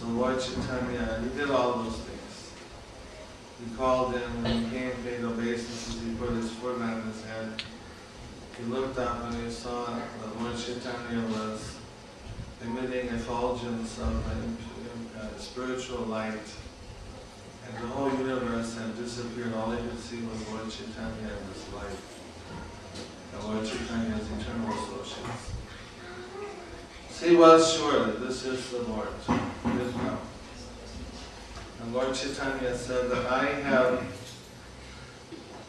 So 0.00 0.06
Lord 0.08 0.40
Chaitanya, 0.40 1.20
he 1.22 1.38
did 1.38 1.50
all 1.52 1.84
those 1.84 1.98
things. 1.98 2.14
He 3.58 3.74
called 3.76 4.14
in, 4.14 4.20
when 4.44 4.62
he 4.62 4.70
came 4.70 4.92
paid 5.02 5.24
obeisances, 5.24 6.00
he 6.00 6.14
put 6.14 6.30
his 6.30 6.48
foot 6.52 6.80
on 6.80 7.02
his 7.10 7.24
head. 7.24 7.60
He 8.56 8.62
looked 8.66 8.96
up 9.00 9.24
and 9.24 9.34
he 9.44 9.50
saw 9.50 9.86
that 9.86 10.40
Lord 10.40 10.56
Chaitanya 10.56 11.26
was 11.26 11.74
emitting 12.62 13.08
effulgence 13.08 13.98
of 13.98 14.14
a, 14.14 15.20
a 15.26 15.38
spiritual 15.40 16.02
light. 16.06 16.38
And 17.66 17.74
the 17.82 17.88
whole 17.88 18.10
universe 18.12 18.78
had 18.78 18.96
disappeared. 18.96 19.52
All 19.54 19.72
he 19.72 19.76
could 19.88 19.98
see 19.98 20.20
was 20.22 20.48
Lord 20.50 20.70
Chaitanya 20.70 21.34
and 21.34 21.52
his 21.52 21.66
light. 21.74 21.98
And 23.34 23.42
Lord 23.44 23.66
Chaitanya's 23.66 24.26
eternal 24.38 24.70
associates. 24.72 25.50
So 27.18 27.28
he 27.28 27.34
was 27.34 27.74
sure 27.74 28.06
that 28.06 28.20
this 28.20 28.44
is 28.44 28.70
the 28.70 28.78
Lord. 28.82 29.08
Did 29.26 29.92
come. 29.92 30.18
And 31.82 31.92
Lord 31.92 32.14
Chaitanya 32.14 32.76
said 32.76 33.10
that 33.10 33.26
I 33.26 33.44
have 33.62 34.00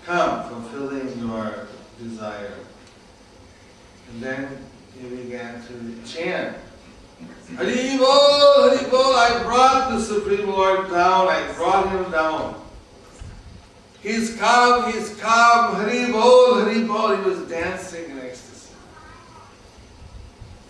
come 0.05 0.47
fulfilling 0.47 1.27
your 1.27 1.67
desire. 1.99 2.53
And 4.11 4.21
then 4.21 4.59
he 4.93 5.09
began 5.09 5.63
to 5.63 5.95
chant. 6.07 6.55
Hari 7.55 7.97
Bol, 7.97 9.15
I 9.15 9.41
brought 9.43 9.89
the 9.89 9.99
Supreme 10.01 10.49
Lord 10.49 10.91
down, 10.91 11.29
I 11.29 11.51
brought 11.53 11.89
him 11.89 12.11
down. 12.11 12.63
He's 14.03 14.35
come, 14.37 14.93
he's 14.93 15.15
come, 15.15 15.73
Hari 15.73 16.11
Bol. 16.11 16.65
He 16.65 16.83
was 16.83 17.39
dancing. 17.49 18.18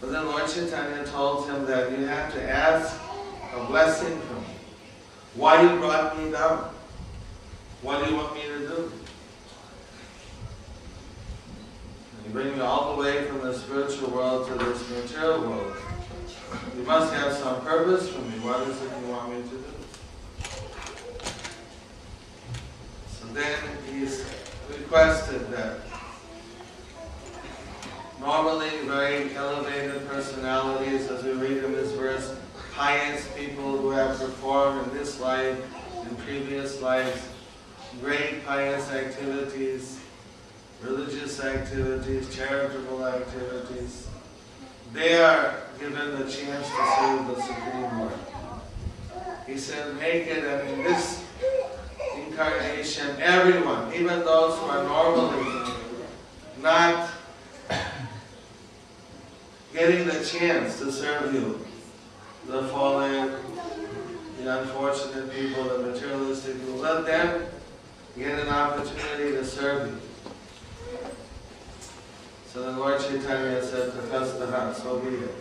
Then 0.10 0.26
Lord 0.26 0.48
Chaitanya 0.48 1.06
told 1.06 1.48
him 1.48 1.68
that 1.68 1.92
you 1.92 2.08
have 2.08 2.34
to 2.34 2.42
ask 2.42 3.00
a 3.54 3.64
blessing 3.66 4.20
from 4.22 4.38
me. 4.38 4.56
Why 5.36 5.62
you 5.62 5.78
brought 5.78 6.18
me 6.18 6.32
down? 6.32 6.72
What 7.84 8.04
do 8.04 8.10
you 8.10 8.18
want 8.18 8.34
me 8.34 8.42
to 8.42 8.58
do? 8.60 8.92
You 12.26 12.32
bring 12.32 12.58
me 12.58 12.60
all 12.60 12.96
the 12.96 13.02
way 13.04 13.26
from 13.26 13.42
the 13.42 13.54
spiritual 13.54 14.10
world 14.10 14.48
to 14.48 14.56
this 14.56 14.90
material 14.90 15.42
world. 15.42 15.76
You 16.76 16.84
must 16.84 17.14
have 17.14 17.32
some 17.34 17.62
purpose 17.62 18.10
for 18.10 18.22
me. 18.22 18.40
What 18.40 18.68
is 18.68 18.82
it 18.82 18.90
you 19.02 19.12
want 19.12 19.30
me 19.30 19.44
to 19.44 19.48
do? 19.48 19.64
So 23.12 23.28
then 23.34 23.60
he's 23.94 24.26
requested 24.70 25.52
that 25.52 25.89
normally 28.20 28.70
very 28.86 29.34
elevated 29.36 30.08
personalities, 30.08 31.10
as 31.10 31.24
we 31.24 31.32
read 31.32 31.64
in 31.64 31.72
this 31.72 31.92
verse, 31.94 32.36
pious 32.74 33.28
people 33.38 33.78
who 33.78 33.90
have 33.92 34.18
performed 34.20 34.88
in 34.88 34.98
this 34.98 35.20
life, 35.20 35.58
in 36.10 36.16
previous 36.18 36.82
lives, 36.82 37.22
great 38.02 38.46
pious 38.46 38.92
activities, 38.92 40.00
religious 40.82 41.44
activities, 41.44 42.34
charitable 42.36 43.06
activities, 43.06 44.08
they 44.94 45.22
are 45.22 45.56
given 45.80 46.12
the 46.12 46.30
chance 46.30 46.68
to 46.68 46.94
serve 47.00 47.28
the 47.28 47.42
Supreme 47.42 48.00
Lord. 48.00 48.14
He 49.46 49.58
said, 49.58 49.96
make 49.96 50.28
it, 50.28 50.44
and 50.44 50.70
in 50.70 50.84
this 50.84 51.24
incarnation, 52.16 53.16
everyone, 53.20 53.94
even 53.94 54.20
those 54.20 54.58
who 54.60 54.66
are 54.66 54.84
normally 54.84 55.74
not 56.62 57.10
getting 59.74 60.08
the 60.08 60.24
chance 60.24 60.80
to 60.80 60.92
serve 60.92 61.34
you, 61.34 61.66
the 62.48 62.68
fallen, 62.70 63.36
the 64.38 64.62
unfortunate 64.62 65.32
people, 65.34 65.64
the 65.66 65.92
materialistic 65.92 66.60
people, 66.60 66.76
let 66.76 67.06
them 67.06 67.46
get 68.18 68.40
an 68.40 68.50
opportunity 68.50 69.32
to 69.32 69.46
serve 69.46 69.88
you. 69.88 70.00
So 72.52 72.64
the 72.64 72.80
Lord 72.80 73.00
Chaitanya 73.00 73.64
said, 73.64 73.92
Tathastu, 73.92 74.76
so 74.76 75.00
be 75.00 75.16
it. 75.18 75.36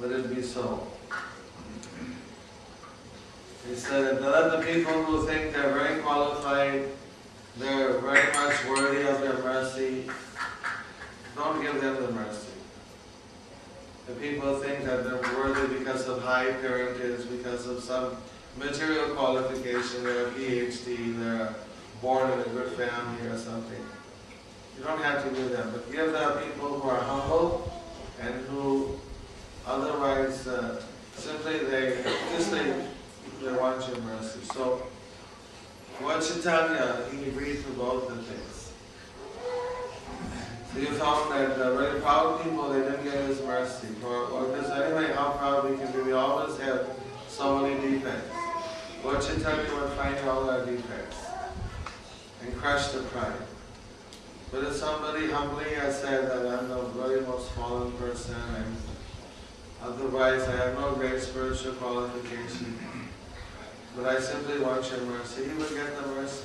Let 0.00 0.12
it 0.12 0.34
be 0.34 0.40
so. 0.40 0.86
He 3.68 3.74
said, 3.74 4.22
let 4.22 4.50
the 4.52 4.66
people 4.66 5.04
who 5.04 5.26
think 5.26 5.52
they're 5.52 5.74
very 5.74 6.00
qualified, 6.00 6.86
they're 7.58 7.98
very 7.98 8.32
much 8.32 8.64
worthy 8.64 9.06
of 9.06 9.22
your 9.22 9.38
mercy, 9.44 10.08
don't 11.36 11.62
give 11.62 11.80
them 11.80 12.02
the 12.02 12.12
mercy. 12.12 12.48
The 14.06 14.14
people 14.14 14.56
think 14.56 14.84
that 14.84 15.04
they're 15.04 15.20
worthy 15.36 15.78
because 15.78 16.08
of 16.08 16.22
high 16.22 16.52
parentage, 16.54 17.28
because 17.30 17.66
of 17.66 17.82
some 17.82 18.16
material 18.58 19.14
qualification, 19.14 20.02
they're 20.04 20.26
a 20.26 20.30
PhD, 20.30 21.18
they're 21.18 21.54
born 22.02 22.30
in 22.32 22.40
a 22.40 22.48
good 22.48 22.72
family 22.72 23.28
or 23.28 23.38
something. 23.38 23.84
You 24.76 24.84
don't 24.84 25.02
have 25.02 25.22
to 25.28 25.34
do 25.34 25.48
that, 25.50 25.72
but 25.72 25.92
give 25.92 26.12
the 26.12 26.42
people 26.44 26.80
who 26.80 26.88
are 26.88 27.02
humble 27.02 27.70
and 28.20 28.34
who 28.46 28.98
otherwise 29.66 30.46
uh, 30.46 30.82
simply 31.14 31.58
they 31.58 32.02
just 32.34 32.50
they, 32.50 32.84
they 33.42 33.52
want 33.52 33.86
your 33.88 33.98
mercy. 33.98 34.40
So 34.54 34.86
what 36.00 36.22
Chaitanya, 36.22 37.04
he 37.12 37.28
agreed 37.28 37.62
to 37.62 37.70
both 37.72 38.08
the 38.08 38.16
things. 38.16 38.49
So 40.72 40.78
you 40.78 40.86
found 40.86 41.32
that 41.32 41.58
the 41.58 41.74
very 41.74 42.00
proud 42.00 42.42
people, 42.44 42.68
they 42.68 42.80
didn't 42.80 43.02
get 43.02 43.24
his 43.24 43.42
mercy. 43.42 43.88
Or, 44.04 44.26
or 44.26 44.44
because 44.46 44.70
anyway, 44.70 45.12
how 45.12 45.32
proud 45.32 45.68
we 45.68 45.76
can 45.76 45.90
be, 45.90 46.00
we 46.02 46.12
always 46.12 46.58
have 46.60 46.88
so 47.28 47.58
many 47.58 47.80
defects. 47.80 48.34
Lord 49.02 49.20
Chaitanya 49.20 49.74
would 49.74 49.90
find 49.92 50.16
all 50.28 50.48
our 50.48 50.64
defects 50.64 51.16
and 52.42 52.56
crush 52.56 52.88
the 52.88 53.00
pride. 53.04 53.32
But 54.52 54.64
if 54.64 54.74
somebody 54.74 55.30
humbly 55.30 55.74
has 55.74 56.00
said 56.00 56.28
that 56.30 56.46
I'm 56.46 56.68
the 56.68 56.82
very 56.98 57.20
most 57.22 57.50
fallen 57.52 57.92
person 57.92 58.36
and 58.56 58.76
otherwise 59.82 60.42
I 60.42 60.56
have 60.56 60.74
no 60.74 60.94
great 60.94 61.20
spiritual 61.20 61.74
qualification, 61.74 62.78
but 63.96 64.06
I 64.06 64.20
simply 64.20 64.60
want 64.60 64.88
your 64.90 65.00
mercy, 65.02 65.44
he 65.44 65.54
will 65.54 65.70
get 65.70 65.96
the 65.96 66.06
mercy. 66.08 66.44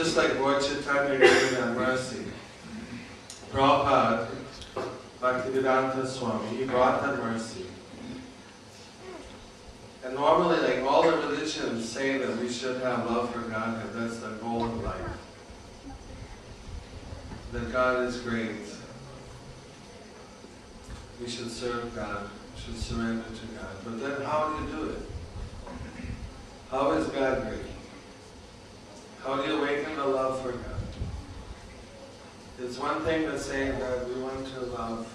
Just 0.00 0.16
like 0.16 0.40
Lord 0.40 0.62
Chaitanya 0.62 1.18
gave 1.18 1.50
that 1.58 1.76
mercy, 1.76 2.24
Prabhupada, 3.52 4.28
Bhaktivedanta 5.20 6.06
Swami, 6.06 6.56
he 6.56 6.64
brought 6.64 7.02
that 7.02 7.18
mercy. 7.18 7.66
And 10.02 10.14
normally, 10.14 10.58
like 10.60 10.90
all 10.90 11.02
the 11.02 11.14
religions 11.18 11.86
say 11.86 12.16
that 12.16 12.34
we 12.38 12.50
should 12.50 12.80
have 12.80 13.10
love 13.10 13.30
for 13.30 13.40
God, 13.40 13.84
and 13.84 13.94
that's 13.94 14.20
the 14.20 14.30
goal 14.40 14.64
of 14.64 14.82
life. 14.82 14.96
That 17.52 17.70
God 17.70 18.04
is 18.04 18.20
great. 18.20 18.56
We 21.20 21.28
should 21.28 21.50
serve 21.50 21.94
God, 21.94 22.30
we 22.54 22.60
should 22.62 22.80
surrender 22.80 23.24
to 23.24 23.46
God. 23.54 23.76
But 23.84 24.00
then 24.00 24.22
how 24.22 24.48
do 24.48 24.64
you 24.64 24.70
do 24.72 24.90
it? 24.92 25.02
How 26.70 26.92
is 26.92 27.06
God 27.08 27.42
great? 27.42 27.70
How 29.22 29.36
do 29.36 29.46
you 29.46 29.58
awaken 29.58 29.79
the 30.00 30.06
love 30.06 30.40
for 30.40 30.52
God? 30.52 30.80
It's 32.58 32.78
one 32.78 33.02
thing 33.02 33.24
to 33.24 33.38
say 33.38 33.70
that 33.70 34.08
we 34.08 34.20
want 34.22 34.46
to 34.54 34.60
love 34.66 35.06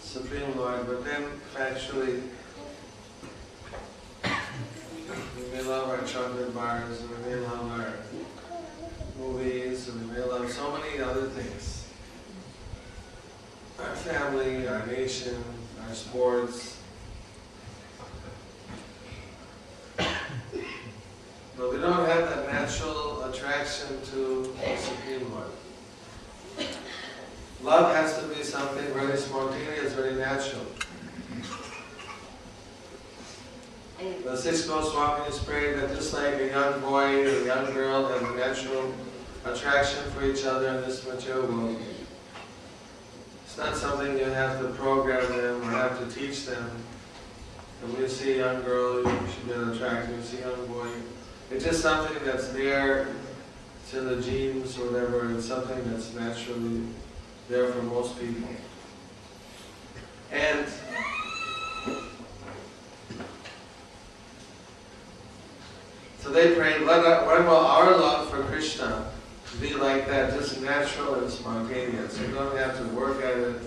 Supreme 0.00 0.56
Lord, 0.56 0.86
but 0.86 1.04
then 1.04 1.24
actually 1.56 2.22
we 4.24 5.52
may 5.52 5.62
love 5.62 5.88
our 5.88 6.04
chocolate 6.06 6.52
bars, 6.52 7.00
we 7.02 7.30
may 7.30 7.36
love 7.36 7.80
our 7.80 7.94
movies, 9.18 9.88
we 9.92 10.12
may 10.12 10.20
love 10.20 10.50
so 10.50 10.76
many 10.76 11.00
other 11.00 11.28
things. 11.28 11.86
Our 13.78 13.94
family, 13.94 14.66
our 14.66 14.84
nation, 14.86 15.36
our 15.86 15.94
sports. 15.94 16.80
But 21.58 21.72
we 21.72 21.78
don't 21.78 22.06
have 22.06 22.28
that 22.30 22.52
natural 22.52 23.07
attraction 23.48 23.98
to 24.12 24.54
the 24.60 24.76
Supreme 24.76 25.32
Lord. 25.32 26.68
Love 27.62 27.94
has 27.94 28.18
to 28.18 28.26
be 28.26 28.42
something 28.42 28.84
very 28.92 29.16
spontaneous, 29.16 29.94
very 29.94 30.16
natural. 30.16 30.66
The 34.24 34.36
six 34.36 34.66
Goswamis 34.66 35.44
prayed 35.46 35.78
that 35.78 35.94
just 35.96 36.12
like 36.12 36.34
a 36.34 36.48
young 36.48 36.80
boy 36.80 37.26
and 37.26 37.42
a 37.42 37.46
young 37.46 37.72
girl 37.72 38.08
have 38.08 38.22
a 38.22 38.36
natural 38.36 38.92
attraction 39.46 40.04
for 40.10 40.24
each 40.26 40.44
other 40.44 40.68
in 40.68 40.82
this 40.82 41.06
material 41.06 41.46
world, 41.46 41.80
it's 43.44 43.56
not 43.56 43.74
something 43.74 44.18
you 44.18 44.24
have 44.24 44.60
to 44.60 44.68
program 44.74 45.26
them 45.36 45.62
or 45.62 45.70
have 45.70 45.98
to 45.98 46.14
teach 46.14 46.44
them. 46.44 46.70
And 47.82 47.92
when 47.92 48.02
you 48.02 48.08
see 48.08 48.34
a 48.34 48.36
young 48.44 48.62
girl, 48.62 48.98
you 48.98 49.20
should 49.32 49.48
get 49.48 49.74
attracted. 49.74 50.16
You 50.16 50.22
see 50.22 50.38
a 50.38 50.50
young 50.50 50.66
boy, 50.66 50.88
it's 51.50 51.64
just 51.64 51.80
something 51.80 52.16
that's 52.24 52.48
there 52.48 53.08
to 53.90 54.00
the 54.00 54.20
genes 54.20 54.78
or 54.78 54.90
whatever. 54.90 55.32
It's 55.34 55.46
something 55.46 55.90
that's 55.90 56.12
naturally 56.14 56.82
there 57.48 57.72
for 57.72 57.82
most 57.82 58.18
people. 58.18 58.48
And 60.30 60.66
so 66.20 66.30
they 66.30 66.54
prayed, 66.54 66.82
let 66.82 67.26
when 67.26 67.46
will 67.46 67.56
our 67.56 67.96
love 67.96 68.28
for 68.28 68.42
Krishna 68.42 69.10
be 69.60 69.74
like 69.74 70.06
that, 70.08 70.38
just 70.38 70.60
natural 70.60 71.14
and 71.14 71.30
spontaneous. 71.30 72.20
You 72.20 72.28
don't 72.28 72.56
have 72.58 72.78
to 72.78 72.84
work 72.94 73.24
at 73.24 73.38
it. 73.38 73.62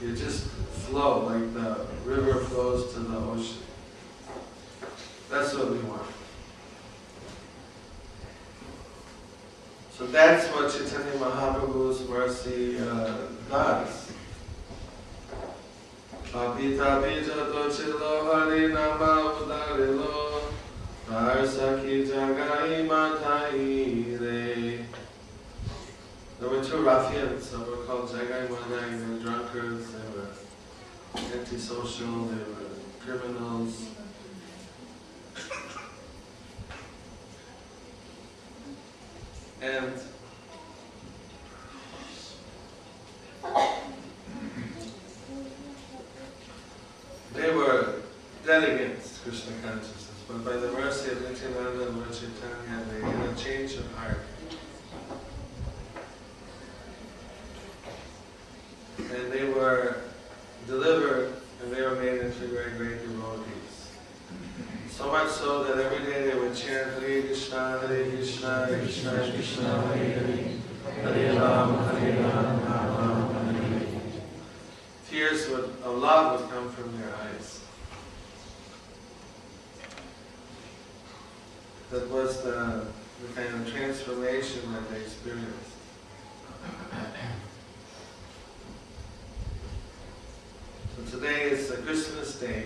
You 0.00 0.14
just 0.14 0.46
flow 0.46 1.26
like 1.26 1.52
the 1.54 1.84
river 2.04 2.44
flows 2.44 2.94
to 2.94 3.00
the 3.00 3.16
ocean. 3.16 3.58
That's 5.28 5.52
what 5.54 5.72
we 5.72 5.78
want. 5.80 6.15
So 9.96 10.06
that's 10.08 10.46
what 10.48 10.70
Chaitanya 10.70 11.12
Mahaprabhu's 11.12 12.06
mercy 12.06 12.78
uh, 12.78 13.16
does. 13.48 14.12
Bija 16.32 17.00
to 17.00 17.74
chilo 17.74 18.30
hari 18.30 18.68
nama 18.74 19.32
udarilo 19.40 20.42
jagai 21.08 22.86
madhai 22.86 24.20
re 24.20 24.84
There 26.40 26.50
were 26.50 26.62
two 26.62 26.82
ruffians 26.84 27.50
that 27.52 27.66
were 27.66 27.84
called 27.86 28.10
Jagai 28.10 28.48
Madhai, 28.48 29.00
they 29.00 29.06
were 29.06 29.18
drunkards, 29.20 29.92
they 29.92 30.08
were 30.14 30.28
antisocial, 31.40 32.26
they 32.26 32.36
were 32.36 32.68
criminals. 33.00 33.95
And 39.66 40.00
they 47.34 47.50
were 47.50 47.94
dead 48.46 48.62
against 48.62 49.24
Krishna 49.24 49.52
consciousness, 49.64 50.22
but 50.28 50.44
by 50.44 50.52
the 50.52 50.70
mercy 50.70 51.10
of 51.10 51.22
Nityananda 51.22 51.88
and 51.88 52.14
Chaitanya, 52.14 52.76
Hare 67.06 67.22
Krishna, 67.22 67.78
Hare 67.86 68.10
Krishna, 68.10 68.66
Krishna 68.68 69.32
Krishna, 69.32 69.82
Hare 69.82 69.96
Hare, 69.96 71.14
Hare 71.14 71.40
Ram, 71.40 71.78
Hare 71.96 72.22
Ram, 72.22 72.60
Ram 72.64 72.96
Ram, 72.96 73.44
Hare 73.44 73.68
Hare. 73.68 73.86
Tears 75.08 75.48
would, 75.50 75.64
of 75.84 75.98
love 75.98 76.40
would 76.40 76.50
come 76.50 76.68
from 76.70 76.98
their 76.98 77.14
eyes. 77.22 77.60
That 81.90 82.10
was 82.10 82.42
the, 82.42 82.86
the 83.22 83.32
kind 83.34 83.54
of 83.54 83.72
transformation 83.72 84.72
that 84.72 84.90
they 84.90 85.00
experienced. 85.02 85.70
So 90.96 91.18
today 91.18 91.42
is 91.42 91.68
the 91.68 91.76
Christmas 91.76 92.40
day. 92.40 92.64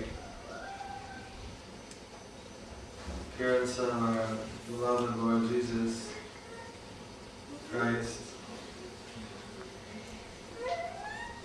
Appearance 3.35 3.79
of 3.79 3.91
our 3.91 4.27
beloved 4.69 5.17
Lord 5.17 5.49
Jesus 5.49 6.11
Christ. 7.71 8.21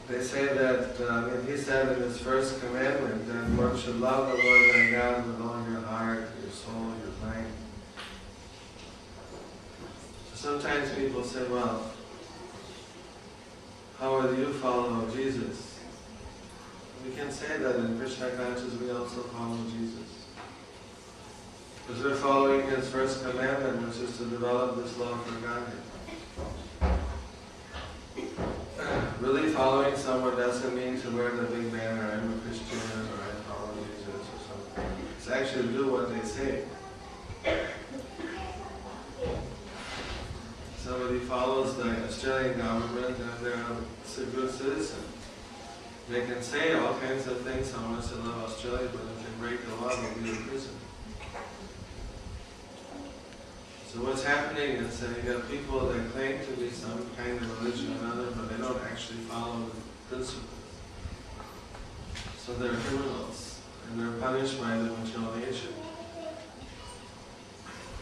They 0.08 0.24
say 0.36 0.48
that 0.48 1.00
uh, 1.00 1.30
and 1.30 1.48
he 1.48 1.56
said 1.56 1.96
in 1.96 2.04
his 2.04 2.18
first 2.18 2.60
commandment 2.60 3.26
that 3.26 3.46
one 3.58 3.78
should 3.78 4.02
love 4.02 4.28
the 4.28 4.44
Lord 4.44 4.74
thy 4.74 4.92
God 4.92 5.26
with 5.28 5.42
all 5.42 5.64
your 5.72 5.80
heart, 5.80 6.30
your 6.42 6.52
soul, 6.52 6.92
your 7.00 7.16
mind. 7.26 7.48
Sometimes 10.34 10.94
people 10.94 11.24
say, 11.24 11.48
well, 11.48 11.90
how 13.98 14.12
will 14.12 14.38
you 14.38 14.52
follow 14.56 15.10
Jesus? 15.10 15.80
We 17.06 17.16
can 17.16 17.32
say 17.32 17.58
that 17.58 17.78
in 17.78 17.98
Krishna 17.98 18.32
consciousness 18.32 18.82
we 18.82 18.92
also 18.92 19.22
follow 19.22 19.58
Jesus. 19.72 20.28
Because 21.88 22.04
we're 22.04 22.16
following 22.16 22.68
his 22.68 22.90
first 22.90 23.24
commandment, 23.24 23.88
which 23.88 24.00
is 24.00 24.18
to 24.18 24.26
develop 24.26 24.84
this 24.84 24.98
love 24.98 25.26
for 25.26 25.40
Godhead. 25.48 25.86
Really 29.22 29.50
following 29.50 29.96
someone 29.96 30.36
doesn't 30.36 30.76
mean 30.76 31.02
to 31.02 31.10
wear 31.12 31.32
the 31.32 31.44
big 31.44 31.72
banner, 31.72 32.12
I'm 32.12 32.34
a 32.34 32.38
Christian, 32.42 32.78
or 32.78 33.24
I 33.24 33.32
follow 33.48 33.74
Jesus, 33.74 34.08
or 34.08 34.40
something. 34.48 34.86
It's 35.18 35.28
actually 35.56 35.74
do 35.74 35.92
what 35.92 36.10
they 36.10 36.28
say. 36.28 36.64
Somebody 40.78 41.20
follows 41.20 41.78
the 41.78 42.06
Australian 42.06 42.58
government 42.58 43.18
and 43.18 43.46
they're 43.46 43.54
a 43.54 44.26
good 44.36 44.52
citizen. 44.52 45.04
They 46.10 46.26
can 46.26 46.42
say 46.42 46.74
all 46.74 46.94
kinds 46.96 47.28
of 47.28 47.42
things 47.42 47.72
how 47.72 47.88
much 47.88 48.10
they 48.10 48.18
love 48.18 48.44
Australia, 48.44 48.90
but 48.92 49.02
if 49.02 49.18
they 49.26 49.48
break 49.48 49.66
the 49.66 49.76
law, 49.76 49.90
they'll 49.90 50.24
be 50.24 50.30
in 50.30 50.36
prison. 50.48 50.76
So 53.88 54.04
what's 54.04 54.24
happening 54.24 54.72
is 54.72 55.00
that 55.00 55.24
you 55.24 55.32
got 55.32 55.50
people 55.50 55.88
that 55.88 56.12
claim 56.12 56.40
to 56.46 56.52
be 56.60 56.70
some 56.70 57.10
kind 57.18 57.38
of 57.38 57.64
religion 57.64 57.96
or 57.96 58.06
another, 58.06 58.32
but 58.32 58.50
they 58.50 58.58
don't 58.62 58.82
actually 58.92 59.20
follow 59.20 59.72
the 60.10 60.16
principles. 60.16 60.44
So 62.38 62.54
they're 62.54 62.74
criminals, 62.74 63.35
and 63.96 64.04
they're 64.04 64.20
punished 64.20 64.60
by 64.60 64.76
the 64.76 64.84
material. 64.84 65.32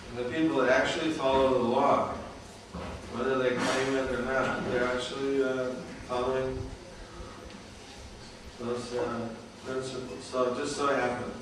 And 0.10 0.26
the 0.26 0.32
people 0.32 0.58
that 0.58 0.70
actually 0.70 1.12
follow 1.12 1.54
the 1.54 1.70
law, 1.70 2.08
whether 3.14 3.38
they 3.38 3.52
claim 3.52 3.96
it 3.98 4.12
or 4.12 4.24
not, 4.24 4.68
they're 4.72 4.88
actually 4.88 5.44
uh, 5.44 5.68
following 6.08 6.58
those 8.60 8.96
uh, 8.96 9.30
principles. 9.66 10.24
So 10.24 10.54
it 10.54 10.58
just 10.58 10.76
so 10.76 10.88
happens. 10.88 11.36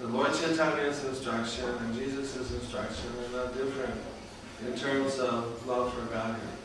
The 0.00 0.08
Lord 0.08 0.32
Chaitanya's 0.32 1.04
instruction 1.04 1.68
and 1.68 1.94
Jesus' 1.94 2.50
instruction 2.50 3.10
are 3.18 3.44
not 3.44 3.54
different 3.54 3.94
in 4.66 4.74
terms 4.74 5.18
of 5.18 5.66
love 5.66 5.92
for 5.92 6.02
Godhead. 6.12 6.55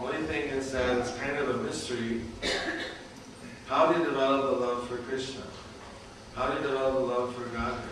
Only 0.00 0.22
thing 0.22 0.48
is 0.48 0.72
that 0.72 0.98
it's 0.98 1.14
kind 1.16 1.36
of 1.36 1.60
a 1.60 1.62
mystery 1.62 2.22
how 3.70 3.92
do 3.92 4.00
you 4.00 4.04
develop 4.04 4.56
a 4.56 4.64
love 4.64 4.88
for 4.88 4.96
Krishna? 4.96 5.42
How 6.34 6.48
do 6.48 6.56
you 6.56 6.66
develop 6.66 6.96
a 6.96 6.98
love 6.98 7.34
for 7.36 7.44
Godhead? 7.56 7.88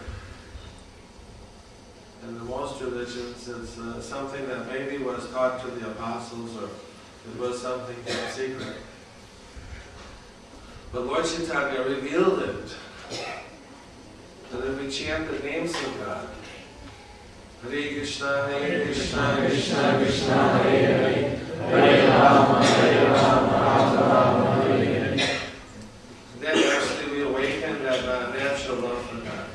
In 2.25 2.37
the 2.37 2.45
most 2.45 2.83
religions, 2.83 3.49
it's 3.49 3.79
uh, 3.79 4.03
something 4.03 4.49
that 4.49 4.67
maybe 4.67 4.99
was 5.05 5.31
taught 5.31 5.61
to 5.61 5.69
the 5.69 5.89
apostles 5.89 6.57
or 6.57 6.65
it 6.65 7.39
was 7.39 7.63
something 7.63 7.95
kept 8.05 8.35
secret. 8.35 8.79
But 10.93 11.07
Lord 11.07 11.25
Chaitanya 11.25 11.83
revealed 11.83 12.43
it. 12.43 12.75
That 14.51 14.65
if 14.65 14.81
we 14.81 14.91
chant 14.91 15.31
the 15.31 15.39
names 15.47 15.75
of 15.77 16.05
God, 16.05 16.29
Hare 17.63 17.95
Krishna, 17.95 18.49
Hare 18.49 18.85
Krishna, 18.85 19.37
Krishna 19.47 19.99
Krishna, 19.99 20.63
Hare 20.65 21.13
Hare, 21.13 21.48
Hare 21.67 22.09
Rama, 22.09 22.65
Hare 22.65 23.11
Rama, 23.11 23.53
Rama 23.53 24.01
Rama, 24.09 24.63
Hare 24.63 24.85
Hare. 24.85 25.17
Then 26.41 26.57
actually 26.73 27.07
we 27.13 27.23
awaken 27.23 27.83
that 27.83 28.05
uh, 28.05 28.33
natural 28.33 28.77
love 28.77 29.03
for 29.07 29.17
God. 29.17 29.49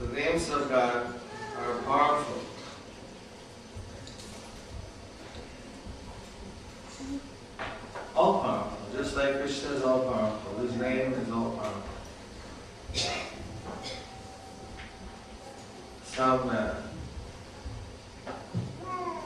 The 0.00 0.08
names 0.14 0.50
of 0.50 0.68
God 0.68 1.14
are 1.58 1.78
powerful. 1.82 2.40
All 8.16 8.40
powerful, 8.40 8.78
just 8.96 9.16
like 9.16 9.40
Krishna 9.40 9.70
is 9.70 9.82
all 9.82 10.00
powerful. 10.04 10.58
His 10.62 10.74
name 10.76 11.12
is 11.14 11.30
all 11.30 11.50
powerful. 11.52 11.82
Some, 16.04 16.48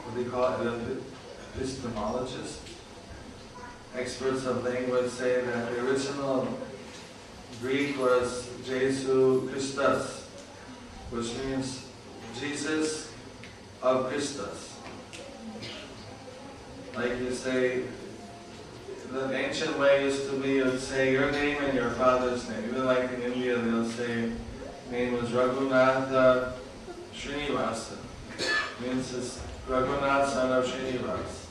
what 0.02 0.14
do 0.14 0.20
you 0.20 0.24
call 0.24 0.24
it, 0.24 0.26
epistemologists, 1.56 2.60
experts 3.96 4.46
of 4.46 4.64
language 4.64 5.10
say 5.10 5.40
that 5.44 5.70
the 5.70 5.86
original 5.86 6.48
Greek 7.60 7.98
was 7.98 8.48
Jesu 8.64 9.48
Christus, 9.48 10.28
which 11.10 11.34
means 11.38 11.86
Jesus 12.38 13.12
of 13.82 14.08
Christus. 14.08 14.76
Like 16.94 17.18
you 17.18 17.32
say, 17.32 17.84
the 19.10 19.32
ancient 19.34 19.78
way 19.78 20.04
used 20.04 20.28
to 20.30 20.36
be 20.38 20.54
you'd 20.54 20.78
say 20.78 21.12
your 21.12 21.30
name 21.32 21.56
and 21.64 21.74
your 21.74 21.90
father's 21.90 22.48
name. 22.48 22.64
Even 22.68 22.84
like 22.84 23.10
in 23.12 23.22
India, 23.22 23.56
they'll 23.58 23.88
say 23.88 24.32
name 24.90 25.14
was 25.14 25.30
Raghunatha 25.30 26.52
Srinivasa. 27.14 27.96
Means 28.80 29.40
Raghunath, 29.68 30.30
son 30.30 30.50
of 30.50 30.64
Srinivas. 30.64 31.46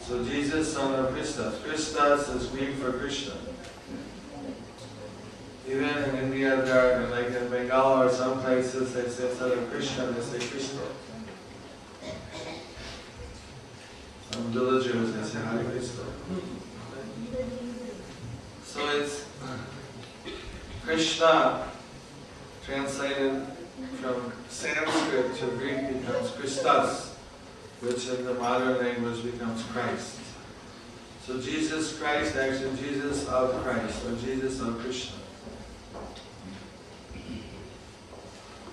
So 0.00 0.24
Jesus, 0.24 0.72
son 0.72 0.94
of 0.94 1.12
Christus. 1.12 1.60
Christus 1.62 2.28
is 2.28 2.46
Greek 2.48 2.76
for 2.76 2.92
Krishna. 2.92 3.34
Even 5.68 5.88
in 5.88 6.16
India, 6.16 6.62
there 6.62 7.02
are, 7.02 7.08
like 7.08 7.26
in 7.26 7.48
Bengal 7.50 8.02
or 8.02 8.08
some 8.08 8.40
places, 8.40 8.94
they 8.94 9.08
say 9.08 9.28
instead 9.28 9.50
of 9.50 9.70
Krishna, 9.70 10.06
they 10.06 10.22
say 10.22 10.38
Krishna. 10.46 10.80
Some 14.30 14.44
villagers, 14.52 15.12
they 15.12 15.22
say 15.24 15.44
Hare 15.44 15.64
Krishna. 15.64 16.04
So 18.64 18.88
it's 18.90 19.24
Krishna 20.84 21.68
translated 22.64 23.57
from 24.00 24.32
Sanskrit 24.48 25.34
to 25.36 25.46
Greek 25.56 26.00
becomes 26.00 26.30
Christus, 26.30 27.16
which 27.80 28.08
in 28.08 28.24
the 28.24 28.34
modern 28.34 28.78
language 28.78 29.22
becomes 29.24 29.62
Christ. 29.64 30.18
So 31.26 31.40
Jesus 31.40 31.98
Christ, 31.98 32.36
actually 32.36 32.76
Jesus 32.78 33.28
of 33.28 33.62
Christ, 33.62 34.04
or 34.06 34.16
Jesus 34.16 34.60
of 34.60 34.78
Krishna. 34.78 35.16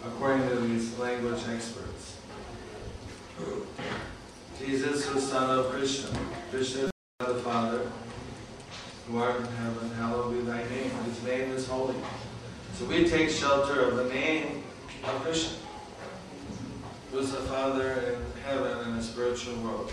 According 0.05 0.47
to 0.49 0.55
these 0.57 0.97
language 0.97 1.41
experts. 1.49 2.17
Jesus 4.57 5.13
was 5.13 5.27
son 5.27 5.59
of 5.59 5.69
Krishna. 5.71 6.17
Krishna 6.49 6.83
is 6.83 6.91
the 7.19 7.35
Father, 7.35 7.91
who 9.07 9.17
art 9.17 9.39
in 9.39 9.45
heaven, 9.45 9.89
hallowed 9.97 10.33
be 10.33 10.41
thy 10.41 10.63
name. 10.69 10.91
His 11.05 11.23
name 11.23 11.51
is 11.51 11.67
holy. 11.67 11.95
So 12.75 12.85
we 12.85 13.07
take 13.09 13.29
shelter 13.29 13.81
of 13.81 13.97
the 13.97 14.05
name 14.05 14.64
of 15.07 15.21
Krishna, 15.21 15.57
who 17.11 17.19
is 17.19 17.31
the 17.31 17.37
Father 17.41 17.91
in 17.91 18.41
heaven 18.43 18.87
in 18.87 18.97
the 18.97 19.03
spiritual 19.03 19.55
world. 19.57 19.91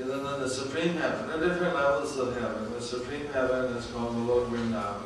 And 0.00 0.10
then 0.10 0.22
the 0.22 0.48
supreme 0.48 0.94
heaven, 0.94 1.30
are 1.30 1.48
different 1.48 1.74
levels 1.74 2.16
of 2.16 2.34
heaven. 2.40 2.72
The 2.72 2.80
supreme 2.80 3.26
heaven 3.32 3.76
is 3.76 3.86
called 3.86 4.16
Golok 4.16 4.48
Vrindavan. 4.48 5.02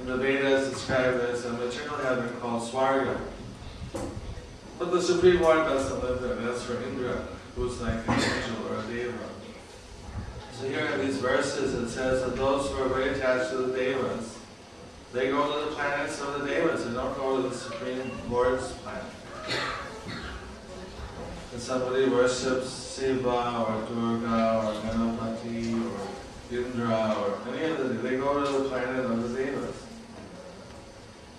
In 0.00 0.06
the 0.06 0.16
Vedas, 0.18 0.70
described 0.70 1.20
as 1.20 1.44
a 1.46 1.52
material 1.52 1.96
heaven 1.96 2.28
called 2.40 2.62
Swarga. 2.62 3.18
But 4.78 4.90
the 4.90 5.00
Supreme 5.00 5.40
One 5.40 5.58
doesn't 5.58 6.02
live 6.02 6.20
there. 6.20 6.34
That's 6.34 6.62
for 6.64 6.82
Indra, 6.82 7.26
who's 7.56 7.80
like 7.80 8.06
an 8.06 8.14
angel 8.14 8.68
or 8.68 8.80
a 8.80 8.82
deva. 8.82 9.18
So 10.52 10.68
here 10.68 10.84
in 10.86 11.06
these 11.06 11.18
verses 11.18 11.74
it 11.74 11.88
says 11.88 12.22
that 12.22 12.36
those 12.36 12.70
who 12.70 12.82
are 12.82 12.88
very 12.88 13.14
attached 13.14 13.50
to 13.52 13.58
the 13.58 13.76
Devas, 13.76 14.33
they 15.14 15.28
go 15.28 15.46
to 15.46 15.70
the 15.70 15.76
planets 15.76 16.20
of 16.20 16.40
the 16.40 16.46
Devas, 16.46 16.84
they 16.84 16.92
don't 16.92 17.16
go 17.16 17.40
to 17.40 17.48
the 17.48 17.54
Supreme 17.54 18.10
Lord's 18.28 18.72
planet. 18.72 19.04
If 21.54 21.60
somebody 21.60 22.08
worships 22.08 22.98
Shiva 22.98 23.28
or 23.30 23.86
Durga 23.88 24.58
or 24.58 24.74
Ganapati 24.82 25.88
or 25.88 26.56
Indra 26.56 27.16
or 27.16 27.54
any 27.54 27.70
of 27.70 27.78
the, 27.78 27.84
they 28.08 28.16
go 28.16 28.44
to 28.44 28.58
the 28.58 28.68
planet 28.68 29.06
of 29.06 29.32
the 29.32 29.38
Devas. 29.38 29.76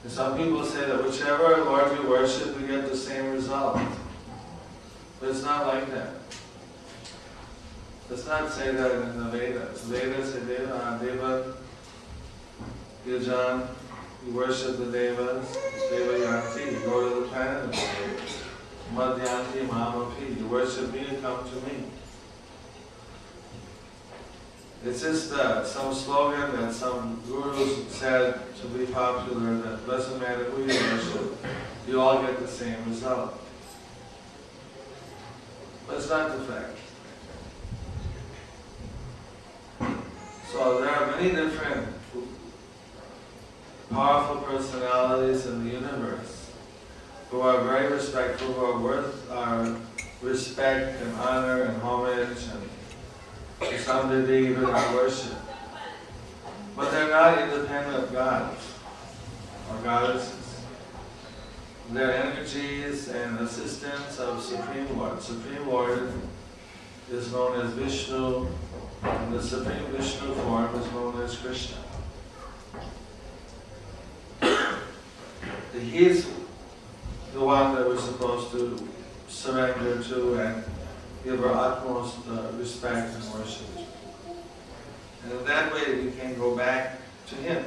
And 0.03 0.11
some 0.11 0.37
people 0.37 0.63
say 0.63 0.85
that 0.85 1.03
whichever 1.03 1.65
Lord 1.65 1.97
you 1.97 2.09
worship, 2.09 2.57
you 2.57 2.67
get 2.67 2.89
the 2.89 2.95
same 2.95 3.33
result. 3.33 3.81
But 5.19 5.29
it's 5.29 5.43
not 5.43 5.67
like 5.67 5.91
that. 5.91 6.13
Does 8.07 8.25
not 8.25 8.51
say 8.53 8.71
that 8.71 8.91
in 8.91 9.17
the 9.17 9.29
Vedas. 9.31 9.81
Vedas 9.81 10.33
say 10.33 10.39
Deva, 10.41 10.99
Deva, 11.01 11.55
Yajan, 13.05 13.67
you 14.25 14.33
worship 14.33 14.77
the 14.77 14.85
Devas, 14.85 15.55
Deva 15.91 16.13
Yanti, 16.13 16.71
you 16.71 16.79
go 16.79 17.07
to 17.07 17.21
the 17.21 17.27
planet 17.27 17.65
of 17.65 17.71
the 17.71 17.77
Devas. 17.77 18.41
Madhyanti 18.93 19.67
Mamapi, 19.67 20.39
you 20.39 20.47
worship 20.47 20.91
me, 20.91 21.01
you 21.01 21.17
come 21.21 21.47
to 21.47 21.55
me. 21.67 21.85
It's 24.83 25.01
just 25.01 25.33
uh, 25.33 25.63
some 25.63 25.93
slogan 25.93 26.55
that 26.55 26.73
some 26.73 27.21
gurus 27.27 27.87
said 27.91 28.39
to 28.61 28.67
be 28.67 28.85
popular 28.85 29.57
that 29.57 29.85
doesn't 29.87 30.19
matter 30.19 30.45
who 30.45 30.61
you 30.61 30.67
worship, 30.67 31.45
you 31.87 32.01
all 32.01 32.21
get 32.21 32.39
the 32.39 32.47
same 32.47 32.77
result. 32.87 33.39
But 35.87 35.97
it's 35.97 36.09
not 36.09 36.37
the 36.37 36.43
fact. 36.43 36.77
So 40.51 40.81
there 40.81 40.89
are 40.89 41.17
many 41.17 41.31
different 41.31 41.87
powerful 43.89 44.41
personalities 44.41 45.45
in 45.45 45.65
the 45.65 45.71
universe 45.71 46.51
who 47.29 47.41
are 47.41 47.63
very 47.63 47.91
respectful, 47.91 48.53
who 48.53 48.65
are 48.65 48.79
worth 48.79 49.31
our 49.31 49.75
respect 50.21 51.01
and 51.01 51.13
honor 51.15 51.63
and 51.63 51.81
homage 51.81 52.37
and 52.51 53.69
to 53.69 53.79
some 53.79 54.09
degree 54.09 54.49
even 54.49 54.65
our 54.65 54.95
worship. 54.95 55.37
But 56.75 56.91
they're 56.91 57.09
not 57.09 57.37
independent 57.39 58.03
of 58.03 58.11
gods 58.11 58.73
or 59.69 59.77
goddesses. 59.83 60.61
They're 61.91 62.11
energies 62.11 63.09
and 63.09 63.39
assistants 63.39 64.19
of 64.19 64.41
Supreme 64.41 64.97
Lord. 64.97 65.21
Supreme 65.21 65.67
Lord 65.67 66.11
is 67.11 67.31
known 67.31 67.61
as 67.61 67.71
Vishnu, 67.73 68.47
and 69.03 69.33
the 69.33 69.41
Supreme 69.41 69.85
Vishnu 69.91 70.33
form 70.33 70.75
is 70.75 70.91
known 70.91 71.21
as 71.21 71.37
Krishna. 71.37 71.77
He's 75.73 76.27
the 77.33 77.41
one 77.41 77.75
that 77.75 77.87
we're 77.87 77.99
supposed 77.99 78.51
to 78.51 78.87
surrender 79.27 80.01
to 80.01 80.35
and 80.35 80.63
give 81.23 81.43
our 81.43 81.53
utmost 81.53 82.17
uh, 82.29 82.51
respect 82.57 83.13
and 83.15 83.33
worship. 83.33 83.67
And 85.23 85.33
in 85.33 85.45
that 85.45 85.73
way 85.73 86.05
we 86.05 86.11
can 86.11 86.35
go 86.37 86.55
back 86.55 86.99
to 87.27 87.35
Him. 87.35 87.65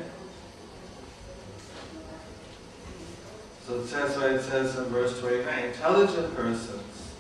So 3.66 3.82
that's 3.82 4.16
why 4.16 4.28
it 4.28 4.42
says 4.42 4.76
in 4.78 4.84
verse 4.84 5.20
29, 5.20 5.64
intelligent 5.64 6.34
persons 6.34 7.14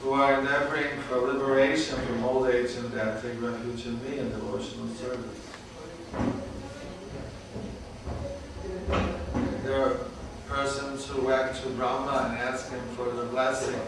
who 0.00 0.12
are 0.12 0.38
endeavoring 0.38 1.00
for 1.08 1.16
liberation 1.16 1.98
from 1.98 2.24
old 2.24 2.48
age 2.48 2.70
and 2.76 2.92
death 2.92 3.22
take 3.22 3.40
refuge 3.40 3.86
in 3.86 4.00
me 4.04 4.18
in 4.18 4.28
devotional 4.28 4.86
service. 4.88 5.40
Persons 10.48 11.06
who 11.06 11.22
went 11.26 11.56
to 11.56 11.68
Brahma 11.70 12.28
and 12.30 12.38
asked 12.38 12.70
him 12.70 12.80
for 12.96 13.10
the 13.10 13.24
blessing 13.24 13.80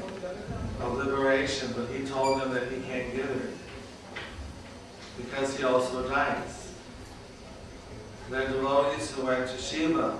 of 0.81 0.95
liberation, 0.95 1.73
but 1.77 1.89
he 1.89 2.05
told 2.05 2.41
them 2.41 2.53
that 2.55 2.73
he 2.73 2.81
can't 2.81 3.15
give 3.15 3.31
it 3.31 3.57
because 5.17 5.57
he 5.57 5.65
also 5.65 6.09
dies. 6.09 6.73
There 8.31 8.43
are 8.43 8.49
devotees 8.49 9.13
who 9.13 9.27
went 9.27 9.49
to 9.49 9.59
Shiva 9.59 10.19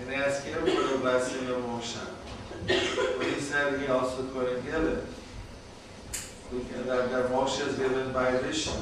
and 0.00 0.14
asked 0.14 0.46
him 0.46 0.64
for 0.64 0.82
the 0.94 0.98
blessing 0.98 1.46
of 1.48 1.62
moksha. 1.64 2.06
But 2.66 3.26
he 3.26 3.40
said 3.40 3.78
he 3.80 3.88
also 3.88 4.24
couldn't 4.28 4.64
give 4.64 4.84
it. 4.84 5.04
That, 6.86 7.10
that 7.10 7.30
moksha 7.30 7.68
is 7.68 7.76
given 7.76 8.12
by 8.12 8.36
Vishnu. 8.38 8.80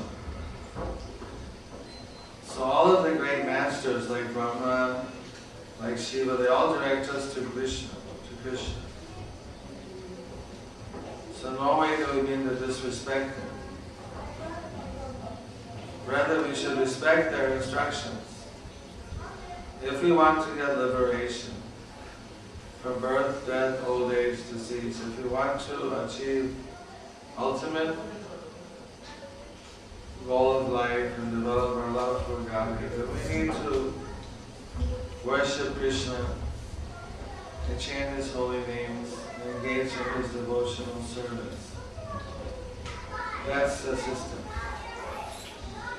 So 2.44 2.62
all 2.62 2.96
of 2.96 3.04
the 3.04 3.16
great 3.16 3.44
masters 3.46 4.08
like 4.10 4.32
Brahma, 4.32 5.06
like 5.80 5.98
Shiva, 5.98 6.36
they 6.36 6.48
all 6.48 6.74
direct 6.74 7.08
us 7.08 7.34
to 7.34 7.40
Krishna, 7.40 7.88
to 7.88 8.48
Krishna. 8.48 8.74
So 11.34 11.54
no 11.54 11.80
way 11.80 11.96
do 11.96 12.06
we 12.14 12.28
mean 12.28 12.48
to 12.48 12.54
disrespect 12.54 13.34
them. 13.36 13.46
Rather, 16.06 16.46
we 16.46 16.54
should 16.54 16.78
respect 16.78 17.30
their 17.32 17.54
instructions. 17.54 18.46
If 19.82 20.02
we 20.02 20.12
want 20.12 20.46
to 20.46 20.54
get 20.56 20.76
liberation 20.76 21.54
from 22.82 23.00
birth, 23.00 23.46
death, 23.46 23.86
old 23.86 24.12
age, 24.12 24.38
disease, 24.50 25.00
if 25.00 25.22
we 25.22 25.28
want 25.30 25.60
to 25.60 26.04
achieve 26.04 26.54
ultimate 27.38 27.96
goal 30.26 30.58
of 30.58 30.68
life 30.68 31.18
and 31.18 31.30
develop 31.30 31.76
our 31.76 31.90
love 31.92 32.26
for 32.26 32.40
God, 32.50 32.78
we 32.82 33.38
need 33.38 33.52
to 33.52 33.94
worship 35.24 35.74
Krishna 35.76 36.26
and 37.68 37.80
chant 37.80 38.16
His 38.16 38.32
holy 38.32 38.60
names 38.66 39.14
and 39.42 39.56
engage 39.56 39.92
in 39.92 40.22
His 40.22 40.32
devotional 40.32 41.02
service. 41.02 41.72
That's 43.46 43.82
the 43.82 43.96
system. 43.96 44.38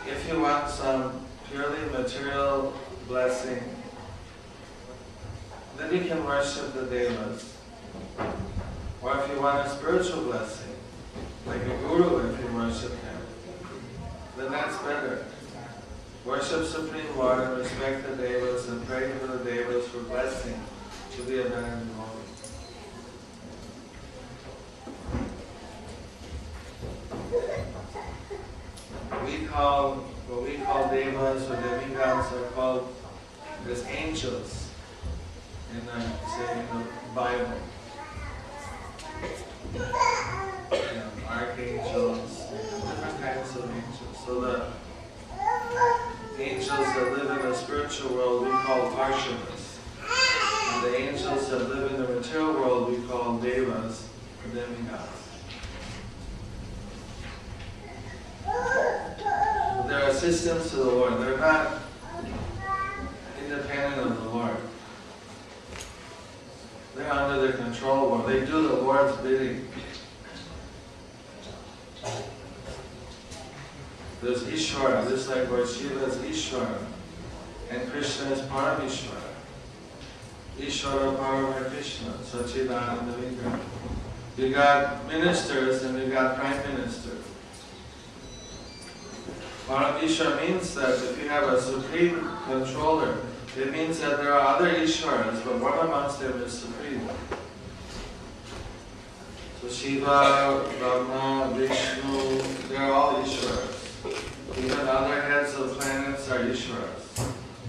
If 0.07 0.27
you 0.27 0.39
want 0.39 0.69
some 0.69 1.25
purely 1.49 1.85
material 1.91 2.73
blessing, 3.07 3.63
then 5.77 5.93
you 5.93 6.05
can 6.09 6.23
worship 6.25 6.73
the 6.73 6.83
devas. 6.83 7.53
Or 9.01 9.17
if 9.17 9.29
you 9.31 9.41
want 9.41 9.65
a 9.65 9.69
spiritual 9.69 10.23
blessing, 10.25 10.75
like 11.45 11.61
a 11.61 11.77
guru 11.87 12.29
if 12.29 12.39
you 12.39 12.55
worship 12.55 12.91
him, 12.91 13.21
then 14.37 14.51
that's 14.51 14.77
better. 14.79 15.25
Worship 16.23 16.65
Supreme 16.65 17.17
Lord 17.17 17.57
respect 17.57 18.07
the 18.07 18.15
devas 18.15 18.69
and 18.69 18.85
pray 18.87 19.11
to 19.11 19.27
the 19.27 19.43
devas 19.43 19.87
for 19.87 20.01
blessing 20.03 20.59
to 21.15 21.23
be 21.23 21.39
a 21.39 21.45
better 21.45 21.61
devotee. 21.61 22.21
We 29.25 29.47
call, 29.47 29.95
what 30.27 30.43
we 30.43 30.57
call 30.57 30.89
devas 30.89 31.49
or 31.49 31.55
demigods 31.55 32.31
are 32.33 32.43
called 32.53 32.93
as 33.67 33.83
angels 33.87 34.69
in 35.73 35.85
the, 35.87 36.01
say, 36.01 36.59
in 36.59 36.65
the 36.77 36.85
Bible. 37.15 37.57
Know, 39.73 41.09
archangels, 41.27 42.43
different 42.51 43.21
kinds 43.21 43.55
of 43.55 43.63
angels. 43.71 44.17
So 44.25 44.41
the 44.41 44.67
angels 46.39 46.69
that 46.69 47.11
live 47.13 47.29
in 47.29 47.47
the 47.47 47.55
spiritual 47.71 48.15
world 48.15 48.41
we 48.43 48.51
call 48.51 48.91
Parshadas. 48.91 49.77
And 50.73 50.83
the 50.83 50.97
angels 50.97 51.49
that 51.49 51.69
live 51.69 51.89
in 51.93 52.01
the 52.01 52.09
material 52.09 52.51
world 52.51 52.91
we 52.91 53.07
call 53.07 53.37
Devas, 53.37 54.09
or 54.43 54.53
demigods. 54.53 55.29
They're 59.87 60.09
assistants 60.09 60.71
to 60.71 60.75
the 60.75 60.83
Lord. 60.83 61.21
They're 61.21 61.37
not 61.37 61.83
independent 63.41 64.11
of 64.11 64.21
the 64.21 64.29
Lord. 64.31 64.57
They're 66.93 67.09
under 67.09 67.47
the 67.47 67.53
control 67.53 68.15
of 68.15 68.27
They 68.27 68.41
do 68.41 68.67
the 68.67 68.75
Lord's 68.81 69.15
bidding. 69.21 69.65
There's 74.21 74.43
Ishvara, 74.43 75.07
just 75.07 75.29
like 75.29 75.49
Lord 75.49 75.69
Shiva 75.69 76.03
is 76.03 76.17
Ishvara, 76.17 76.90
and 77.71 77.89
Krishna 77.89 78.31
is 78.31 78.41
Paramishvara. 78.41 79.21
Ishvara 80.59 81.17
Parama 81.17 81.69
Krishna, 81.71 82.11
Sachidananda 82.23 83.13
Vigraha. 83.13 83.59
You 84.37 84.53
got 84.53 85.07
ministers 85.07 85.83
and 85.83 85.97
you 85.97 86.07
got 86.07 86.37
prime 86.37 86.57
minister. 86.75 87.11
Paramishvara 89.67 90.47
means 90.47 90.75
that 90.75 90.95
if 90.95 91.21
you 91.21 91.29
have 91.29 91.47
a 91.47 91.61
supreme 91.61 92.29
controller, 92.45 93.17
it 93.57 93.71
means 93.71 93.99
that 94.01 94.17
there 94.17 94.33
are 94.33 94.55
other 94.55 94.69
Ishwaras, 94.73 95.43
but 95.45 95.59
one 95.59 95.79
amongst 95.79 96.19
them 96.19 96.41
is 96.41 96.51
supreme. 96.51 97.07
So 99.61 99.69
Shiva, 99.69 100.69
Brahma, 100.79 101.53
Vishnu, 101.55 102.41
they're 102.67 102.91
all 102.91 103.13
Ishwaras. 103.23 103.77
Even 104.57 104.87
other 104.87 105.21
heads 105.21 105.53
of 105.55 105.79
planets 105.79 106.29
are 106.29 106.39
Ishwaras. 106.39 107.00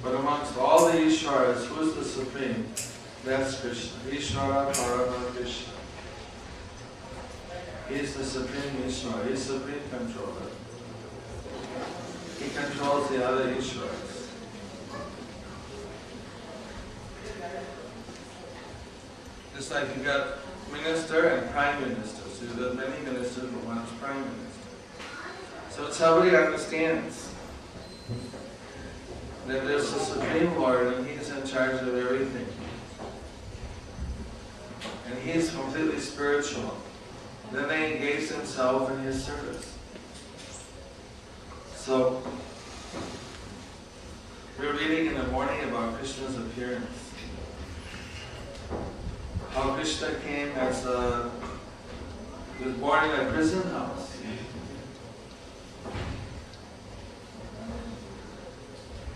But 0.02 0.16
amongst 0.16 0.58
all 0.58 0.86
the 0.86 0.98
Ishwaras, 0.98 1.64
who's 1.66 1.94
the 1.94 2.04
supreme? 2.04 2.66
That's 3.24 3.60
Krishna. 3.60 4.00
Ishvara 4.10 4.72
Parama 4.74 5.34
Krishna. 5.34 5.72
He's 7.88 8.16
the 8.16 8.24
supreme 8.24 8.82
Ishvara. 8.82 9.28
He's 9.28 9.42
supreme 9.42 9.80
controller. 9.90 10.50
He 12.40 12.50
controls 12.50 13.08
the 13.10 13.24
other 13.24 13.54
Ishwaras. 13.54 14.26
Just 19.54 19.70
like 19.70 19.96
you 19.96 20.02
got 20.02 20.38
minister 20.72 21.28
and 21.28 21.50
prime 21.52 21.80
minister. 21.80 22.22
So 22.28 22.44
you 22.44 22.68
got 22.68 22.74
many 22.74 23.04
ministers, 23.04 23.44
but 23.44 23.64
one 23.64 23.78
is 23.78 23.90
prime 24.00 24.16
minister. 24.16 24.62
So 25.70 25.86
it's 25.86 25.96
somebody 25.96 26.34
understands 26.34 27.31
that 29.46 29.66
there's 29.66 29.92
a 29.92 29.98
Supreme 29.98 30.54
Lord 30.56 30.94
and 30.94 31.06
He's 31.06 31.30
in 31.30 31.46
charge 31.46 31.74
of 31.74 31.96
everything. 31.96 32.46
And 35.06 35.18
He's 35.18 35.50
completely 35.50 35.98
spiritual. 35.98 36.76
Then 37.50 37.68
they 37.68 37.94
engage 37.94 38.28
themselves 38.28 38.90
in 38.92 39.00
His 39.00 39.24
service. 39.24 39.76
So, 41.74 42.22
we're 44.58 44.74
reading 44.74 45.06
in 45.06 45.14
the 45.14 45.26
morning 45.28 45.60
about 45.64 45.94
Krishna's 45.94 46.36
appearance. 46.38 46.86
How 49.50 49.74
Krishna 49.74 50.14
came 50.24 50.52
as 50.52 50.86
a, 50.86 51.30
was 52.64 52.74
born 52.74 53.10
in 53.10 53.26
a 53.26 53.30
prison 53.32 53.62
house. 53.70 54.12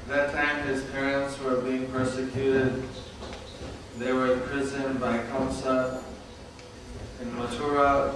That 0.08 0.32
time 0.32 0.66
his 0.68 0.84
parents 0.84 1.38
were 1.40 1.60
being 1.62 1.86
persecuted. 1.88 2.82
They 3.98 4.12
were 4.12 4.34
imprisoned 4.34 5.00
by 5.00 5.18
Kamsa 5.18 6.02
in 7.20 7.30
Mathura. 7.32 8.14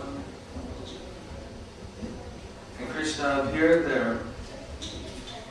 And 2.79 2.89
Krishna 2.91 3.45
appeared 3.49 3.87
there, 3.87 4.21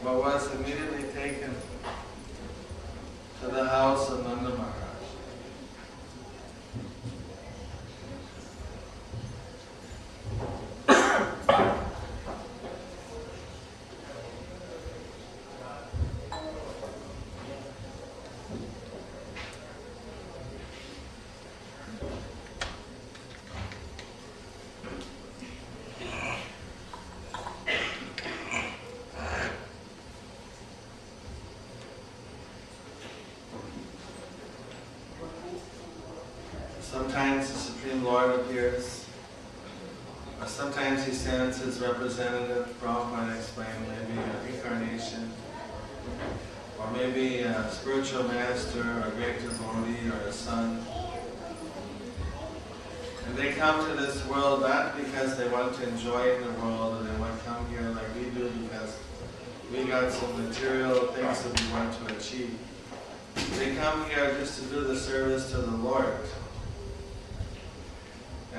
but 0.03 0.16
was 0.16 0.53
immediately 0.56 1.03
taken 1.14 1.53
to 3.41 3.48
the 3.48 3.68
house 3.68 4.10
of 4.10 4.24
Nanda 4.26 4.52
Maharaj. 10.88 11.80
Sometimes 36.99 37.49
the 37.49 37.57
Supreme 37.57 38.03
Lord 38.03 38.30
appears, 38.41 39.05
or 40.41 40.47
sometimes 40.47 41.05
he 41.05 41.13
sends 41.13 41.57
his 41.61 41.80
representative, 41.80 42.76
Prabhupada 42.81 43.38
explained, 43.38 43.88
maybe 43.88 44.19
a 44.19 44.53
incarnation, 44.53 45.31
or 46.77 46.91
maybe 46.91 47.39
a 47.39 47.71
spiritual 47.71 48.23
master, 48.23 48.81
or 48.81 49.07
a 49.07 49.11
great 49.11 49.39
devotee, 49.39 50.09
or 50.09 50.27
a 50.27 50.34
son. 50.34 50.85
And 53.27 53.38
they 53.38 53.53
come 53.53 53.89
to 53.89 53.95
this 53.95 54.27
world 54.27 54.59
not 54.59 54.97
because 54.97 55.38
they 55.38 55.47
want 55.47 55.77
to 55.77 55.88
enjoy 55.88 56.35
in 56.35 56.43
the 56.43 56.51
world, 56.59 56.99
or 56.99 57.03
they 57.03 57.17
want 57.17 57.39
to 57.39 57.45
come 57.45 57.65
here 57.69 57.89
like 57.91 58.13
we 58.13 58.26
do 58.31 58.49
because 58.49 58.97
we 59.71 59.85
got 59.85 60.11
some 60.11 60.45
material 60.45 61.07
things 61.13 61.43
that 61.43 61.61
we 61.61 61.71
want 61.71 62.07
to 62.07 62.17
achieve. 62.17 62.59
They 63.57 63.73
come 63.76 64.03
here 64.09 64.35
just 64.38 64.61
to 64.61 64.65
do 64.67 64.81
the 64.81 64.99
service 64.99 65.49
to 65.51 65.59
the 65.59 65.77
Lord 65.77 66.19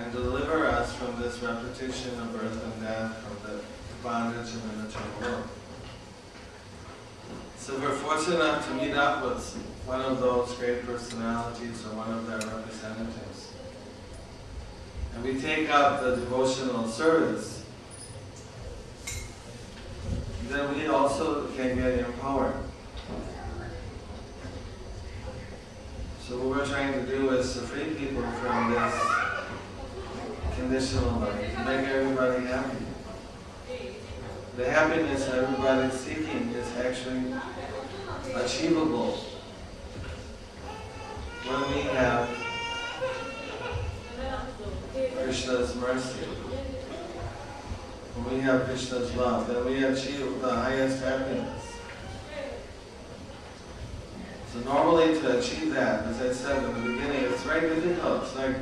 and 0.00 0.12
deliver 0.12 0.66
us 0.66 0.94
from 0.94 1.20
this 1.20 1.40
repetition 1.42 2.18
of 2.20 2.32
birth 2.32 2.64
and 2.64 2.82
death, 2.82 3.16
from 3.18 3.50
the 3.50 3.60
bondage 4.02 4.54
of 4.54 4.62
the 4.62 4.82
material 4.82 5.10
world. 5.20 5.48
So 7.58 7.78
we're 7.78 7.90
fortunate 7.90 8.36
enough 8.36 8.66
to 8.68 8.74
meet 8.74 8.94
up 8.94 9.22
with 9.22 9.54
one 9.84 10.00
of 10.00 10.20
those 10.20 10.54
great 10.54 10.86
personalities 10.86 11.84
or 11.84 11.94
one 11.94 12.10
of 12.10 12.26
their 12.26 12.38
representatives. 12.38 13.52
And 15.14 15.22
we 15.22 15.38
take 15.38 15.68
up 15.68 16.02
the 16.02 16.16
devotional 16.16 16.88
service. 16.88 17.62
Then 20.48 20.74
we 20.76 20.86
also 20.86 21.48
can 21.48 21.76
get 21.76 21.98
empowered. 21.98 22.56
So 26.26 26.38
what 26.38 26.58
we're 26.58 26.66
trying 26.66 26.94
to 26.94 27.06
do 27.06 27.30
is 27.30 27.52
to 27.52 27.60
free 27.60 27.94
people 27.94 28.22
from 28.22 28.70
this 28.70 29.19
conditional 30.60 31.20
life, 31.20 31.54
to 31.54 31.64
make 31.64 31.88
everybody 31.88 32.44
happy. 32.44 32.84
The 34.56 34.70
happiness 34.70 35.28
everybody's 35.28 35.98
seeking 35.98 36.50
is 36.50 36.76
actually 36.76 37.34
achievable 38.34 39.12
when 41.46 41.74
we 41.74 41.82
have 41.96 42.28
Krishna's 45.22 45.74
mercy. 45.76 46.26
When 48.14 48.34
we 48.36 48.40
have 48.42 48.64
Krishna's 48.64 49.14
love, 49.14 49.48
then 49.48 49.64
we 49.64 49.82
achieve 49.84 50.42
the 50.42 50.50
highest 50.50 51.02
happiness. 51.02 51.64
So 54.52 54.60
normally 54.60 55.18
to 55.20 55.38
achieve 55.38 55.72
that, 55.74 56.04
as 56.06 56.20
I 56.20 56.32
said 56.32 56.64
in 56.64 56.74
the 56.74 56.90
beginning, 56.90 57.24
it's 57.32 57.42
very 57.44 57.74
difficult. 57.74 58.24
It's 58.24 58.36
like 58.36 58.56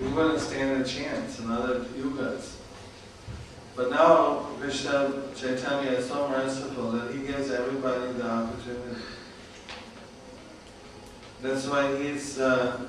we 0.00 0.08
wouldn't 0.08 0.40
stand 0.40 0.82
a 0.82 0.88
chance 0.88 1.38
in 1.38 1.50
other 1.50 1.80
yugas. 1.80 2.56
But 3.76 3.90
now 3.90 4.46
Krishna 4.60 5.22
Chaitanya 5.36 5.90
is 5.92 6.08
so 6.08 6.28
merciful 6.28 6.92
that 6.92 7.12
he 7.12 7.26
gives 7.26 7.50
everybody 7.50 8.12
the 8.12 8.26
opportunity. 8.28 9.00
That's 11.42 11.66
why 11.66 11.96
he's 11.96 12.38
uh, 12.38 12.80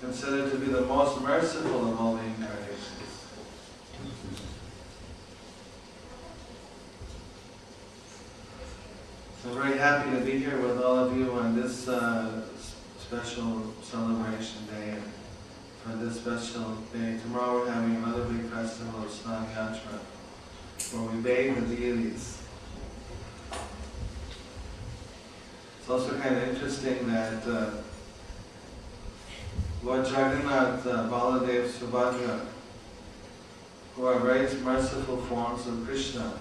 considered 0.00 0.50
to 0.50 0.58
be 0.58 0.66
the 0.66 0.82
most 0.82 1.20
merciful 1.20 1.92
of 1.92 2.00
all 2.00 2.16
the 2.16 2.24
incarnations. 2.24 2.80
So 9.42 9.50
I'm 9.50 9.56
very 9.56 9.78
happy 9.78 10.10
to 10.10 10.24
be 10.24 10.38
here 10.38 10.60
with 10.60 10.82
all 10.82 10.98
of 10.98 11.16
you 11.16 11.30
on 11.32 11.54
this 11.54 11.86
uh, 11.86 12.42
special 13.06 13.74
celebration 13.82 14.64
day 14.66 14.94
for 15.82 15.94
this 15.96 16.16
special 16.16 16.74
day. 16.90 17.18
Tomorrow 17.22 17.60
we're 17.60 17.70
having 17.70 17.96
another 17.96 18.24
big 18.24 18.46
festival 18.46 19.02
of 19.02 19.10
Snan 19.10 19.44
Yatra 19.52 19.98
where 20.92 21.10
we 21.10 21.20
bathe 21.20 21.68
the 21.68 21.76
deities. 21.76 22.40
It's 25.78 25.90
also 25.90 26.18
kind 26.18 26.34
of 26.34 26.48
interesting 26.48 27.06
that 27.08 27.46
uh, 27.46 27.70
Lord 29.82 30.06
Jagannath, 30.06 30.86
uh, 30.86 31.10
Baladev, 31.10 31.68
Subhadra, 31.68 32.46
who 33.96 34.06
are 34.06 34.18
very 34.20 34.50
merciful 34.62 35.18
forms 35.18 35.66
of 35.66 35.84
Krishna 35.86 36.32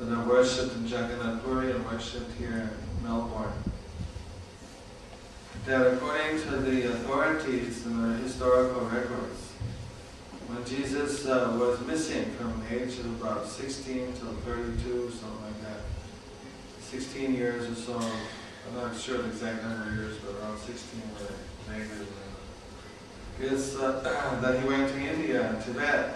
that 0.00 0.10
are 0.10 0.26
worshipped 0.26 0.74
in 0.74 0.86
Jagannath 0.86 1.44
Puri 1.44 1.72
and 1.72 1.84
worshipped 1.84 2.32
here 2.38 2.70
in 2.70 3.04
Melbourne 3.04 3.71
that 5.66 5.94
according 5.94 6.40
to 6.42 6.56
the 6.56 6.92
authorities 6.92 7.86
in 7.86 8.02
the 8.02 8.18
historical 8.18 8.82
records, 8.86 9.50
when 10.48 10.64
Jesus 10.64 11.24
uh, 11.26 11.56
was 11.58 11.80
missing 11.86 12.24
from 12.32 12.60
the 12.60 12.82
age 12.82 12.98
of 12.98 13.22
about 13.22 13.46
16 13.46 14.12
till 14.14 14.32
32, 14.44 15.10
something 15.10 15.42
like 15.42 15.62
that, 15.62 15.80
16 16.80 17.34
years 17.34 17.70
or 17.70 17.74
so, 17.80 17.94
I'm 17.94 18.74
not 18.76 18.96
sure 18.96 19.18
the 19.18 19.28
exact 19.28 19.62
number 19.62 19.88
of 19.88 19.94
years, 19.94 20.18
but 20.18 20.42
around 20.42 20.58
16 20.58 21.00
were 21.14 21.72
negative. 21.72 22.08
Is 23.40 23.76
uh, 23.76 24.38
that 24.42 24.60
he 24.60 24.68
went 24.68 24.88
to 24.92 24.98
India 25.00 25.48
and 25.48 25.64
Tibet, 25.64 26.14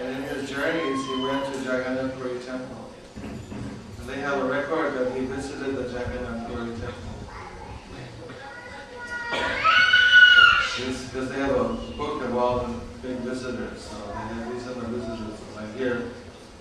and 0.00 0.08
in 0.08 0.22
his 0.22 0.48
journeys 0.48 1.06
he 1.06 1.22
went 1.22 1.44
to 1.52 1.58
Jagannath 1.60 2.18
Puri 2.18 2.40
Temple. 2.40 2.90
And 3.22 4.08
they 4.08 4.20
have 4.20 4.38
a 4.38 4.44
record 4.44 4.94
that 4.94 5.16
he 5.16 5.24
visited 5.26 5.76
the 5.76 5.82
Jagannath 5.82 6.48
Puri 6.48 6.70
Temple. 6.80 7.13
Because 10.76 11.28
they 11.28 11.36
have 11.36 11.56
a 11.56 11.74
book 11.96 12.22
of 12.22 12.36
all 12.36 12.58
the 12.60 12.74
big 13.00 13.18
visitors, 13.18 13.80
so 13.80 13.96
they 14.08 14.14
have, 14.14 14.52
these 14.52 14.64
the 14.64 14.74
visitors, 14.74 15.38
like 15.54 15.76
here, 15.76 16.10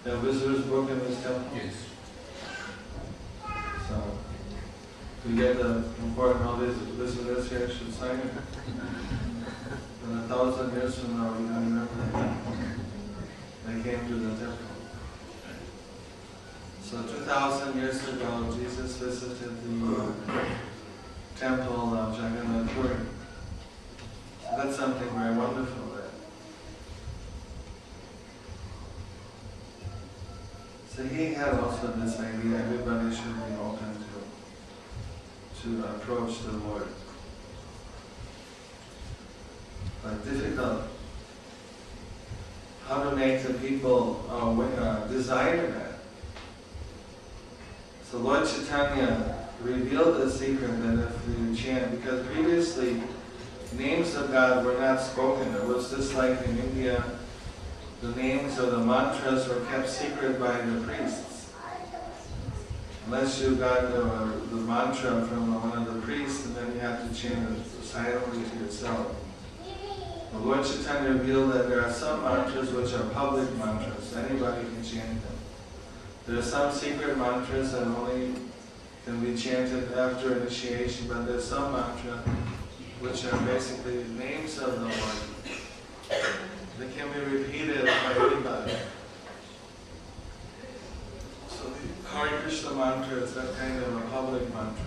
they 0.03 0.11
have 0.11 0.19
visitors 0.19 0.65
book 0.65 0.90
in 0.90 0.99
this 0.99 1.22
temple. 1.23 1.49
Yes. 1.56 1.73
So, 3.88 3.95
we 5.27 5.35
get 5.35 5.57
the 5.57 5.84
important, 6.03 6.45
all 6.45 6.57
these 6.57 6.76
visitors 6.76 7.49
here 7.49 7.69
should 7.69 7.94
sign 7.94 8.19
it. 8.19 8.31
And 10.03 10.19
a 10.19 10.22
thousand 10.27 10.73
years 10.73 10.99
from 10.99 11.18
now, 11.18 11.31
we 11.31 11.48
don't 11.48 11.64
remember 11.64 11.95
that. 12.11 12.38
They 13.65 13.90
came 13.90 14.07
to 14.07 14.15
the 14.15 14.35
temple. 14.35 14.57
So 16.84 17.02
two 17.03 17.23
thousand 17.23 17.80
years 17.80 18.07
ago, 18.07 18.56
Jesus 18.56 18.98
visited 18.98 19.64
the 19.64 20.14
temple 21.35 21.95
of 21.95 22.14
Jagannath 22.14 22.69
Puri. 22.76 22.98
So 24.53 24.63
that's 24.63 24.77
something 24.77 25.09
very 25.09 25.35
wonderful 25.35 25.95
there. 25.95 26.11
So 30.89 31.03
he 31.05 31.34
had 31.34 31.55
also 31.55 31.88
this 31.88 32.19
idea, 32.19 32.59
everybody 32.59 33.15
should 33.15 33.35
be 33.35 33.55
open 33.59 33.97
to, 35.63 35.81
to 35.81 35.85
approach 35.88 36.43
the 36.43 36.51
Lord. 36.51 36.88
But 40.03 40.23
difficult, 40.23 40.84
how 42.88 43.09
to 43.09 43.15
make 43.15 43.41
the 43.41 43.55
people 43.55 44.23
uh, 44.30 44.51
uh, 44.61 45.07
desire 45.07 45.65
that. 45.71 45.93
So 48.03 48.19
Lord 48.19 48.47
Chaitanya 48.47 49.47
revealed 49.63 50.17
the 50.17 50.30
secret 50.30 50.80
that 50.84 51.07
if 51.07 51.39
you 51.39 51.55
chant, 51.55 51.89
because 51.99 52.23
previously 52.27 53.01
names 53.76 54.16
of 54.16 54.32
God 54.32 54.66
were 54.66 54.78
not 54.78 55.00
spoken. 55.02 55.54
It 55.56 55.66
was 55.66 55.91
just 55.91 56.16
like 56.16 56.41
in 56.45 56.58
India, 56.58 57.04
the 58.02 58.10
names 58.16 58.60
of 58.60 58.72
the 58.72 58.80
mantras 58.80 59.48
were 59.48 59.64
kept 59.66 59.90
secret 59.90 60.40
by 60.40 60.62
the 60.62 60.82
priests. 60.82 61.52
Unless 63.06 63.41
you 63.41 63.56
got 63.56 63.91
the, 63.91 64.02
the 64.50 64.62
mantra 64.62 65.26
from 65.26 65.54
one 65.62 65.78
of 65.78 65.94
the 65.94 66.02
priests, 66.02 66.45
and 66.45 66.56
then 66.56 66.74
you 66.74 66.80
have 66.80 67.08
to 67.08 67.16
chant 67.16 67.58
it 67.58 67.84
silently 67.84 68.44
to 68.44 68.64
yourself. 68.64 69.16
The 70.32 70.40
Lord 70.40 70.66
Chaitanya 70.66 71.12
revealed 71.12 71.54
that 71.54 71.70
there 71.70 71.86
are 71.86 71.91
some 71.91 72.24
mantras 72.24 72.72
which 72.72 72.94
are 72.94 73.08
public 73.10 73.54
mantras. 73.58 74.16
Anybody 74.16 74.64
can 74.64 74.84
chant 74.84 75.22
them. 75.22 75.38
There 76.26 76.40
are 76.40 76.41
some 76.41 76.72
secret 76.72 77.18
mantras 77.18 77.74
that 77.74 77.86
only 77.86 78.34
can 79.06 79.20
be 79.20 79.38
chanted 79.38 79.94
after 79.94 80.38
initiation, 80.38 81.08
but 81.08 81.28
there's 81.28 81.45
some 81.45 81.74
mantra 81.74 82.24
which 83.03 83.25
are 83.25 83.38
basically 83.41 84.05
names 84.17 84.57
of 84.59 84.80
the 84.80 84.85
Lord. 84.85 84.93
They 86.80 86.88
can 86.95 87.11
be 87.11 87.38
repeated 87.38 87.84
by 87.84 88.13
anybody. 88.15 88.77
So 91.49 91.65
the 91.65 92.07
Hare 92.07 92.39
Krishna 92.39 92.71
mantra 92.71 93.17
is 93.17 93.34
that 93.34 93.57
kind 93.57 93.84
of 93.84 93.97
a 93.97 94.01
public 94.07 94.43
mantra. 94.53 94.85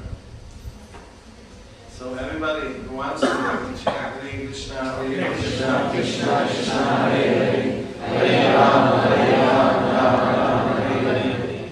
So 1.91 2.15
everybody 2.15 2.73
who 2.73 2.97
wants 2.97 3.21
to 3.21 3.27
can 3.27 3.77
chant 3.77 4.23
Hare 4.23 4.47
Krishna, 4.47 4.83
Hare 4.83 5.35
Krishna, 5.35 5.91
Krishna 5.93 6.49
Krishna, 6.49 6.73
Hare 6.73 7.35
Hare, 7.35 7.85
Hare 7.99 8.57
Rama, 8.57 9.03
Hare 9.03 9.47
Rama, 9.47 9.93
Rama 9.93 10.33
Rama, 10.33 10.81
Hare 10.81 11.19
Hare. 11.21 11.71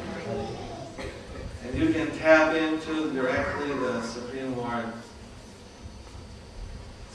And 1.65 1.75
you 1.75 1.91
can 1.95 2.11
tap 2.19 2.55
into 2.55 3.15
directly 3.15 3.69
the 3.69 4.03
Supreme 4.03 4.55
Lord. 4.59 4.93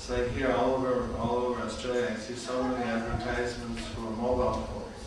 Like 0.09 0.31
here 0.31 0.51
all 0.51 0.73
over 0.73 1.07
all 1.19 1.37
over 1.37 1.61
Australia, 1.61 2.09
I 2.11 2.19
see 2.19 2.33
so 2.33 2.63
many 2.63 2.83
advertisements 2.83 3.85
for 3.89 4.01
mobile 4.01 4.53
phones 4.53 5.05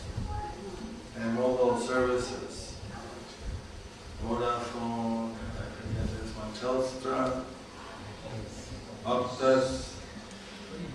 and 1.19 1.35
mobile 1.35 1.77
services. 1.81 2.77
Vodafone, 4.25 5.33
I 5.59 5.65
forget 5.75 6.07
this 6.07 6.31
one, 6.37 6.53
Telstra, 6.55 7.43
Optus. 9.05 9.95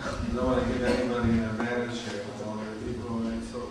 I 0.01 0.35
don't 0.35 0.45
want 0.45 0.65
to 0.65 0.73
give 0.73 0.83
anybody 0.83 1.29
an 1.31 1.43
advantage 1.43 1.99
here 2.03 2.23
with 2.23 2.47
all 2.47 2.55
the 2.55 2.89
people, 2.89 3.09
right? 3.09 3.43
So, 3.51 3.67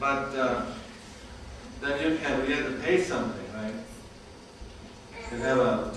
but 0.00 0.34
uh, 0.34 0.64
then 1.82 2.10
you 2.10 2.16
can, 2.16 2.48
you 2.48 2.54
have 2.56 2.66
to 2.68 2.82
pay 2.82 3.02
something, 3.02 3.52
right? 3.52 3.74
You 5.32 5.38
have 5.38 5.58
a, 5.58 5.90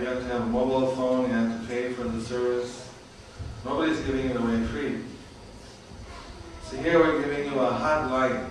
you 0.00 0.06
have 0.06 0.18
to 0.18 0.24
have 0.24 0.42
a 0.42 0.46
mobile 0.46 0.88
phone, 0.94 1.28
you 1.28 1.34
have 1.34 1.60
to 1.60 1.66
pay 1.66 1.92
for 1.92 2.04
the 2.04 2.20
service. 2.20 2.88
Nobody's 3.64 3.98
giving 4.00 4.26
it 4.30 4.36
away 4.36 4.62
free. 4.64 5.00
So 6.64 6.76
here 6.76 6.98
we're 6.98 7.20
giving 7.22 7.52
you 7.52 7.58
a 7.60 7.70
hotline. 7.70 8.48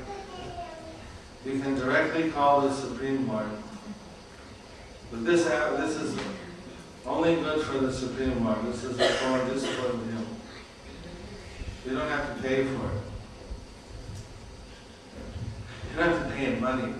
You 1.45 1.59
can 1.59 1.75
directly 1.75 2.31
call 2.31 2.61
the 2.61 2.73
Supreme 2.73 3.27
Lord. 3.27 3.49
But 5.11 5.25
this, 5.25 5.47
app- 5.47 5.77
this 5.77 5.95
is 5.95 6.17
only 7.05 7.35
good 7.35 7.61
for 7.65 7.77
the 7.77 7.93
Supreme 7.93 8.43
Lord. 8.43 8.65
This 8.65 8.83
is 8.83 8.99
a 8.99 9.07
phone 9.09 9.47
just 9.49 9.67
for 9.67 9.89
Him. 9.89 10.25
You 11.85 11.91
don't 11.91 12.09
have 12.09 12.35
to 12.35 12.41
pay 12.41 12.63
for 12.63 12.87
it. 12.87 13.01
You 15.91 15.99
don't 15.99 16.09
have 16.09 16.27
to 16.27 16.35
pay 16.35 16.53
in 16.53 16.59
money. 16.59 16.93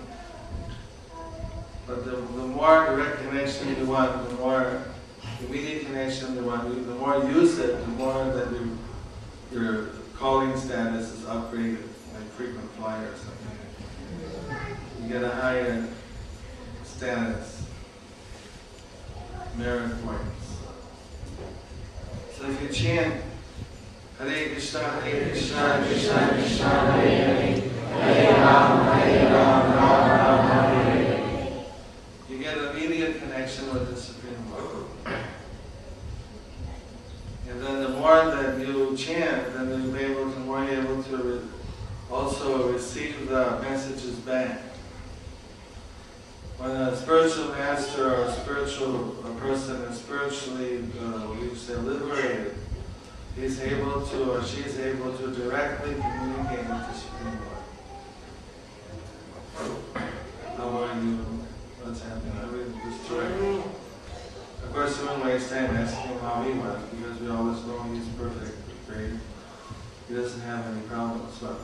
But 1.86 2.04
the, 2.04 2.10
the 2.10 2.46
more 2.48 2.86
direct 2.86 3.20
connection 3.20 3.76
you 3.76 3.86
want, 3.86 4.28
the 4.28 4.34
more 4.36 4.82
immediate 5.40 5.86
connection 5.86 6.34
you 6.34 6.42
want, 6.42 6.68
the 6.86 6.94
more 6.94 7.18
you 7.18 7.40
use 7.40 7.58
it, 7.58 7.80
the 7.80 7.86
more 7.92 8.24
that 8.24 8.50
you, 8.50 8.76
your 9.52 9.86
calling 10.16 10.56
status 10.56 11.12
is 11.12 11.20
upgraded, 11.26 11.82
like 12.14 12.24
frequent 12.36 12.68
flyer 12.72 13.06
or 13.06 13.14
something. 13.16 13.46
You 15.02 15.08
get 15.12 15.22
a 15.22 15.30
higher 15.30 15.86
status, 16.82 17.66
merit 19.56 19.92
points. 20.04 20.56
So 22.36 22.50
if 22.50 22.62
you 22.62 22.68
chant 22.68 23.22
Hare 24.18 24.48
Krishna, 24.48 24.80
Hare 24.80 25.28
Krishna, 25.28 25.84
Krishna 25.86 26.28
Krishna, 26.32 26.68
Hare 26.68 27.26
Hare, 27.26 27.60
Hare 28.00 28.32
Rama, 28.32 28.94
Hare 28.94 29.28
Hare 29.28 30.42
Hare. 30.42 30.75
Connection 33.56 33.74
with 33.74 33.94
the 33.94 34.00
Supreme 34.00 34.50
Lord. 34.50 34.84
And 37.48 37.62
then 37.62 37.82
the 37.82 37.88
more 37.90 38.24
that 38.26 38.58
you 38.58 38.94
chant, 38.96 39.54
then 39.54 39.68
you'll 39.68 39.92
be 39.92 40.00
able 40.00 40.30
to, 40.30 40.38
more 40.40 40.64
able 40.68 41.02
to 41.02 41.16
re- 41.16 41.40
also 42.10 42.70
receive 42.72 43.28
the 43.28 43.58
messages 43.62 44.16
back. 44.16 44.60
When 46.58 46.70
a 46.70 46.96
spiritual 46.96 47.48
master 47.48 48.14
or 48.14 48.24
a 48.24 48.32
spiritual 48.32 49.16
person 49.38 49.76
is 49.84 49.98
spiritually, 49.98 50.84
uh, 51.00 51.28
we 51.30 51.54
say, 51.54 51.76
liberated, 51.76 52.56
he's 53.36 53.60
able 53.60 54.02
to, 54.06 54.32
or 54.32 54.44
she's 54.44 54.78
able 54.78 55.16
to 55.16 55.28
directly 55.28 55.94
communicate 55.94 56.58
with 56.58 56.88
the 56.88 56.92
Supreme 56.92 57.38
Lord. 59.64 60.04
How 60.56 60.68
are 60.68 60.94
you? 61.00 61.18
What's 61.82 62.02
happening? 62.02 62.26
Directly. 63.08 63.45
Of 63.45 63.45
course, 64.76 65.00
we 65.00 65.06
won't 65.06 65.24
waste 65.24 65.48
time 65.48 65.74
asking 65.74 66.10
him 66.10 66.18
how 66.18 66.42
he 66.42 66.52
was, 66.52 66.82
because 66.90 67.18
we 67.18 67.30
always 67.30 67.64
know 67.64 67.82
he's 67.94 68.06
perfect, 68.08 68.58
great. 68.86 69.12
He 70.06 70.14
doesn't 70.14 70.42
have 70.42 70.66
any 70.66 70.82
problems, 70.82 71.38
but 71.40 71.56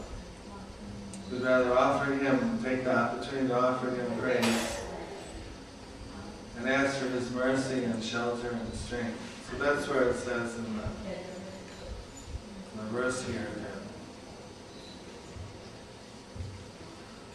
we'd 1.30 1.42
rather 1.42 1.76
offer 1.76 2.14
him, 2.14 2.58
take 2.64 2.84
the 2.84 2.96
opportunity 2.96 3.48
to 3.48 3.60
offer 3.60 3.90
him 3.90 4.18
grace 4.18 4.82
and 6.56 6.66
ask 6.66 6.96
for 6.96 7.08
his 7.08 7.30
mercy 7.32 7.84
and 7.84 8.02
shelter 8.02 8.48
and 8.48 8.74
strength. 8.74 9.18
So 9.50 9.62
that's 9.62 9.86
where 9.88 10.08
it 10.08 10.16
says 10.16 10.56
in 10.56 10.64
the, 10.78 10.84
in 12.72 12.78
the 12.78 12.84
verse 12.84 13.26
here 13.26 13.46
that 13.56 13.82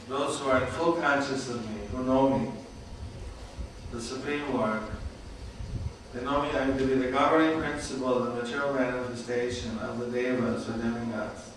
those 0.10 0.40
who 0.40 0.50
are 0.50 0.64
in 0.64 0.68
full 0.70 0.94
conscious 0.94 1.50
of 1.50 1.64
me, 1.70 1.82
who 1.92 2.04
know 2.04 2.40
me, 2.40 2.52
the 3.92 4.02
Supreme 4.02 4.56
Lord, 4.56 4.82
me 6.24 6.78
to 6.78 6.86
be 6.86 6.96
the 6.96 7.12
governing 7.12 7.60
principle, 7.60 8.24
the 8.24 8.42
material 8.42 8.74
manifestation 8.74 9.78
of 9.80 10.00
the 10.00 10.08
devas 10.08 10.68
or 10.70 10.74
demigods, 10.74 11.52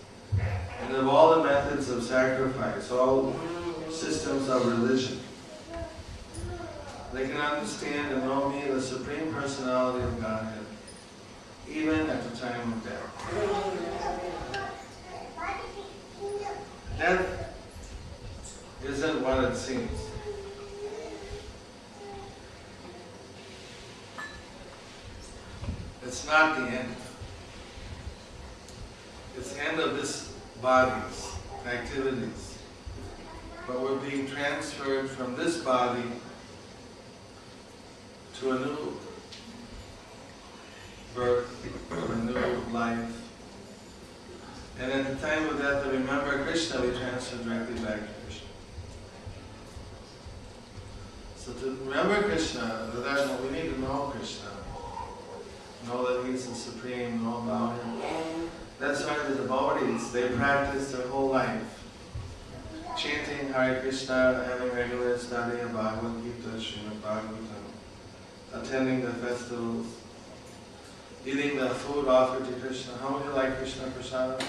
and 0.81 0.95
of 0.95 1.07
all 1.07 1.35
the 1.37 1.43
methods 1.43 1.89
of 1.89 2.03
sacrifice, 2.03 2.91
all 2.91 3.35
systems 3.89 4.49
of 4.49 4.65
religion. 4.65 5.19
They 7.13 7.27
can 7.27 7.37
understand 7.37 8.13
and 8.13 8.23
know 8.23 8.49
me, 8.49 8.71
the 8.71 8.81
Supreme 8.81 9.33
Personality 9.33 10.03
of 10.03 10.21
Godhead, 10.21 10.65
even 11.69 12.09
at 12.09 12.23
the 12.31 12.37
time 12.37 12.73
of 12.73 12.83
death. 12.83 13.07
Death 16.97 17.53
isn't 18.85 19.21
what 19.21 19.43
it 19.43 19.55
seems. 19.55 20.10
It's 26.03 26.25
not 26.25 26.57
the 26.57 26.65
end. 26.65 26.95
It's 29.37 29.53
the 29.53 29.63
end 29.63 29.79
of 29.79 29.95
this 29.95 30.33
body's 30.61 31.31
activities. 31.65 32.57
But 33.67 33.81
we're 33.81 33.97
being 33.97 34.27
transferred 34.27 35.09
from 35.09 35.35
this 35.35 35.57
body 35.63 36.03
to 38.39 38.51
a 38.51 38.59
new 38.59 38.97
birth, 41.13 41.91
a 41.91 42.15
new 42.25 42.73
life. 42.73 43.21
And 44.79 44.91
at 44.91 45.07
the 45.07 45.27
time 45.27 45.47
of 45.49 45.59
that, 45.59 45.83
to 45.83 45.91
remember 45.91 46.43
Krishna, 46.43 46.81
we 46.81 46.97
transfer 46.97 47.37
directly 47.43 47.75
back 47.75 47.99
to 47.99 48.13
Krishna. 48.25 48.47
So 51.35 51.53
to 51.53 51.77
remember 51.85 52.23
Krishna, 52.23 52.91
we 53.43 53.49
need 53.51 53.73
to 53.73 53.79
know 53.79 54.11
Krishna. 54.15 54.49
Know 55.87 56.23
that 56.23 56.29
He's 56.29 56.47
the 56.47 56.55
Supreme, 56.55 57.23
know 57.23 57.37
about 57.39 57.81
Him. 57.81 58.49
That's 58.79 59.03
why 59.05 59.17
the 59.27 59.35
devotees, 59.35 60.11
they 60.11 60.29
practice 60.29 60.91
their 60.91 61.07
whole 61.07 61.29
life. 61.29 61.83
Chanting 62.97 63.53
Hare 63.53 63.79
Krishna, 63.81 64.43
having 64.45 64.75
regular 64.75 65.17
study 65.17 65.59
of 65.59 65.73
Bhagavad 65.73 66.23
Gita, 66.23 66.57
Srimad 66.57 66.99
Bhagavatam, 67.01 67.63
attending 68.53 69.01
the 69.01 69.13
festivals, 69.13 69.87
eating 71.25 71.57
the 71.57 71.69
food 71.69 72.07
offered 72.07 72.45
to 72.45 72.53
Krishna. 72.53 72.93
How 72.97 73.13
would 73.13 73.25
you 73.25 73.31
like 73.31 73.57
Krishna 73.57 73.87
Prasadam? 73.87 74.43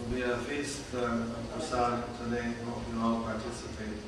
Will 0.00 0.16
be 0.16 0.22
a 0.22 0.36
feast 0.38 0.82
uh, 0.94 0.98
of 0.98 1.52
prasadam 1.54 2.02
today. 2.22 2.54
Hope 2.64 2.82
you 2.92 3.00
all 3.00 3.20
participate. 3.22 3.98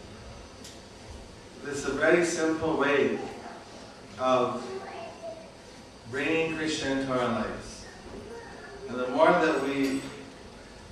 This 1.64 1.78
is 1.78 1.84
a 1.86 1.92
very 1.92 2.24
simple 2.24 2.76
way 2.78 3.18
of 4.20 4.62
bringing 6.10 6.56
Krishna 6.56 6.90
into 6.92 7.12
our 7.12 7.28
lives. 7.28 7.86
And 8.88 8.98
the 8.98 9.08
more 9.08 9.30
that 9.30 9.62
we 9.64 10.02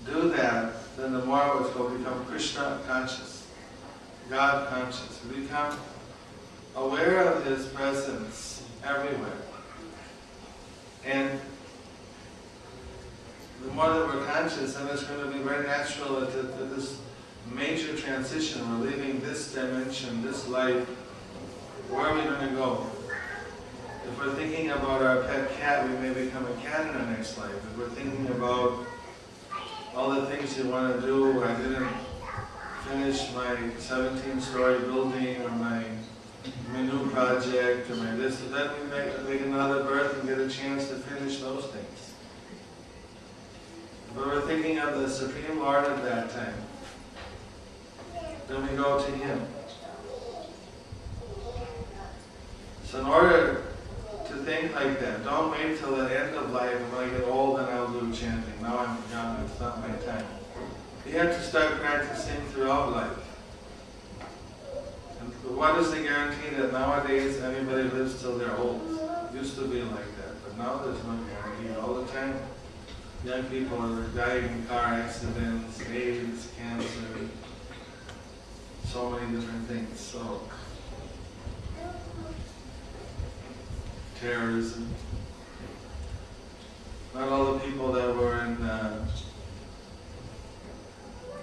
do 0.07 0.31
that, 0.31 0.73
then 0.97 1.13
the 1.13 1.25
more 1.25 1.59
we 1.59 1.81
will 1.81 1.91
become 1.91 2.25
Krishna 2.25 2.81
conscious, 2.87 3.47
God 4.31 4.69
conscious. 4.69 5.21
We 5.29 5.43
become 5.43 5.79
aware 6.75 7.21
of 7.21 7.45
His 7.45 7.67
presence 7.67 8.63
everywhere. 8.85 9.37
And 11.05 11.39
the 13.65 13.73
more 13.73 13.91
that 13.91 14.07
we're 14.07 14.25
conscious, 14.25 14.75
then 14.75 14.87
it's 14.89 15.03
going 15.03 15.21
to 15.21 15.37
be 15.37 15.43
very 15.43 15.67
natural 15.67 16.21
that, 16.21 16.33
that 16.33 16.77
this 16.77 16.99
major 17.53 17.97
transition, 17.97 18.81
we're 18.81 18.91
leaving 18.91 19.21
this 19.21 19.53
dimension, 19.53 20.23
this 20.23 20.49
life, 20.49 20.87
where 21.91 22.07
are 22.07 22.15
we 22.15 22.23
going 22.23 22.49
to 22.49 22.55
go? 22.55 22.87
If 24.09 24.19
we're 24.19 24.35
thinking 24.35 24.71
about 24.71 25.03
our 25.03 25.23
pet 25.25 25.55
cat, 25.59 25.87
we 25.87 25.95
may 25.99 26.15
become 26.15 26.47
a 26.47 26.55
cat 26.63 26.87
in 26.89 26.97
our 26.97 27.07
next 27.11 27.37
life. 27.37 27.55
If 27.55 27.77
we're 27.77 27.91
thinking 27.91 28.27
about 28.29 28.87
all 29.95 30.11
the 30.11 30.25
things 30.27 30.57
you 30.57 30.67
want 30.69 30.99
to 30.99 31.07
do, 31.07 31.45
I 31.45 31.55
didn't 31.55 31.91
finish 32.89 33.31
my 33.35 33.55
17-story 33.77 34.81
building 34.81 35.43
or 35.43 35.51
my, 35.51 35.85
my 36.73 36.83
new 36.83 37.11
project 37.11 37.91
or 37.91 37.97
my 37.97 38.13
this, 38.13 38.41
then 38.41 38.71
we 38.81 38.91
make, 38.91 39.29
make 39.29 39.41
another 39.43 39.85
birth 39.85 40.19
and 40.19 40.29
get 40.29 40.39
a 40.39 40.49
chance 40.49 40.89
to 40.89 40.95
finish 40.95 41.41
those 41.41 41.67
things. 41.67 42.15
But 44.17 44.27
we're 44.27 44.47
thinking 44.47 44.79
of 44.79 44.99
the 44.99 45.09
Supreme 45.11 45.61
Lord 45.61 45.85
at 45.85 46.03
that 46.03 46.31
time. 46.31 46.55
Then 48.49 48.63
we 48.63 48.75
go 48.75 49.05
to 49.05 49.11
Him. 49.13 49.47
So 52.85 53.01
in 53.01 53.07
order 53.07 53.68
think 54.45 54.75
like 54.75 55.01
that, 55.01 55.25
don't 55.25 55.51
wait 55.51 55.79
till 55.79 55.97
the 55.97 56.19
end 56.19 56.35
of 56.35 56.51
life, 56.53 56.79
when 56.93 57.09
I 57.09 57.11
get 57.11 57.25
old 57.25 57.59
then 57.59 57.69
I'll 57.69 57.89
do 57.89 58.13
chanting. 58.13 58.61
Now 58.63 58.79
I'm 58.79 58.99
young, 59.11 59.45
it's 59.45 59.59
not 59.61 59.81
my 59.81 59.95
time. 60.05 60.27
You 61.07 61.19
have 61.19 61.35
to 61.37 61.43
start 61.43 61.81
practicing 61.81 62.41
throughout 62.53 62.93
life. 62.93 63.19
And 65.21 65.33
what 65.57 65.79
is 65.79 65.91
the 65.91 66.03
guarantee 66.03 66.57
that 66.57 66.73
nowadays 66.73 67.41
anybody 67.41 67.85
lives 67.85 68.21
till 68.21 68.39
they're 68.39 68.57
old? 68.57 68.83
It 69.31 69.37
used 69.37 69.57
to 69.57 69.67
be 69.67 69.83
like 69.83 70.17
that, 70.19 70.43
but 70.45 70.59
now 70.59 70.79
there's 70.79 71.03
no 71.05 71.19
guarantee. 71.31 71.81
All 71.81 71.95
the 71.95 72.13
time, 72.13 72.35
young 73.25 73.45
people 73.45 73.79
are 73.79 74.07
dying 74.09 74.45
in 74.45 74.67
car 74.67 74.95
accidents, 74.95 75.81
AIDS, 75.89 76.49
cancer, 76.59 77.29
so 78.85 79.11
many 79.11 79.37
different 79.37 79.67
things. 79.69 80.01
So 80.01 80.43
terrorism. 84.21 84.89
Not 87.15 87.29
all 87.29 87.55
the 87.55 87.61
people 87.61 87.93
that 87.93 88.15
were 88.17 88.45
in 88.45 88.63
uh, 88.63 89.07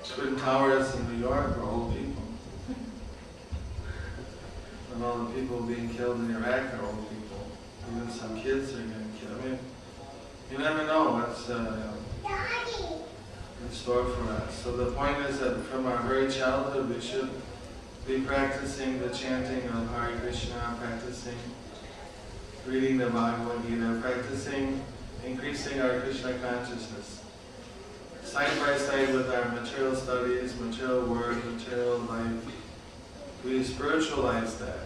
Twin 0.03 0.35
Towers 0.37 0.93
in 0.95 1.13
New 1.13 1.25
York 1.25 1.57
were 1.57 1.63
old 1.63 1.93
people. 1.95 2.23
Not 4.97 5.05
all 5.05 5.17
the 5.25 5.33
people 5.33 5.61
being 5.61 5.89
killed 5.89 6.19
in 6.19 6.35
Iraq 6.35 6.73
are 6.73 6.85
old 6.85 7.09
people. 7.09 7.47
Even 7.91 8.09
some 8.09 8.39
kids 8.39 8.73
are 8.73 8.77
getting 8.77 9.13
killed. 9.19 9.41
I 9.41 9.45
mean, 9.49 9.59
you 10.51 10.57
never 10.57 10.85
know 10.85 11.11
what's 11.11 11.49
uh, 11.49 11.93
in 13.61 13.71
store 13.71 14.05
for 14.05 14.31
us. 14.31 14.63
So 14.63 14.75
the 14.75 14.91
point 14.91 15.17
is 15.29 15.39
that 15.39 15.63
from 15.65 15.85
our 15.85 16.01
very 16.03 16.31
childhood, 16.31 16.93
we 16.93 17.01
should 17.01 17.29
be 18.07 18.21
practicing 18.21 18.99
the 18.99 19.09
chanting 19.09 19.67
of 19.69 19.89
Hare 19.89 20.17
Krishna, 20.19 20.77
practicing 20.79 21.37
reading 22.67 22.97
the 22.97 23.09
Bhagavad 23.11 23.61
Gita, 23.67 23.99
practicing 24.01 24.81
increasing 25.23 25.79
our 25.81 25.99
Krishna 25.99 26.33
consciousness. 26.39 27.23
Side 28.23 28.59
by 28.59 28.75
side 28.75 29.13
with 29.13 29.29
our 29.31 29.49
material 29.49 29.95
studies, 29.95 30.59
material 30.59 31.05
work, 31.05 31.43
material 31.45 31.99
life, 31.99 32.43
we 33.43 33.63
spiritualize 33.63 34.57
that. 34.57 34.79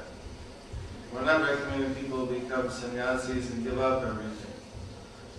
We're 1.13 1.23
not 1.23 1.41
recommending 1.41 1.95
people 1.95 2.25
become 2.25 2.69
sannyasis 2.69 3.49
and 3.51 3.63
give 3.63 3.79
up 3.79 4.03
everything. 4.03 4.53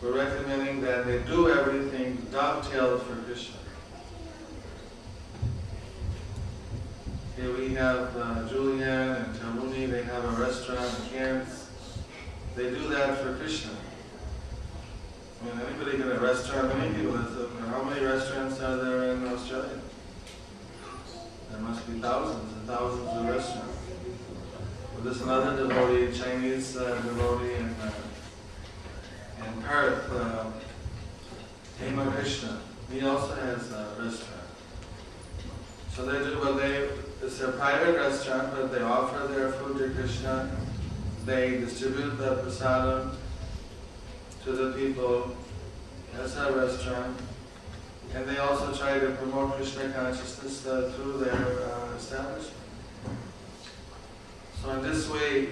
We're 0.02 0.16
recommending 0.16 0.80
that 0.80 1.06
they 1.06 1.22
do 1.24 1.50
everything 1.50 2.26
dovetailed 2.32 3.02
for 3.02 3.16
Krishna. 3.16 3.56
Here 7.36 7.54
we 7.56 7.74
have 7.74 8.16
uh, 8.16 8.48
Julian 8.48 9.10
and 9.10 9.34
Tamuni, 9.36 9.90
they 9.90 10.04
have 10.04 10.24
a 10.24 10.42
restaurant 10.42 10.90
in 11.00 11.18
Cairns. 11.18 11.59
They 12.56 12.70
do 12.70 12.88
that 12.88 13.18
for 13.18 13.34
Krishna. 13.36 13.70
I 15.40 15.44
mean, 15.44 15.66
anybody 15.66 15.98
get 15.98 16.08
a 16.08 16.20
restaurant, 16.20 16.76
many 16.76 16.94
people, 16.94 17.16
how 17.16 17.82
many 17.84 18.04
restaurants 18.04 18.60
are 18.60 18.76
there 18.76 19.12
in 19.12 19.26
Australia? 19.28 19.80
There 21.50 21.60
must 21.60 21.86
be 21.86 21.98
thousands 22.00 22.52
and 22.52 22.66
thousands 22.66 23.08
of 23.08 23.26
restaurants. 23.26 23.78
Well, 24.92 25.04
there's 25.04 25.22
another 25.22 25.68
devotee, 25.68 26.18
Chinese 26.18 26.76
uh, 26.76 27.00
devotee 27.02 27.54
in, 27.54 27.74
uh, 27.80 27.92
in 29.46 29.62
Perth, 29.62 30.12
uh, 30.12 30.50
Krishna. 32.10 32.60
He 32.92 33.00
also 33.06 33.34
has 33.36 33.70
a 33.70 33.94
restaurant. 33.98 34.42
So 35.94 36.04
they 36.04 36.18
do, 36.18 36.38
well, 36.40 36.54
they, 36.54 36.88
it's 37.22 37.40
a 37.40 37.52
private 37.52 37.96
restaurant, 37.96 38.52
but 38.52 38.72
they 38.72 38.82
offer 38.82 39.32
their 39.32 39.52
food 39.52 39.78
to 39.78 39.94
Krishna 39.94 40.50
they 41.24 41.58
distribute 41.58 42.16
the 42.16 42.36
prasadam 42.36 43.14
to 44.44 44.52
the 44.52 44.72
people 44.72 45.36
as 46.18 46.36
a 46.36 46.52
restaurant, 46.52 47.16
and 48.14 48.26
they 48.26 48.38
also 48.38 48.72
try 48.74 48.98
to 48.98 49.10
promote 49.12 49.54
Krishna 49.54 49.90
consciousness 49.90 50.66
uh, 50.66 50.92
through 50.96 51.18
their 51.18 51.34
uh, 51.34 51.94
establishment. 51.96 52.56
So 54.62 54.70
in 54.72 54.82
this 54.82 55.08
way, 55.08 55.48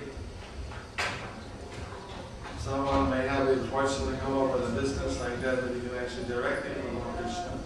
someone 2.59 3.11
may 3.11 3.27
have 3.27 3.47
the 3.47 3.57
fortune 3.69 4.12
to 4.12 4.19
come 4.19 4.39
up 4.39 4.55
with 4.55 4.69
a 4.69 4.81
business 4.81 5.20
like 5.20 5.40
that 5.43 5.62
that 5.62 5.74
you 5.74 5.81
can 5.81 5.99
actually 5.99 6.24
directly 6.24 6.70
promote 6.82 7.16
Krishna. 7.19 7.59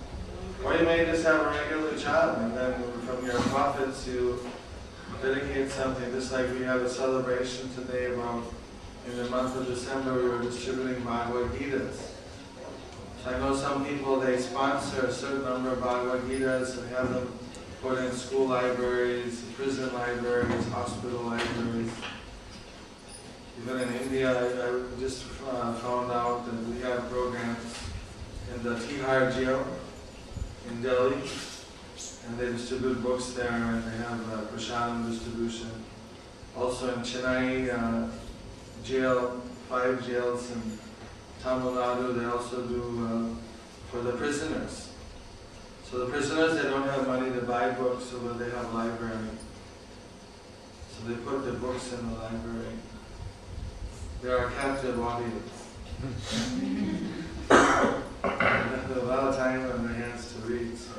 Or 0.65 0.75
you 0.77 0.85
may 0.85 1.05
just 1.07 1.25
have 1.25 1.41
a 1.41 1.51
regular 1.51 1.97
job, 1.97 2.39
and 2.43 2.57
then 2.57 2.75
from 3.07 3.25
your 3.25 3.41
profits 3.41 4.07
you 4.07 4.39
dedicate 5.21 5.71
something, 5.71 6.11
just 6.13 6.33
like 6.33 6.51
we 6.53 6.65
have 6.65 6.81
a 6.83 6.89
celebration 6.89 7.69
today 7.75 8.13
about 8.13 8.45
in 9.07 9.17
the 9.17 9.29
month 9.31 9.57
of 9.57 9.67
December 9.67 10.15
we 10.15 10.29
were 10.29 10.43
distributing 10.43 11.03
Bhagavad 11.03 11.51
Gitas. 11.53 11.97
So 13.23 13.31
I 13.31 13.39
know 13.39 13.55
some 13.55 13.85
people, 13.85 14.21
they 14.21 14.39
sponsor 14.39 15.07
a 15.07 15.13
certain 15.13 15.45
number 15.45 15.73
of 15.73 15.81
Bhagavad 15.81 16.23
Gitas 16.23 16.79
and 16.79 16.89
have 16.91 17.13
them 17.13 17.33
put 17.81 17.99
in 17.99 18.13
school 18.13 18.47
libraries, 18.47 19.43
prison 19.57 19.93
libraries, 19.93 20.69
hospital 20.69 21.23
libraries. 21.23 21.91
Even 23.61 23.81
in 23.81 23.95
India, 23.95 24.31
I, 24.31 24.69
I 24.69 25.01
just 25.01 25.25
uh, 25.49 25.75
found 25.75 26.11
out 26.13 26.47
that 26.47 26.69
we 26.69 26.81
have 26.81 27.11
programs 27.11 27.79
in 28.55 28.63
the 28.63 28.75
Tihar 28.77 29.35
jail 29.35 29.67
in 30.69 30.83
Delhi 30.83 31.19
and 32.33 32.41
they 32.41 32.53
distribute 32.53 33.03
books 33.03 33.31
there, 33.33 33.51
and 33.51 33.85
they 33.85 33.97
have 33.99 34.33
uh, 34.33 34.41
prasadam 34.47 35.11
distribution. 35.11 35.71
Also 36.57 36.95
in 36.95 37.01
Chennai, 37.01 37.69
uh, 37.73 38.09
jail, 38.85 39.43
five 39.69 40.07
jails 40.07 40.51
in 40.51 40.79
Tamil 41.43 41.73
Nadu. 41.73 42.19
They 42.19 42.25
also 42.25 42.63
do 42.63 42.83
uh, 43.07 43.91
for 43.91 44.03
the 44.03 44.13
prisoners. 44.13 44.93
So 45.85 45.99
the 45.99 46.07
prisoners, 46.07 46.55
they 46.57 46.71
don't 46.71 46.89
have 46.89 47.07
money 47.07 47.31
to 47.33 47.43
buy 47.43 47.71
books, 47.71 48.05
so 48.05 48.17
they 48.33 48.51
have 48.51 48.73
a 48.73 48.77
library. 48.77 49.29
So 50.91 51.09
they 51.09 51.17
put 51.17 51.45
the 51.45 51.53
books 51.53 51.93
in 51.93 52.09
the 52.09 52.15
library. 52.15 52.77
They 54.23 54.31
are 54.31 54.51
captive 54.53 54.99
audience. 55.01 55.53
they 57.51 57.57
have 58.23 58.97
a 58.97 59.05
lot 59.05 59.29
of 59.29 59.37
time 59.37 59.71
on 59.71 59.87
their 59.87 59.95
hands 59.95 60.33
to 60.33 60.39
read, 60.49 60.79
so. 60.79 60.92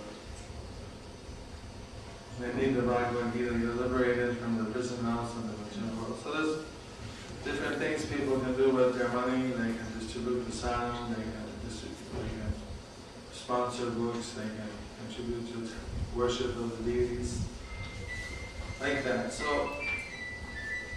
They 2.43 2.67
need 2.67 2.75
the 2.75 2.81
Bhagavad 2.81 3.31
Gita, 3.31 3.57
you're 3.57 3.73
liberated 3.73 4.37
from 4.37 4.57
the 4.57 4.65
prison 4.65 5.01
house 5.05 5.31
and 5.35 5.49
the 5.49 5.57
material 5.63 5.95
world. 5.95 6.19
So 6.21 6.33
there's 6.33 6.57
different 7.45 7.77
things 7.77 8.05
people 8.05 8.37
can 8.39 8.53
do 8.57 8.69
with 8.71 8.97
their 8.97 9.07
money. 9.07 9.47
They 9.47 9.71
can 9.71 9.87
distribute 9.97 10.43
the 10.43 10.51
they 10.51 11.23
can 11.23 11.47
distribute, 11.65 11.97
they 12.11 12.27
can 12.27 12.53
sponsor 13.31 13.91
books, 13.91 14.31
they 14.31 14.43
can 14.43 14.67
contribute 15.07 15.53
to 15.53 15.71
worship 16.17 16.57
of 16.57 16.83
the 16.83 16.91
deities. 16.91 17.45
Like 18.81 19.05
that. 19.05 19.31
So 19.31 19.69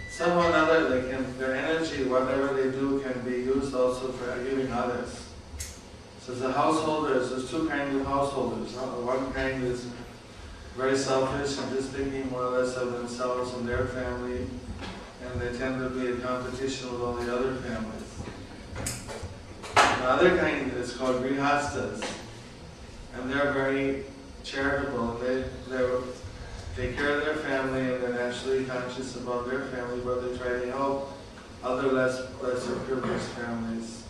somehow 0.09 0.41
or 0.41 0.49
another 0.49 0.99
they 0.99 1.09
can 1.09 1.37
their 1.37 1.55
energy, 1.55 2.03
whatever 2.03 2.53
they 2.55 2.77
do, 2.77 2.99
can 2.99 3.21
be 3.21 3.37
used 3.37 3.73
also 3.73 4.11
for 4.11 4.43
giving 4.43 4.69
others. 4.73 5.23
So 6.19 6.33
the 6.33 6.51
householders, 6.51 7.29
there's 7.29 7.49
two 7.49 7.69
kinds 7.69 7.95
of 7.95 8.05
householders. 8.05 8.73
One 8.73 9.31
kind 9.31 9.63
is 9.63 9.87
very 10.77 10.95
selfish 10.95 11.57
and 11.57 11.75
just 11.75 11.89
thinking 11.89 12.29
more 12.29 12.43
or 12.43 12.59
less 12.59 12.75
of 12.77 12.91
themselves 12.93 13.51
and 13.55 13.67
their 13.67 13.85
family, 13.85 14.45
and 15.23 15.41
they 15.41 15.57
tend 15.57 15.79
to 15.81 15.89
be 15.89 16.11
in 16.11 16.21
competition 16.21 16.91
with 16.91 17.01
all 17.01 17.13
the 17.13 17.35
other 17.35 17.55
families. 17.55 18.03
The 19.73 20.05
other 20.07 20.37
kind 20.37 20.71
is 20.73 20.93
called 20.93 21.23
grihastas, 21.23 22.07
and 23.15 23.27
they're 23.27 23.51
very 23.53 24.05
charitable. 24.43 25.15
They 25.15 25.45
they 25.67 25.99
take 26.75 26.95
care 26.95 27.17
of 27.17 27.25
their 27.25 27.37
family 27.37 27.95
and 27.95 28.03
they're 28.03 28.13
naturally 28.13 28.63
conscious 28.65 29.15
about 29.15 29.49
their 29.49 29.61
family, 29.65 29.99
but 30.05 30.21
they 30.21 30.37
try 30.37 30.59
to 30.59 30.71
help 30.71 31.11
other 31.63 31.91
less 31.91 32.21
lesser 32.39 32.75
privileged 32.75 33.23
families. 33.23 34.03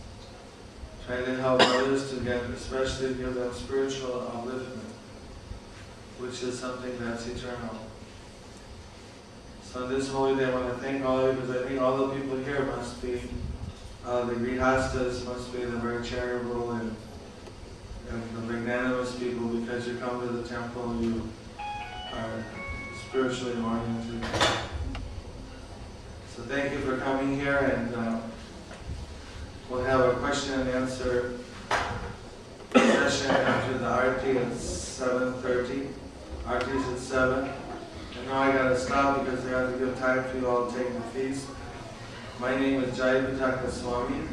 Try 1.06 1.22
to 1.22 1.35
help 1.38 1.61
others 1.61 2.10
to 2.10 2.19
get, 2.19 2.44
especially 2.49 3.14
give 3.14 3.35
them 3.35 3.53
spiritual 3.53 4.30
upliftment 4.35 4.86
which 6.19 6.44
is 6.44 6.60
something 6.60 6.98
that's 6.99 7.27
eternal. 7.27 7.77
So 9.61 9.84
on 9.84 9.89
this 9.89 10.10
holy 10.10 10.35
day, 10.35 10.45
I 10.45 10.53
want 10.53 10.73
to 10.73 10.84
thank 10.84 11.06
all 11.06 11.19
of 11.19 11.35
you 11.35 11.41
because 11.41 11.64
I 11.64 11.68
think 11.68 11.81
all 11.81 12.07
the 12.07 12.15
people 12.15 12.38
here 12.38 12.64
must 12.64 13.02
be, 13.02 13.22
uh, 14.06 14.26
the 14.26 14.34
grihastas 14.34 15.26
must 15.26 15.53
be 15.53 15.60
the 15.60 15.77
very 15.77 16.03
charitable 16.03 16.72
and, 16.72 16.95
and 18.10 18.23
the 18.35 18.53
magnanimous 18.53 19.15
people 19.19 19.48
because 19.48 19.88
you 19.88 19.98
come 19.98 20.22
to 20.22 20.27
the 20.27 20.48
temple, 20.48 20.91
and 20.91 21.03
you 21.03 21.30
are 22.14 22.44
spiritually 23.07 23.61
oriented. 23.61 24.26
So 26.35 26.44
thank 26.44 26.72
you 26.72 26.80
for 26.80 26.98
coming 26.98 27.39
here 27.39 27.57
and 27.57 27.95
uh, 27.95 28.19
we'll 29.69 29.84
have 29.84 30.02
a 30.02 30.14
question 30.19 30.61
and 30.61 30.69
answer 30.69 31.39
session 32.73 33.31
after 33.31 33.77
the 33.80 33.88
arti 33.88 34.38
at 34.38 34.52
7.30. 34.52 35.88
Arti's 36.48 36.88
at 36.88 36.98
7. 36.98 37.49
And 38.19 38.28
now 38.28 38.40
I 38.40 38.53
gotta 38.53 38.80
stop 38.80 39.26
because 39.26 39.45
I 39.48 39.49
have 39.49 39.74
to 39.74 39.86
give 39.86 39.99
time 39.99 40.24
for 40.24 40.38
you 40.38 40.48
all 40.48 40.72
to 40.72 40.78
take 40.78 40.94
the 40.94 41.02
feast. 41.02 41.45
My 42.40 42.56
name 42.56 42.82
is 42.86 42.98
Jayapataka 42.98 43.69
Swami. 43.69 44.24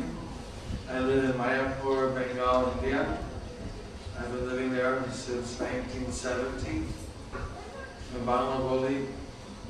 I 0.89 1.01
live 1.01 1.25
in 1.25 1.33
Mayapur, 1.33 2.15
Bengal, 2.15 2.73
India. 2.79 3.19
I've 4.17 4.31
been 4.31 4.47
living 4.49 4.71
there 4.73 5.03
since 5.11 5.59
1970. 5.59 6.71
In 6.71 8.25
Bangla 8.25 9.07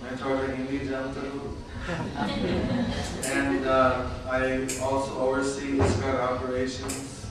I 0.04 0.14
taught 0.16 0.50
Hindi 0.50 0.80
Jantaru. 0.80 1.56
and 3.24 3.66
uh, 3.66 4.10
I 4.28 4.68
also 4.82 5.18
oversee 5.18 5.78
ISKCON 5.78 6.20
operations 6.20 7.24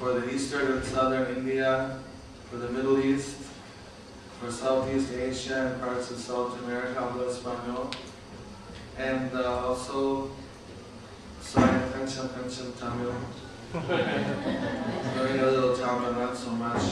for 0.00 0.18
the 0.18 0.34
eastern 0.34 0.72
and 0.72 0.84
southern 0.84 1.36
India, 1.36 2.00
for 2.50 2.56
the 2.56 2.68
Middle 2.70 2.98
East, 2.98 3.45
for 4.46 4.52
Southeast 4.52 5.12
Asia 5.12 5.72
and 5.72 5.80
parts 5.80 6.12
of 6.12 6.18
South 6.18 6.62
America, 6.62 7.00
habla 7.00 7.24
español. 7.24 7.92
And 8.96 9.32
uh, 9.34 9.66
also, 9.66 10.30
sorry, 11.40 11.80
pension, 11.92 12.28
pension 12.28 12.72
Tamil. 12.78 13.12
Very 13.72 15.40
little 15.40 15.76
Tamil, 15.76 16.12
not 16.12 16.36
so 16.36 16.50
much. 16.50 16.82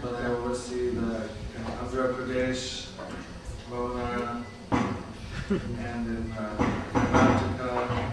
But 0.00 0.14
I 0.14 0.26
oversee 0.28 0.90
the 0.90 1.28
Andhra 1.82 2.14
Pradesh, 2.14 2.88
Bhavana, 3.70 4.44
and 5.50 6.06
in 6.06 6.32
uh, 6.32 6.56
Karnataka, 6.94 8.12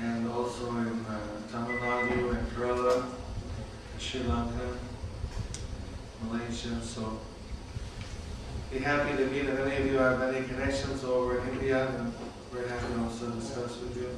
and 0.00 0.30
also 0.30 0.70
in 0.70 1.04
uh, 1.04 1.18
Tamil 1.50 1.78
Nadu 1.80 2.30
and 2.30 2.46
Kerala, 2.52 3.04
Sri 3.98 4.22
Lanka. 4.22 4.87
Malaysia, 6.22 6.80
so 6.82 7.18
be 8.72 8.78
happy 8.78 9.16
to 9.16 9.26
meet 9.26 9.46
if 9.46 9.58
any 9.58 9.76
of 9.76 9.86
you 9.86 9.98
have 9.98 10.20
any 10.22 10.46
connections 10.46 11.04
over 11.04 11.38
in 11.40 11.48
India, 11.54 11.88
and 11.88 12.12
we're 12.52 12.66
happy 12.66 12.92
to 12.94 13.00
also 13.02 13.30
discuss 13.30 13.80
with 13.80 13.96
you. 13.96 14.08